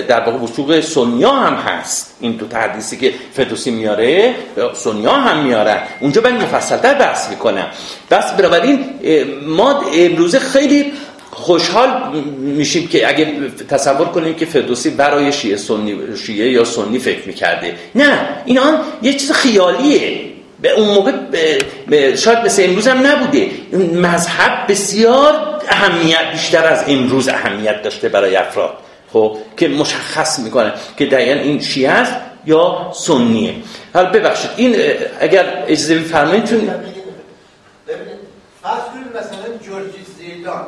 در 0.07 0.19
واقع 0.19 0.37
وسوق 0.37 0.79
سنیا 0.79 1.31
هم 1.31 1.53
هست. 1.53 2.15
این 2.19 2.31
دو 2.31 2.57
حدیثی 2.57 2.97
که 2.97 3.13
فردوسی 3.33 3.71
میاره 3.71 4.35
سنیا 4.73 5.11
هم 5.11 5.43
میارن 5.43 5.77
اونجا 5.99 6.21
من 6.21 6.37
مفصلتر 6.37 6.93
بحث 6.93 7.29
می‌کنم. 7.29 7.67
بس 8.11 8.31
بنابراین 8.31 8.85
ما 9.45 9.83
امروزه 9.95 10.39
خیلی 10.39 10.93
خوشحال 11.31 12.15
میشیم 12.39 12.87
که 12.87 13.09
اگه 13.09 13.49
تصور 13.69 14.07
کنیم 14.07 14.35
که 14.35 14.45
فردوسی 14.45 14.89
برای 14.89 15.31
شیعه, 15.31 15.57
سنی 15.57 15.97
شیعه 16.25 16.49
یا 16.49 16.63
سنی 16.63 16.99
فکر 16.99 17.27
می‌کرده. 17.27 17.75
نه 17.95 18.19
این 18.45 18.59
آن 18.59 18.79
یه 19.01 19.13
چیز 19.13 19.31
خیالیه. 19.31 20.21
به 20.61 20.71
اون 20.71 20.89
موقع 20.89 21.11
شاید 22.15 22.39
مثل 22.39 22.63
امروز 22.63 22.87
هم 22.87 23.07
نبوده. 23.07 23.49
مذهب 23.93 24.67
بسیار 24.67 25.61
اهمیت 25.69 26.31
بیشتر 26.31 26.65
از 26.65 26.83
امروز 26.87 27.27
اهمیت 27.27 27.81
داشته 27.81 28.09
برای 28.09 28.35
افراد. 28.35 28.73
خب 29.13 29.37
که 29.57 29.67
مشخص 29.67 30.39
می‌کنه 30.39 30.73
که 30.97 31.05
دقیقا 31.05 31.39
این 31.39 31.61
شیعه 31.61 31.91
است 31.91 32.13
یا 32.45 32.91
سنیه. 32.93 33.55
حالا 33.93 34.09
ببخشید 34.09 34.49
این 34.57 34.75
اگر 35.19 35.63
اجازه 35.67 35.99
بفرمایید 35.99 36.45
چون 36.45 36.59
کنید 36.59 36.99
مثلا 39.17 39.57
جورجی 39.65 40.05
زیدان. 40.17 40.65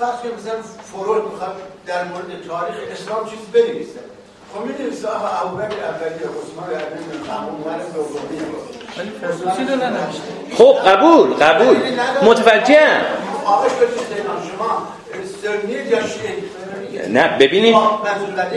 فرض 0.00 0.20
کنید 0.22 0.34
مثلا 0.34 0.54
فروید 0.92 1.24
می‌خواد 1.32 1.56
در 1.86 2.04
مورد 2.04 2.26
تاریخ 2.48 2.76
اسلام 2.92 3.24
چیز 3.30 3.38
بنویسه. 3.52 4.00
خب 4.54 4.64
می‌دونید 4.66 4.94
صاحب 4.94 5.46
ابوبکر 5.46 5.64
اولی 5.64 6.14
عثمان 6.14 6.70
اولی 6.70 7.04
خب 10.58 10.76
قبول 10.86 11.34
قبول. 11.34 11.76
متوجه 12.22 12.80
نه 17.08 17.36
ببینید. 17.38 17.76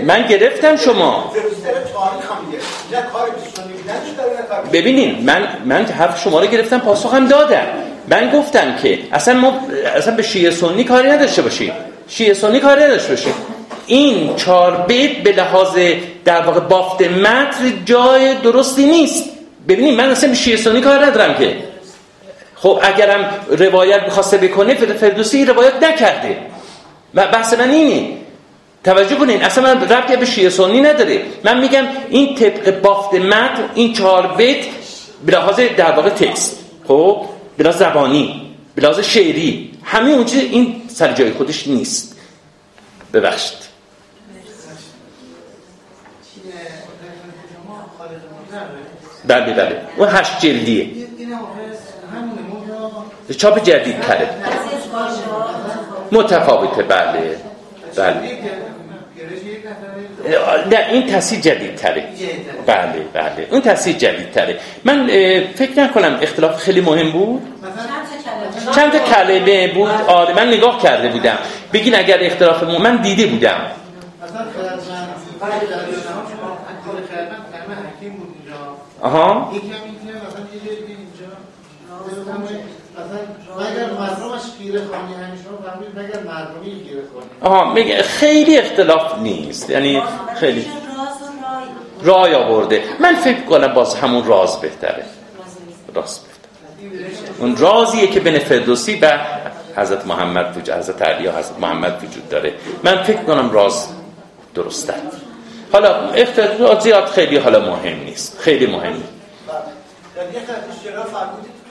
من 0.06 0.28
گرفتم 0.28 0.76
شما. 0.76 1.32
ببینید 4.74 5.24
من 5.24 5.48
من 5.66 5.86
حرف 5.86 6.22
شما 6.22 6.39
رو 6.39 6.48
گرفتم 6.48 6.80
پاسخم 6.80 7.28
دادم. 7.28 7.93
من 8.08 8.32
گفتم 8.32 8.76
که 8.84 8.99
اصلا 9.12 9.34
ما 9.34 9.60
اصلا 9.95 10.16
به 10.16 10.24
شیعه 10.24 10.51
سنی 10.51 10.84
کاری 10.84 11.10
نداشته 11.10 11.41
باشیم 11.41 11.72
شیعه 12.08 12.34
سنی 12.34 12.60
کاری 12.60 12.84
نداشته 12.84 13.10
باشیم 13.10 13.34
این 13.88 14.36
چهار 14.36 14.86
بیت 14.88 15.18
به 15.18 15.32
لحاظ 15.32 15.78
در 16.26 16.41
واقع 16.41 16.60
بافت 16.60 17.01
متن 17.01 17.86
جای 17.86 18.36
درستی 18.36 18.86
نیست. 18.86 19.30
ببینید 19.68 19.97
من 19.97 20.10
اصلا 20.10 20.30
به 20.30 20.36
شیعه 20.36 20.58
سنی 20.58 20.82
کار 20.82 21.06
ندارم 21.06 21.36
که. 21.36 21.58
خب 22.56 22.80
اگرم 22.84 23.30
روایت 23.49 24.06
بخواسته 24.06 24.38
بکنه 24.38 24.76
فردوسی 24.76 25.45
روایت 25.45 25.84
نکرده. 25.84 26.38
و 27.16 27.28
بحث 27.28 27.54
من 27.54 27.70
اینه. 27.70 28.18
توجه 28.84 29.16
کنین 29.16 29.43
اصلا 29.43 29.64
من 29.64 29.89
ربطی 29.89 30.16
به 30.16 30.26
شیعه 30.26 30.49
سنی 30.49 30.82
نداره. 30.82 31.22
من 31.43 31.60
میگم 31.60 31.84
این 32.10 32.36
طبق 32.36 32.82
بافت 32.82 33.14
متن 33.14 33.70
این 33.76 33.93
چهار 33.93 34.28
بیت 34.38 34.66
به 35.26 35.32
لحاظ 35.32 35.60
در 35.78 35.91
واقع 35.91 36.10
تکست. 36.10 36.60
خب؟ 36.88 37.26
به 37.58 37.64
لحاظ 37.64 37.78
زبانی 37.78 38.56
به 38.76 38.82
لحاظ 38.82 38.99
شعری 38.99 39.72
همه 39.84 40.12
اون 40.12 40.26
چیز 40.26 40.39
این 40.39 40.82
سر 40.88 41.14
جای 41.14 41.32
خودش 41.32 41.68
نیست. 41.68 42.20
ببخشید. 43.14 43.58
بله 49.28 49.54
بله. 49.54 49.82
اون 49.97 50.10
هشت 50.12 50.39
جلدیه. 50.39 50.89
چاپ 53.38 53.64
جدید 53.64 54.01
تره 54.01 54.30
متفاوته 56.12 56.84
بله. 56.84 57.38
بله. 57.95 58.73
نه 60.72 60.88
این 60.92 61.08
تصیح 61.08 61.40
جدید 61.42 61.76
تره 61.76 62.04
بله 62.66 63.00
بله. 63.14 63.48
اون 63.52 63.62
تصیح 63.62 63.98
جدید 63.98 64.32
تره 64.32 64.60
من 64.84 65.08
فکر 65.56 65.80
نکنم 65.80 66.20
اختلاف 66.22 66.56
خیلی 66.58 66.82
مهم 66.82 67.12
بود. 67.12 67.42
چند 68.76 68.92
تا 68.92 69.00
کلمه 69.00 69.74
بود؟ 69.74 69.92
آره 70.08 70.34
من 70.34 70.48
نگاه 70.48 70.82
کرده 70.82 71.08
بودم. 71.10 71.38
بگین 71.74 71.96
اگر 71.96 72.18
اختلاف 72.22 72.64
مهم 72.64 72.82
من 72.82 73.02
دیده 73.02 73.26
بودم. 73.28 73.62
آها. 79.02 79.52
مثلا 82.94 83.20
یه 83.20 83.28
جایی 83.48 83.80
اینجا 83.80 83.94
مثلا 83.94 84.06
اگر 84.06 84.30
مردمش 84.30 84.41
خیره 84.58 84.82
خانی 84.86 85.14
همیشه 85.14 85.44
فهمید 85.66 85.89
مگر 85.96 86.32
مردمی 86.32 86.84
خیره 86.88 87.02
خانی؟ 87.14 87.56
آها 87.56 87.74
میگه 87.74 88.04
خیلی 88.04 88.58
اختلاف 88.58 89.18
نیست. 89.20 89.70
یعنی 89.70 90.04
خیلی 90.36 90.66
رای. 92.02 92.36
آورده. 92.36 92.84
من 93.00 93.16
فکر 93.16 93.41
کنم 93.41 93.74
باز 93.74 93.96
همون 93.96 94.26
راز 94.26 94.62
بهتره. 94.62 95.04
راز 95.96 96.20
بهتره. 96.20 97.34
اون 97.39 97.58
رازیه 97.58 98.08
که 98.08 98.20
بین 98.20 98.39
فردوسی 98.39 99.00
و 99.00 99.20
حضرت 99.76 100.08
محمد 100.08 100.58
وجود 100.58 100.76
حضرت 100.78 101.02
علی 101.02 101.28
حضرت 101.28 101.60
محمد 101.60 102.04
وجود 102.04 102.30
داره. 102.30 102.54
من 102.84 103.04
فکر 103.04 103.24
کنم 103.24 103.52
راز 103.52 103.88
درسته. 104.56 104.94
حالا 105.72 106.10
اختلاف 106.10 106.84
زیاد 106.84 107.06
خیلی 107.06 107.38
حالا 107.38 107.60
مهم 107.60 108.04
نیست. 108.04 108.39
خیلی 108.39 108.66
مهم. 108.66 108.94
نیست 108.94 109.14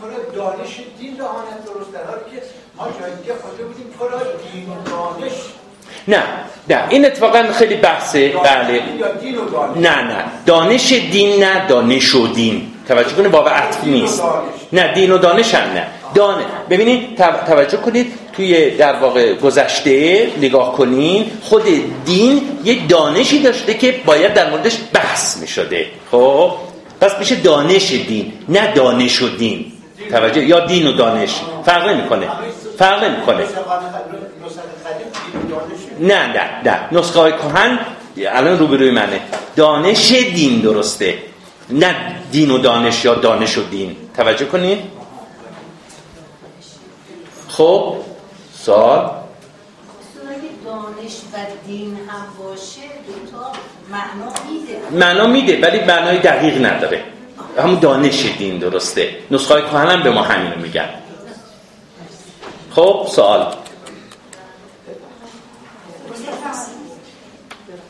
تو 0.02 0.36
دانش 0.36 0.80
دین 0.98 1.14
دهانت 1.14 1.64
درست 1.64 1.92
در 1.92 2.04
حالی 2.04 2.36
که 2.36 2.42
ما 2.76 2.84
جایی 3.00 3.14
دیگه 3.22 3.34
خواهده 3.42 3.64
بودیم 3.64 3.86
تو 3.98 4.04
دین 4.52 4.68
و 4.68 4.90
دانش. 4.90 5.32
نه 6.08 6.22
نه 6.70 6.86
این 6.88 7.06
اتفاقا 7.06 7.42
خیلی 7.52 7.76
بحثه. 7.76 8.28
بله. 8.28 8.82
نه 9.76 10.02
نه. 10.02 10.24
دانش 10.46 10.92
دین 10.92 11.44
نه 11.44 11.66
دانش 11.66 12.14
و 12.14 12.26
دین. 12.26 12.72
توجه 12.88 13.14
کنه 13.14 13.28
باب 13.28 13.48
عطف 13.48 13.84
نیست. 13.84 14.22
نه 14.72 14.94
دین 14.94 15.12
و 15.12 15.18
دانش 15.18 15.54
هم 15.54 15.72
نه. 15.72 15.86
دانه. 16.14 16.44
ببینید 16.70 17.16
توجه 17.46 17.76
کنید 17.76 18.12
توی 18.32 18.70
در 18.70 18.96
واقع 18.96 19.34
گذشته 19.34 20.26
نگاه 20.38 20.72
کنین 20.72 21.30
خود 21.42 21.64
دین 22.04 22.42
یه 22.64 22.86
دانشی 22.86 23.42
داشته 23.42 23.74
که 23.74 24.00
باید 24.06 24.34
در 24.34 24.50
موردش 24.50 24.76
بحث 24.92 25.36
می 25.36 25.48
شده 25.48 25.86
خب؟ 26.10 26.52
پس 27.00 27.18
میشه 27.18 27.34
دانش 27.34 27.92
دین 27.92 28.32
نه 28.48 28.72
دانش 28.74 29.22
و 29.22 29.28
دین. 29.28 29.71
توجه 30.10 30.44
یا 30.44 30.66
دین 30.66 30.86
و 30.86 30.92
دانش. 30.92 31.40
فرق 31.64 31.88
نمی‌کنه. 31.88 32.28
فرق 32.78 33.04
نمی‌کنه. 33.04 33.44
نه 36.00 36.26
نه 36.26 36.62
نه. 36.64 36.88
نسخه 36.92 37.20
های 37.20 37.32
کهن 37.32 37.78
الان 38.26 38.58
روبروی 38.58 38.90
منه. 38.90 39.20
دانش 39.56 40.12
دین 40.12 40.60
درسته. 40.60 41.18
نه 41.70 41.94
دین 42.32 42.50
و 42.50 42.58
دانش 42.58 43.04
یا 43.04 43.14
دانش 43.14 43.58
و 43.58 43.62
دین. 43.62 43.96
توجه 44.16 44.44
کنین. 44.44 44.78
خب 47.48 47.96
سال 48.52 49.10
دانش 50.64 51.16
و 51.32 51.36
دین 51.66 51.96
هم 52.08 52.26
باشه 52.38 52.80
دوتا 53.06 53.52
معنا 53.90 54.32
میده. 54.50 55.06
معنا 55.06 55.26
میده 55.26 55.60
ولی 55.60 55.80
معنای 55.80 56.18
دقیق 56.18 56.66
نداره. 56.66 57.02
همون 57.58 57.78
دانش 57.78 58.26
دین 58.38 58.58
درسته. 58.58 59.18
نسخه 59.30 59.54
های 59.54 59.62
کهن 59.62 60.02
به 60.02 60.10
ما 60.10 60.22
همینو 60.22 60.56
میگن. 60.56 60.88
خب 62.70 63.06
سوال. 63.10 63.54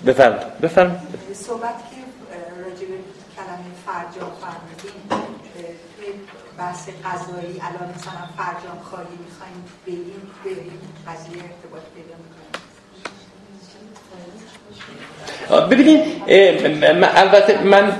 بفرم. 0.06 0.38
بفرم. 0.62 1.06
صحبت 1.34 1.74
که 1.90 1.96
راجب 2.64 2.90
کلمه 3.36 3.70
فرجام 3.86 4.30
فرمودین 4.40 5.02
توی 5.96 6.06
بحث 6.58 6.88
قضایی 6.88 7.60
الان 7.60 7.94
مثلا 7.96 8.24
فرجام 8.36 8.78
خواهی 8.90 9.16
می‌خوایم 9.26 9.64
به 9.84 9.92
این 9.92 10.22
به 10.44 10.50
قضیه 11.10 11.42
ارتباط 11.42 11.82
پیدا 11.94 12.14
ببینید 15.70 16.00
البته 17.16 17.62
من 17.64 17.96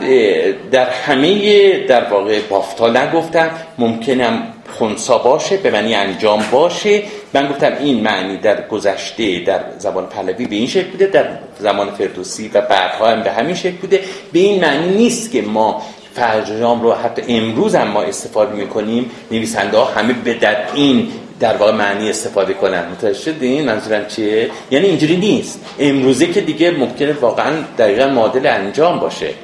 در 0.70 0.90
همه 0.90 1.78
در 1.86 2.04
واقع 2.04 2.40
بافتا 2.40 2.88
نگفتم 2.88 3.50
ممکنم 3.78 4.42
خونسا 4.70 5.18
باشه 5.18 5.56
به 5.56 5.70
معنی 5.70 5.94
انجام 5.94 6.44
باشه. 6.52 7.02
من 7.34 7.48
گفتم 7.48 7.72
این 7.80 8.00
معنی 8.00 8.36
در 8.36 8.68
گذشته 8.68 9.38
در 9.38 9.60
زبان 9.78 10.06
پهلوی 10.06 10.46
به 10.46 10.54
این 10.54 10.66
شکل 10.66 10.90
بوده 10.90 11.06
در 11.06 11.24
زمان 11.58 11.90
فردوسی 11.90 12.50
و 12.54 12.60
بعدها 12.60 13.08
هم 13.08 13.22
به 13.22 13.30
همین 13.30 13.54
شکل 13.54 13.76
بوده. 13.76 14.00
به 14.32 14.38
این 14.38 14.60
معنی 14.60 14.96
نیست 14.96 15.32
که 15.32 15.42
ما 15.42 15.82
فرجام 16.14 16.82
رو 16.82 16.92
حتی 16.92 17.22
امروز 17.28 17.74
هم 17.74 17.88
ما 17.88 18.02
استفاده 18.02 18.54
می‌کنیم. 18.54 19.10
نویسنده 19.30 19.76
ها 19.76 19.84
همه 19.84 20.12
به 20.12 20.34
در 20.34 20.56
این 20.74 21.08
در 21.42 21.56
واقع 21.56 21.72
معنی 21.72 22.10
استفاده 22.10 22.54
کنن. 22.54 22.88
متوجه 22.88 23.18
شدین 23.18 23.64
منظورم 23.64 24.06
چیه؟ 24.06 24.50
یعنی 24.70 24.86
اینجوری 24.86 25.16
نیست. 25.16 25.60
امروزه 25.78 26.26
که 26.26 26.40
دیگه 26.40 26.70
ممکنه 26.70 27.12
واقعا 27.12 27.52
دقیقا 27.78 28.06
معادل 28.06 28.46
انجام 28.46 28.98
باشه. 28.98 29.34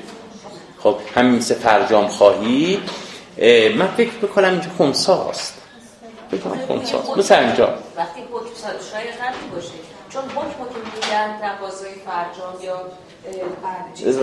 خب 0.78 0.96
همین 1.14 1.34
مثل 1.34 1.54
فرجام 1.54 2.06
خواهی. 2.06 2.80
من 3.78 3.88
فکر 3.96 4.10
بکنم 4.22 4.50
اینجا 4.50 4.68
خونساست. 4.76 5.54
بکنم 6.32 6.58
خونساست. 6.66 7.18
مثل 7.18 7.34
اینجا 7.34 7.74
وقتی 7.96 8.20
حکم 8.20 8.68
شاید 8.92 9.14
باشه. 9.54 9.68
چون 10.08 10.22
حکم 10.22 10.48
که 10.48 10.80
میگن 10.94 11.28
نوازای 11.46 11.90
فرجام 12.06 12.54
یا 12.64 12.80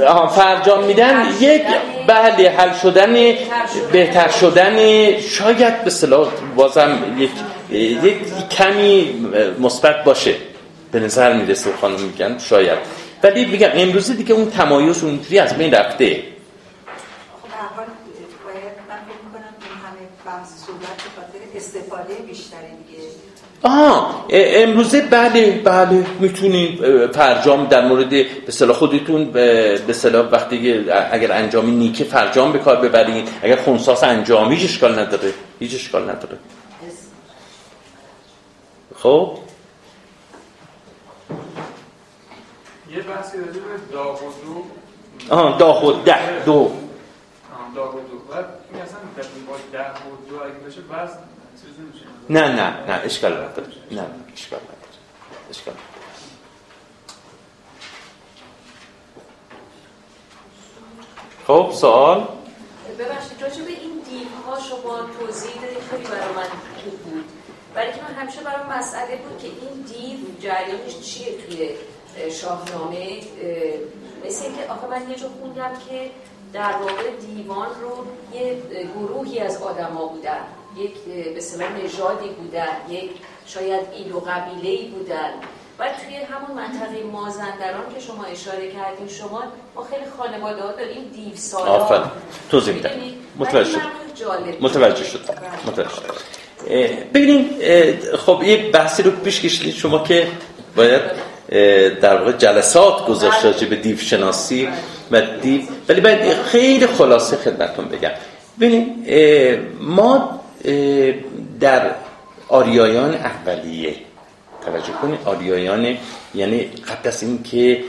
آها 0.07 0.28
فرجام 0.28 0.84
میدن 0.84 1.26
یک 1.39 1.63
بله 2.07 2.49
حل 2.49 2.73
شدن 2.73 3.13
بهتر 3.91 4.30
شدن 4.30 4.78
شاید 5.19 5.84
به 5.84 5.89
صلاح 5.89 6.28
بازم 6.55 6.97
یک 7.17 7.32
یک 7.72 8.49
کمی 8.49 9.28
مثبت 9.59 10.03
باشه. 10.03 10.36
به 10.91 10.99
نظر 10.99 11.34
می‌رسه 11.34 11.70
خانم 11.82 11.99
میگن 11.99 12.38
شاید. 12.38 12.80
ولی 13.24 13.45
میگم 13.45 13.70
امروزه 13.74 14.13
دیگه 14.13 14.34
اون 14.34 14.49
تمایز 14.49 15.03
اونجوری 15.03 15.39
از 15.39 15.57
بین 15.57 15.74
رفته. 15.74 16.24
استفاده 21.55 22.13
بیشتری 22.28 22.59
دیگه. 22.88 23.03
آها 23.63 24.26
امروزه 24.30 25.01
بله 25.01 25.61
بله 25.63 26.05
می‌تونید 26.20 26.80
فرجام 27.11 27.66
در 27.66 27.88
مورد 27.88 28.09
به 28.45 28.51
صلاح 28.51 28.76
خودتون 28.76 29.32
به 29.88 29.93
صلاح 29.93 30.30
وقتی 30.32 30.86
اگر 31.11 31.32
انجامی 31.32 31.72
نیکه 31.72 32.03
فرجام 32.03 32.51
به 32.51 32.59
کار 32.59 32.76
ببرید 32.76 33.30
اگر 33.41 33.55
خونساس 33.55 34.03
انجامی 34.03 34.55
هیچ 34.55 34.66
اشکال 34.70 34.99
نداره 34.99 35.34
هیچ 35.59 35.76
اشکال 35.76 36.03
نداره. 36.03 36.38
خب؟ 39.06 39.38
یه 42.89 43.01
بحثی 43.01 43.38
راجع 43.38 43.60
به 43.60 43.78
داغ 43.91 44.24
و 44.24 44.32
دو. 44.45 44.66
آها 45.36 45.58
داغ 45.58 45.84
و 45.84 45.91
ده 45.91 46.45
دو. 46.45 46.72
داغ 47.76 47.95
و 47.95 47.99
دو. 47.99 48.18
بعد 48.20 48.45
این 48.74 48.82
اصلا 48.82 48.97
با 49.47 49.58
ده 49.72 49.89
و 49.89 50.30
دو 50.30 50.43
اگه 50.43 50.53
بشه 50.53 50.82
بس 50.82 51.10
نه 52.30 52.47
نه 52.47 52.86
نه 52.88 53.01
اشکال 53.03 53.34
نداره. 53.34 53.68
نه 53.91 54.06
اشکال 54.34 54.60
نداره. 54.60 54.80
اشکال 55.49 55.74
خب 61.47 61.72
سوال؟ 61.74 62.28
ببخشید 62.99 63.41
راجع 63.41 63.64
به 63.64 63.70
این 63.70 64.01
دیوها 64.10 64.60
شما 64.60 64.99
توضیح 65.20 65.53
دادید 65.62 65.78
خیلی 65.91 66.03
برای 66.03 66.34
من 66.36 66.49
خوب 66.84 66.99
بود. 66.99 67.45
برای 67.76 67.91
که 67.91 67.99
من 68.09 68.13
همیشه 68.21 68.41
برای 68.41 68.80
مسئله 68.80 69.15
بود 69.15 69.38
که 69.41 69.47
این 69.47 69.82
دیو 69.82 70.19
جریانش 70.39 70.99
چیه 71.01 71.26
توی 71.38 71.69
شاهنامه 72.32 73.19
مثل 74.26 74.43
که 74.43 74.71
آخه 74.71 74.88
من 74.88 75.09
یه 75.09 75.15
جا 75.15 75.30
خوندم 75.41 75.71
که 75.89 76.11
در 76.53 76.71
واقع 76.71 77.09
دیوان 77.21 77.67
رو 77.82 78.05
یه 78.38 78.61
گروهی 78.95 79.39
از 79.39 79.61
آدما 79.61 80.05
بودن. 80.05 80.39
یک 80.78 80.93
به 81.57 81.67
نژادی 81.84 82.30
بودن 82.30 82.67
یک 82.89 83.11
شاید 83.45 83.82
ایل 83.93 84.11
و 84.11 84.19
قبیله 84.19 84.89
بودن. 84.89 85.30
و 85.80 85.89
توی 86.05 86.15
همون 86.15 86.57
منطقه 86.57 87.03
مازندران 87.03 87.93
که 87.95 87.99
شما 87.99 88.23
اشاره 88.23 88.71
کردین 88.71 89.07
شما 89.07 89.43
ما 89.76 89.84
خیلی 89.84 90.05
خانواده 90.17 90.61
ها 90.61 90.71
داریم 90.71 91.03
دیو 91.03 91.36
سالا 91.36 91.65
آفرین. 91.65 92.11
توضیح 92.51 92.73
میدم. 92.73 92.89
متوجه 93.39 93.71
شد. 93.71 93.80
متوجه 94.61 95.03
شد. 95.03 95.19
متوجه 95.65 95.89
شد. 95.89 96.45
ببینیم 97.13 97.45
خب 98.26 98.41
یه 98.45 98.57
بحثی 98.72 99.03
رو 99.03 99.11
پیش 99.11 99.41
کشیدید 99.41 99.74
شما 99.74 100.03
که 100.03 100.28
باید 100.76 101.01
در 102.01 102.18
واقع 102.18 102.32
جلسات 102.32 103.05
گذاشت 103.05 103.63
به 103.63 103.76
دیو 103.76 103.97
شناسی 103.97 104.70
و 105.11 105.22
دیو. 105.41 105.61
ولی 105.89 106.01
باید 106.01 106.34
خیلی 106.34 106.88
خلاصه 106.88 107.36
خدمتون 107.36 107.86
بگم. 107.86 108.11
ببینیم 108.59 108.95
ما 109.80 110.41
در 111.59 111.91
آریایان 112.49 113.13
اولیه 113.13 113.95
توجه 114.66 114.93
کنید 115.01 115.20
آریایان 115.26 115.97
یعنی 116.36 116.59
قبل 116.59 117.07
از 117.07 117.24
اینکه 117.24 117.84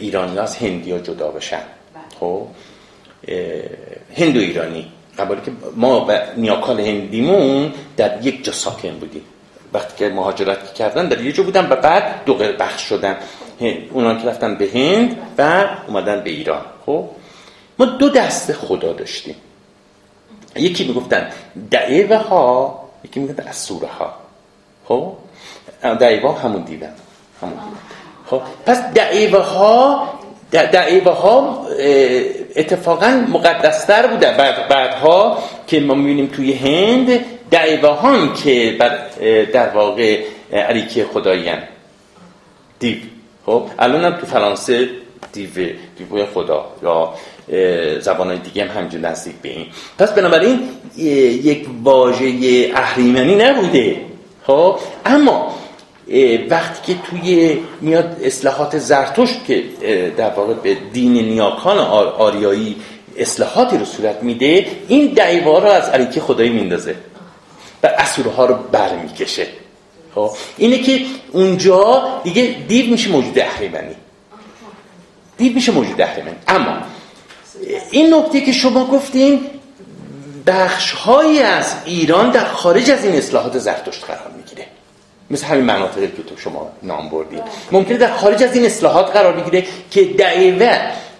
ایرانی 0.00 0.38
از 0.38 0.56
هندی 0.56 0.92
ها 0.92 0.98
جدا 0.98 1.28
بشن. 1.28 1.62
خب 2.20 2.46
هندو 4.16 4.40
ایرانی. 4.40 4.92
قبل 5.18 5.40
که 5.40 5.52
ما 5.76 6.06
و 6.08 6.18
نیاکال 6.36 6.80
هندیمون 6.80 7.72
در 7.96 8.26
یک 8.26 8.44
جا 8.44 8.52
ساکن 8.52 8.90
بودیم. 8.90 9.24
وقتی 9.72 9.96
که 9.96 10.14
مهاجرت 10.14 10.74
کردن 10.74 11.08
در 11.08 11.20
یه 11.20 11.32
جا 11.32 11.42
بودن 11.42 11.66
و 11.70 11.76
بعد 11.76 12.24
دو 12.24 12.34
بخش 12.34 12.82
شدن. 12.82 13.16
اونا 13.92 14.14
که 14.14 14.28
رفتن 14.28 14.54
به 14.54 14.68
هند 14.74 15.16
و 15.38 15.64
اومدن 15.88 16.20
به 16.20 16.30
ایران. 16.30 16.62
خب؟ 16.86 17.04
ما 17.78 17.84
دو 17.84 18.08
دست 18.08 18.52
خدا 18.52 18.92
داشتیم. 18.92 19.34
یکی 20.56 20.84
می‌گفتن 20.88 21.30
دعیوه 21.70 22.16
ها 22.16 22.80
یکی 23.04 23.20
می‌گفتن 23.20 23.48
اسوره 23.48 23.88
ها 23.88 24.14
خب؟ 24.88 25.12
دعیوه 26.00 26.40
همون 26.40 26.62
دیدن. 26.62 26.94
همون. 27.42 27.58
خب؟ 28.26 28.42
پس 28.66 28.82
دعیوه 28.82 29.42
ها 29.42 30.17
دعیوه 30.52 31.12
ها 31.12 31.66
اتفاقا 32.56 33.24
مقدستر 33.28 34.06
بودن 34.06 34.36
بعد 34.36 34.68
بعدها 34.68 35.38
که 35.66 35.80
ما 35.80 35.94
می‌بینیم 35.94 36.26
توی 36.26 36.52
هند 36.52 37.20
دعیوه 37.50 37.88
ها 37.88 38.34
که 38.44 38.76
در 39.52 39.68
واقع 39.68 40.22
علیکی 40.52 41.04
خدایین 41.04 41.58
دیو. 42.78 42.96
خب 43.46 43.62
الان 43.78 44.04
هم 44.04 44.20
تو 44.20 44.26
فرانسه 44.26 44.88
دیو 45.32 45.50
دیو 45.98 46.26
خدا 46.34 46.66
یا 46.82 47.14
زبان 48.00 48.36
دیگه 48.36 48.64
هم 48.64 48.82
همجور 48.82 49.00
نزدیک 49.00 49.34
به 49.42 49.48
این. 49.48 49.66
پس 49.98 50.12
بنابراین 50.12 50.60
یک 50.96 51.66
واژه 51.82 52.26
اهریمنی 52.74 53.34
نبوده. 53.34 53.96
خب 54.46 54.78
اما 55.06 55.54
وقتی 56.50 56.92
که 56.92 57.00
توی 57.10 57.58
میاد 57.80 58.16
اصلاحات 58.22 58.78
زرتشت 58.78 59.44
که 59.44 59.64
در 60.16 60.30
واقع 60.30 60.54
به 60.54 60.74
دین 60.92 61.12
نیاکان 61.12 61.78
آریایی 62.18 62.76
اصلاحاتی 63.16 63.78
رو 63.78 63.84
صورت 63.84 64.22
میده 64.22 64.66
این 64.88 65.06
دعیوه 65.06 65.60
رو 65.60 65.66
از 65.66 65.88
علیکی 65.88 66.20
خدایی 66.20 66.50
میندازه 66.50 66.94
و 67.82 67.86
اسورها 67.98 68.46
رو 68.46 68.54
برمیکشه. 68.72 69.46
خب؟ 70.14 70.30
اینه 70.56 70.78
که 70.78 71.00
اونجا 71.32 72.02
دیگه 72.24 72.56
دیو 72.68 72.90
میشه 72.90 73.10
موجود 73.10 73.38
اهریمنی. 73.38 73.94
دیو 75.36 75.52
میشه 75.54 75.72
موجود 75.72 76.00
اهریمنی. 76.00 76.36
اما 76.48 76.76
این 77.90 78.14
نکته 78.14 78.40
که 78.40 78.52
شما 78.52 78.86
گفتیم 78.86 79.40
بخش 80.46 80.94
از 81.44 81.74
ایران 81.84 82.30
در 82.30 82.44
خارج 82.44 82.90
از 82.90 83.04
این 83.04 83.14
اصلاحات 83.14 83.58
زرتشت 83.58 84.04
قرار 84.04 84.30
مثل 85.30 85.46
همین 85.46 85.64
مناطقی 85.64 86.06
که 86.06 86.22
تو 86.22 86.36
شما 86.36 86.72
نام 86.82 87.08
بردید 87.08 87.42
ممکنه 87.72 87.98
در 87.98 88.12
خارج 88.12 88.42
از 88.42 88.54
این 88.54 88.64
اصلاحات 88.64 89.10
قرار 89.10 89.32
بگیره 89.32 89.66
که 89.90 90.04
دعیوه 90.04 90.78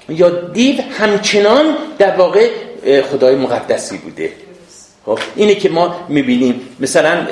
یا 0.09 0.31
دیو 0.31 0.77
همچنان 0.99 1.77
در 1.99 2.17
واقع 2.17 2.51
خدای 3.13 3.37
مقدسی 3.37 3.99
بوده. 3.99 4.33
خب 5.07 5.19
اینه 5.37 5.55
که 5.55 5.69
ما 5.69 5.97
می‌بینیم. 6.09 6.61
مثلا 6.81 7.27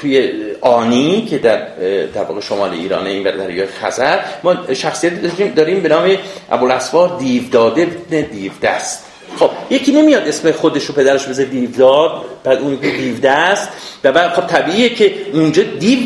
توی 0.00 0.32
آنی 0.60 1.26
که 1.30 1.38
در 1.38 1.66
در 2.14 2.24
واقع 2.24 2.40
شمال 2.40 2.70
ایرانه 2.70 3.10
این 3.10 3.22
دریای 3.22 3.66
خزر 3.66 4.18
ما 4.42 4.74
شخصیت 4.74 5.22
داریم, 5.22 5.54
داریم 5.54 5.80
به 5.80 5.88
نام 5.88 6.16
ابوالاسوار 6.50 7.18
دیو 7.18 7.42
داده 7.50 7.84
دیو 8.10 8.52
دست 8.62 9.04
خب 9.38 9.50
یکی 9.70 9.92
نمیاد 9.92 10.28
اسم 10.28 10.52
خودش 10.52 10.84
رو 10.84 10.94
پدرش 10.94 11.26
بذاره 11.26 11.48
دیودار 11.48 12.24
بعد 12.44 12.58
اون 12.58 12.74
دیو 12.74 13.18
دست 13.18 13.68
و 14.04 14.12
بعد 14.12 14.30
خب 14.30 14.46
طبیعیه 14.46 14.88
که 14.88 15.14
اونجا 15.32 15.62
دیو 15.62 15.98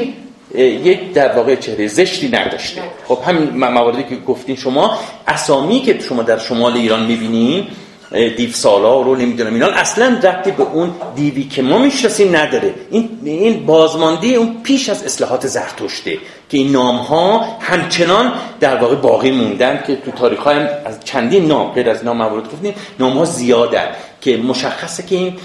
یک 0.59 1.13
در 1.13 1.37
واقع 1.37 1.55
چهره 1.55 1.87
زشتی 1.89 2.29
نداشته. 2.29 2.83
خب 3.09 3.19
همین 3.27 3.51
مواردی 3.51 4.03
که 4.03 4.17
گفتین 4.17 4.57
شما 4.57 4.99
اسامی 5.29 5.81
که 5.81 6.01
شما 6.09 6.23
در 6.23 6.39
شمال 6.39 6.73
ایران 6.73 7.07
می‌بینین 7.07 7.67
دیو 8.11 8.53
سالا 8.53 9.01
رو 9.01 9.17
نمی‌دونم 9.17 9.55
اینا. 9.55 9.67
اصلا 9.67 10.21
ربطی 10.23 10.51
به 10.51 10.63
اون 10.63 10.95
دیوی 11.17 11.45
که 11.45 11.63
ما 11.63 11.79
می‌شناسیم 11.79 12.37
نداره. 12.37 12.75
این 12.91 13.19
این 13.25 13.67
بازمانده 13.67 14.27
اون 14.27 14.63
پیش 14.63 14.89
از 14.89 15.05
اصلاحات 15.05 15.47
زرتشته 15.47 16.19
که 16.49 16.59
این 16.59 16.73
نام 16.73 16.97
ها 16.97 17.39
همچنان 17.61 18.33
در 18.61 18.77
واقع 18.77 18.95
باقی 18.95 19.31
موندن 19.31 19.83
که 19.87 19.97
تو 19.97 20.11
تاریخ 20.11 20.47
هم 20.47 20.69
از 20.85 21.01
چندین 21.05 21.47
نام 21.47 21.73
غیر 21.73 21.91
از 21.91 22.05
نام 22.05 22.17
موارد 22.17 22.53
گفتیم 22.53 22.75
نام 22.99 23.19
ها 23.19 23.25
زیادن 23.25 23.89
که 24.21 24.37
مشخصه 24.37 25.03
که 25.03 25.17
این 25.17 25.37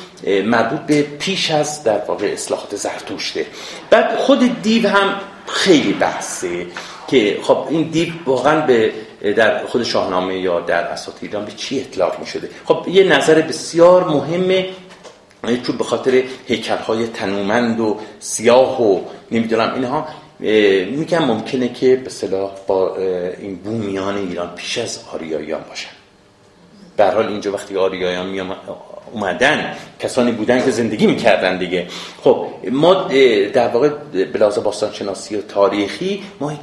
مربوط 0.46 0.80
به 0.80 1.02
پیش 1.02 1.52
از 1.52 1.84
در 1.84 2.00
واقع 2.08 2.28
اصلاحات 2.34 2.76
زرتشته. 2.76 3.46
بعد 3.90 4.16
خود 4.16 4.62
دیو 4.62 4.90
هم 4.90 5.16
خیلی 5.48 5.94
بحثه 5.94 6.66
که 7.08 7.38
خب 7.44 7.58
این 7.70 7.84
دیو 7.84 8.10
واقعا 8.26 8.62
به 8.62 8.92
در 9.34 9.66
خود 9.66 9.84
شاهنامه 9.84 10.38
یا 10.38 10.60
در 10.60 10.82
اساطیر 10.82 11.30
ایران 11.30 11.46
به 11.46 11.52
چی 11.52 11.80
اطلاق 11.82 12.20
می 12.20 12.26
شده 12.26 12.50
خب 12.66 12.88
یه 12.88 13.04
نظر 13.04 13.42
بسیار 13.42 14.04
مهمه 14.04 14.70
چون 15.64 15.78
به 15.78 15.84
خاطر 15.84 16.24
هیکل 16.48 16.78
های 16.78 17.08
تنومند 17.08 17.80
و 17.80 17.98
سیاه 18.20 18.82
و 18.82 19.02
نمی‌دونم 19.32 19.74
اینها 19.74 20.08
میگم 20.90 21.26
ممکنه 21.26 21.74
که 21.74 21.96
به 21.96 22.10
صلاح 22.10 22.52
با 22.68 22.98
این 23.40 23.56
بومیان 23.56 24.18
ایران 24.18 24.56
پیش 24.56 24.78
از 24.78 25.00
آریاییان 25.14 25.62
باشن. 25.70 25.90
به 26.98 27.06
حال 27.06 27.28
اینجا 27.28 27.52
وقتی 27.52 27.78
آریاییان 27.78 28.28
اومدن 29.14 29.76
کسانی 30.00 30.32
بودن 30.32 30.66
که 30.66 30.72
زندگی 30.72 31.08
می‌کردن 31.08 31.58
دیگه. 31.58 31.88
خب 32.24 32.48
ما 32.72 32.94
در 33.54 33.68
واقع 33.68 33.90
بلازه 34.34 34.62
باستان 34.62 34.94
شناسی 34.94 35.36
و 35.36 35.42
تاریخی 35.42 36.24
ما 36.40 36.54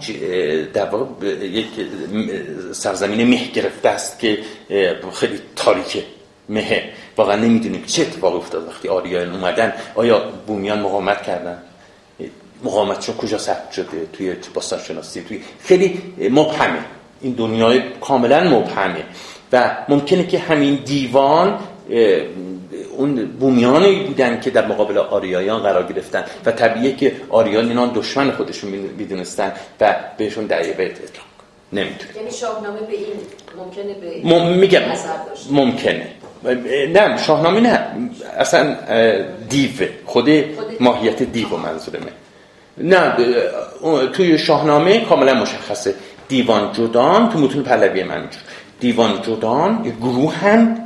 در 0.74 0.84
واقع 0.84 1.26
یک 1.26 1.66
سرزمین 2.72 3.28
مه 3.28 3.50
گرفته 3.54 3.88
است 3.88 4.18
که 4.18 4.38
خیلی 5.12 5.38
تاریکه. 5.56 6.02
مه 6.48 6.82
واقعا 7.16 7.36
نمی‌دونیم 7.36 7.84
چه 7.86 8.02
اتفاقی 8.02 8.36
افتاد 8.36 8.68
وقتی 8.68 8.88
آریایان 8.88 9.34
اومدن. 9.34 9.72
آیا 9.94 10.22
بومیان 10.46 10.80
مقاومت 10.80 11.22
کردن؟ 11.22 11.58
مقاومتشون 12.64 13.16
کجا 13.16 13.38
ثبت 13.38 13.72
شده؟ 13.72 14.06
توی 14.12 14.34
باستان 14.54 14.80
شناسی 14.80 15.20
توی 15.20 15.40
خیلی 15.64 16.02
مبهمه. 16.30 16.78
این 17.20 17.32
دنیای 17.32 17.82
کاملا 18.00 18.44
مبهمه. 18.44 19.04
و 19.52 19.76
ممکنه 19.88 20.26
که 20.26 20.38
همین 20.38 20.74
دیوان 20.84 21.58
اون 22.96 23.26
بومیانی 23.26 24.04
بودن 24.04 24.40
که 24.40 24.50
در 24.50 24.66
مقابل 24.66 24.98
آریایان 24.98 25.62
قرار 25.62 25.92
گرفتن. 25.92 26.24
و 26.46 26.52
طبیعیه 26.52 26.96
که 26.96 27.12
آریان 27.30 27.68
اینان 27.68 27.92
دشمن 27.94 28.30
خودشون 28.30 28.70
می‌دونستن 28.70 29.52
و 29.80 29.94
بهشون 30.18 30.46
بیت 30.46 30.78
اطلاق. 30.78 31.26
نمی‌تونه 31.72 32.16
یعنی 32.16 32.30
شاهنامه 32.30 32.80
به 32.80 32.92
این 32.92 33.06
ممکنه 33.58 33.94
به 33.94 34.56
میگم. 34.56 34.80
ممکنه. 35.50 36.06
نه 36.92 37.16
شاهنامه 37.16 37.60
نه. 37.60 37.86
اصلا 38.38 38.76
دیو. 39.48 39.70
خود 40.06 40.30
ماهیت 40.80 41.22
دیو 41.22 41.56
منظورمه 41.56 42.12
نه 42.78 43.16
توی 44.12 44.38
شاهنامه 44.38 45.04
کاملا 45.04 45.34
مشخصه. 45.34 45.94
دیوان 46.28 46.72
جدان 46.72 47.28
تو 47.28 47.38
متون 47.38 47.62
پهلوی 47.62 48.02
من 48.02 48.28
دیوان 48.80 49.22
جدان 49.22 49.94
گروه 50.00 50.34
هم 50.34 50.81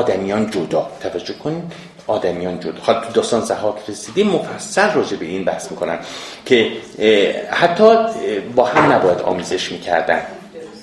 آدمیان 0.00 0.50
جدا. 0.50 0.82
توجه 1.02 1.34
کنید. 1.34 1.64
آدمیان 2.06 2.60
جدا. 2.60 2.80
حالا 2.80 3.00
تو 3.00 3.12
داستان 3.12 3.40
زهاک 3.40 3.76
رسیدیم 3.88 4.26
مفصل 4.26 4.92
راجع 4.92 5.16
به 5.16 5.26
این 5.26 5.44
بحث 5.44 5.70
می‌کنن 5.70 5.98
که 6.46 6.72
حتی 7.50 7.96
با 8.56 8.64
هم 8.64 8.92
نباید 8.92 9.18
آمیزش 9.18 9.72
می‌کردن. 9.72 10.20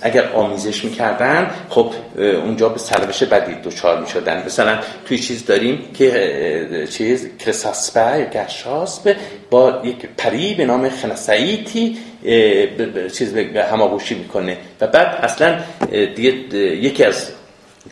اگر 0.02 0.32
آمیزش 0.32 0.86
می‌کردن 0.86 1.52
خب 1.70 1.88
اونجا 2.18 2.70
به 2.70 2.80
سربش 2.80 3.24
بدی 3.24 3.54
دوچار 3.54 4.02
می‌شدن. 4.02 4.46
مثلا 4.46 4.80
توی 5.06 5.20
چیز 5.20 5.46
داریم 5.46 5.78
که 5.94 6.88
چیز 6.92 7.30
کرساسپه 7.40 8.20
یا 8.20 8.26
گشاسب 8.26 9.16
با 9.50 9.82
یک 9.84 10.06
پری 10.18 10.54
به 10.54 10.66
نام 10.66 10.90
خنسعیتی 10.90 11.98
چیز 13.18 13.36
هماغوشی 13.72 14.16
می‌کنه. 14.16 14.58
و 14.82 14.88
بعد 14.88 15.20
اصلا 15.22 15.60
دیگه 16.16 16.32
یکی 16.88 17.04
از 17.04 17.28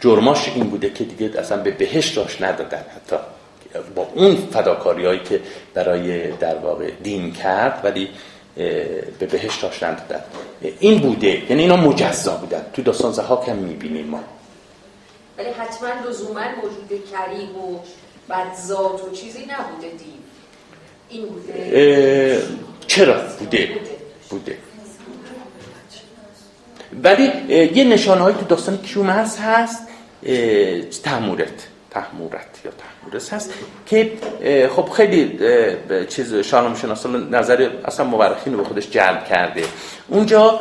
جرماش 0.01 0.47
این 0.47 0.63
بوده 0.63 0.89
که 0.89 1.03
دیگه 1.03 1.39
اصلا 1.39 1.57
به 1.57 1.71
بهشت 1.71 2.17
راش 2.17 2.41
ندادن 2.41 2.85
حتی. 2.95 3.15
با 3.95 4.07
اون 4.15 4.35
فداکاری 4.35 5.05
هایی 5.05 5.19
که 5.19 5.41
برای 5.73 6.31
در 6.31 6.55
واقع 6.55 6.91
دین 7.03 7.33
کرد 7.33 7.81
ولی 7.83 8.09
به 9.19 9.25
بهشت 9.31 9.63
راش 9.63 9.83
ندادن. 9.83 10.23
این 10.79 10.99
بوده 10.99 11.43
یعنی 11.49 11.61
اینا 11.61 11.75
مجزا 11.75 12.35
بودن. 12.35 12.65
تو 12.73 12.81
داستان 12.81 13.11
زهاک 13.11 13.49
هم 13.49 13.55
می‌بینیم 13.55 14.07
ما. 14.07 14.19
ولی 15.37 15.49
حتما 15.49 15.89
لزوما 16.09 16.41
وجود 16.63 17.03
کریم 17.11 17.55
و 17.55 17.79
بدزاد 18.29 19.01
و 19.07 19.11
چیزی 19.11 19.39
نبوده 19.39 19.89
دین. 19.89 20.19
این 21.09 21.25
بوده. 21.25 22.41
چرا؟ 22.87 23.21
بوده. 23.39 23.69
بوده. 24.29 24.57
ولی 27.03 27.31
یه 27.75 27.83
نشانه 27.83 28.21
هایی 28.21 28.35
تو 28.35 28.45
داستان 28.45 28.77
کیومرس 28.77 29.39
هست 29.39 29.87
تحمورت 31.03 31.67
تحمورت 31.91 32.61
یا 32.65 32.71
تحمورس 32.71 33.33
هست 33.33 33.53
که 33.85 34.11
خب 34.75 34.89
خیلی 34.89 35.39
چیز 36.09 36.35
شاهنامه 36.35 36.75
شناسا 36.75 37.09
نظر 37.09 37.69
اصلا 37.85 38.05
مورخین 38.05 38.53
رو 38.53 38.59
به 38.59 38.65
خودش 38.65 38.89
جلب 38.89 39.25
کرده. 39.25 39.63
اونجا 40.07 40.59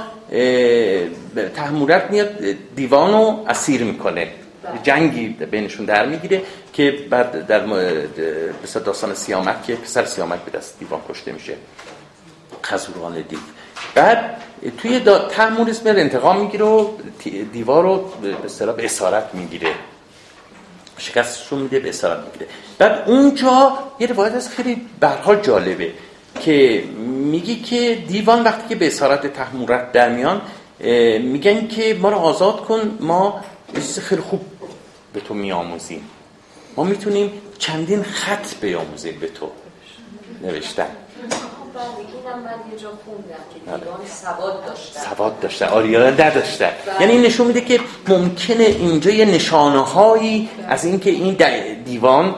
تحمورت 1.55 2.11
میاد 2.11 2.31
دیوان 2.76 3.12
رو 3.12 3.45
اسیر 3.49 3.85
می‌کنه. 3.85 4.29
جنگی 4.83 5.29
بینشون 5.29 5.87
در 5.87 6.07
می‌گیره 6.07 6.43
که 6.72 6.99
بعد 7.11 7.47
در 7.47 7.66
مثل 8.64 8.81
داستان 8.81 9.14
سیامک 9.14 9.62
که 9.64 9.74
پسر 9.74 10.05
سیامک 10.05 10.39
به 10.41 10.59
دست 10.59 10.79
دیوان 10.79 11.01
کشته 11.09 11.33
میشه. 11.33 11.55
خزوران 12.64 13.14
دیو. 13.29 13.39
بعد 13.95 14.43
توی 14.78 15.00
تحمول 15.30 15.70
اسم 15.70 15.86
انتقام 15.86 16.40
می‌گیره 16.40 16.64
و 16.64 16.88
دیوار 17.52 17.82
رو 17.82 18.12
به 18.22 18.36
اصطلاح 18.44 18.76
به 18.76 18.84
اسارت 18.84 19.34
می‌گیره. 19.34 19.74
شکستشون 20.98 21.59
میده 21.59 21.80
به 21.80 21.88
اسارت 21.88 22.24
می‌گیره. 22.24 22.46
بعد 22.78 23.04
اونجا 23.06 23.78
یه 23.98 24.06
روایت 24.06 24.34
از 24.34 24.48
خیلی 24.48 24.86
برها 25.00 25.36
جالبه 25.36 25.92
که 26.40 26.84
میگی 27.06 27.56
که 27.56 28.04
دیوان 28.09 28.42
وقتی 28.42 28.68
که 28.68 28.74
به 28.74 28.86
اسارت 28.86 29.26
تحمورت 29.26 29.92
در 29.92 30.09
میان 30.09 30.40
میگن 31.20 31.66
که 31.66 31.98
ما 32.00 32.09
رو 32.09 32.16
آزاد 32.16 32.61
کن 32.61 32.98
ما 33.00 33.44
خیلی 34.02 34.22
خوب 34.22 34.40
به 35.12 35.20
تو 35.20 35.34
میآموزیم. 35.34 36.04
ما 36.76 36.84
می‌تونیم 36.84 37.32
چندین 37.59 38.02
خط 38.02 38.54
بیاموزیم 38.61 39.18
به 39.20 39.28
تو. 39.28 39.50
نوشتن. 40.42 40.86
اینم 41.81 42.39
من 42.45 42.72
یه 42.72 42.79
جا 42.79 42.89
خوندم 43.05 43.45
که 43.55 43.59
دیوان 43.85 44.07
سواد 44.07 44.66
داشتن. 44.66 45.01
سواد 45.01 45.41
داشتن. 45.41 45.66
آریا 45.66 46.11
نداشتن. 46.11 46.70
یعنی 47.01 47.12
این 47.12 47.22
نشون 47.22 47.47
میده 47.47 47.61
که 47.61 47.81
ممکنه 48.09 48.64
اینجا 48.64 49.11
یه 49.11 49.24
نشانه 49.24 49.79
هایی 49.79 50.49
از 50.68 50.85
اینکه 50.85 51.11
این 51.11 51.37
دیوان 51.85 52.35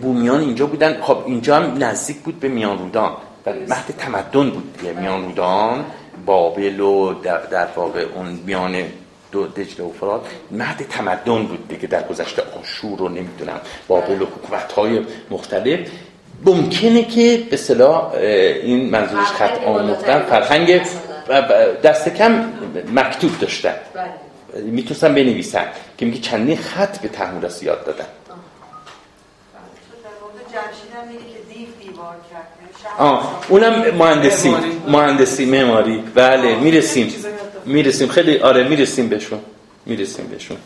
بومیان 0.00 0.40
اینجا 0.40 0.66
بودن. 0.66 1.00
خب 1.00 1.18
اینجا 1.26 1.56
هم 1.56 1.84
نزدیک 1.84 2.16
بود 2.16 2.40
به 2.40 2.48
میان 2.48 2.78
رودان 2.78 3.12
و 3.46 3.50
مهد 3.50 3.94
تمدن 3.98 4.50
بود 4.50 4.76
دیگه. 4.78 4.92
میان 4.92 5.24
رودان 5.24 5.84
بابل 6.26 6.80
و 6.80 7.14
در, 7.14 7.38
در 7.38 7.68
واقع 7.76 8.06
اون 8.14 8.40
میان 8.46 8.84
دو 9.32 9.46
دجله 9.46 9.86
و 9.86 9.92
فرات. 9.92 10.26
مهد 10.50 10.86
تمدن 10.90 11.42
بود 11.46 11.68
دیگه 11.68 11.86
در 11.86 12.02
گذشته 12.02 12.42
آشور 12.60 12.98
رو 12.98 13.08
نمی‌دونم. 13.08 13.60
بابل 13.88 14.22
و 14.22 14.26
حکومت 14.26 14.72
های 14.72 15.00
مختلف. 15.30 15.80
ممکنه 16.44 17.04
که 17.04 17.42
به 17.50 17.56
صلاح 17.56 18.12
این 18.14 18.90
منظورش 18.90 19.26
خط 19.26 19.64
آموختن 19.64 20.22
فرهنگ 20.22 20.82
دست 21.84 22.08
کم 22.08 22.44
مکتوب 22.92 23.38
داشتن. 23.38 23.74
بله. 23.94 24.62
می‌تونستن 24.62 25.14
بنویسن 25.14 25.64
که 25.98 26.06
میگه 26.06 26.20
چندین 26.20 26.56
خط 26.56 26.98
به 26.98 27.08
تحمورس 27.08 27.62
یاد 27.62 27.84
دادن. 27.84 27.98
در 27.98 28.04
مورد 30.22 30.34
جمشید 30.52 30.90
هم 30.96 31.08
میگه 31.08 31.20
که 31.20 31.54
دیو 31.54 31.68
دیوار 31.92 32.14
کرد 32.32 32.46
شهر 32.82 32.92
آه 32.98 33.40
اونم 33.48 33.94
مهندسی. 33.94 34.54
مهندسی 34.88 35.44
معماری 35.44 36.04
بله 36.14 36.54
می‌رسیم. 36.54 37.14
می‌رسیم. 37.64 38.08
خیلی 38.08 38.38
آره 38.38 38.68
می‌رسیم 38.68 39.08
بهشون. 39.08 39.40
می‌رسیم 39.86 40.26
بهشون. 40.26 40.56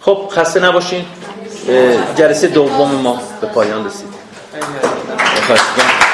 خب 0.00 0.28
خسته 0.30 0.60
نباشین. 0.60 1.04
جلسه 2.16 2.46
دوم 2.46 2.90
ما 2.90 3.22
به 3.40 3.46
پایان 3.46 3.86
رسید. 3.86 4.09
خیلی 4.60 5.42
خواهش 5.46 5.60
می‌کنم. 5.76 6.09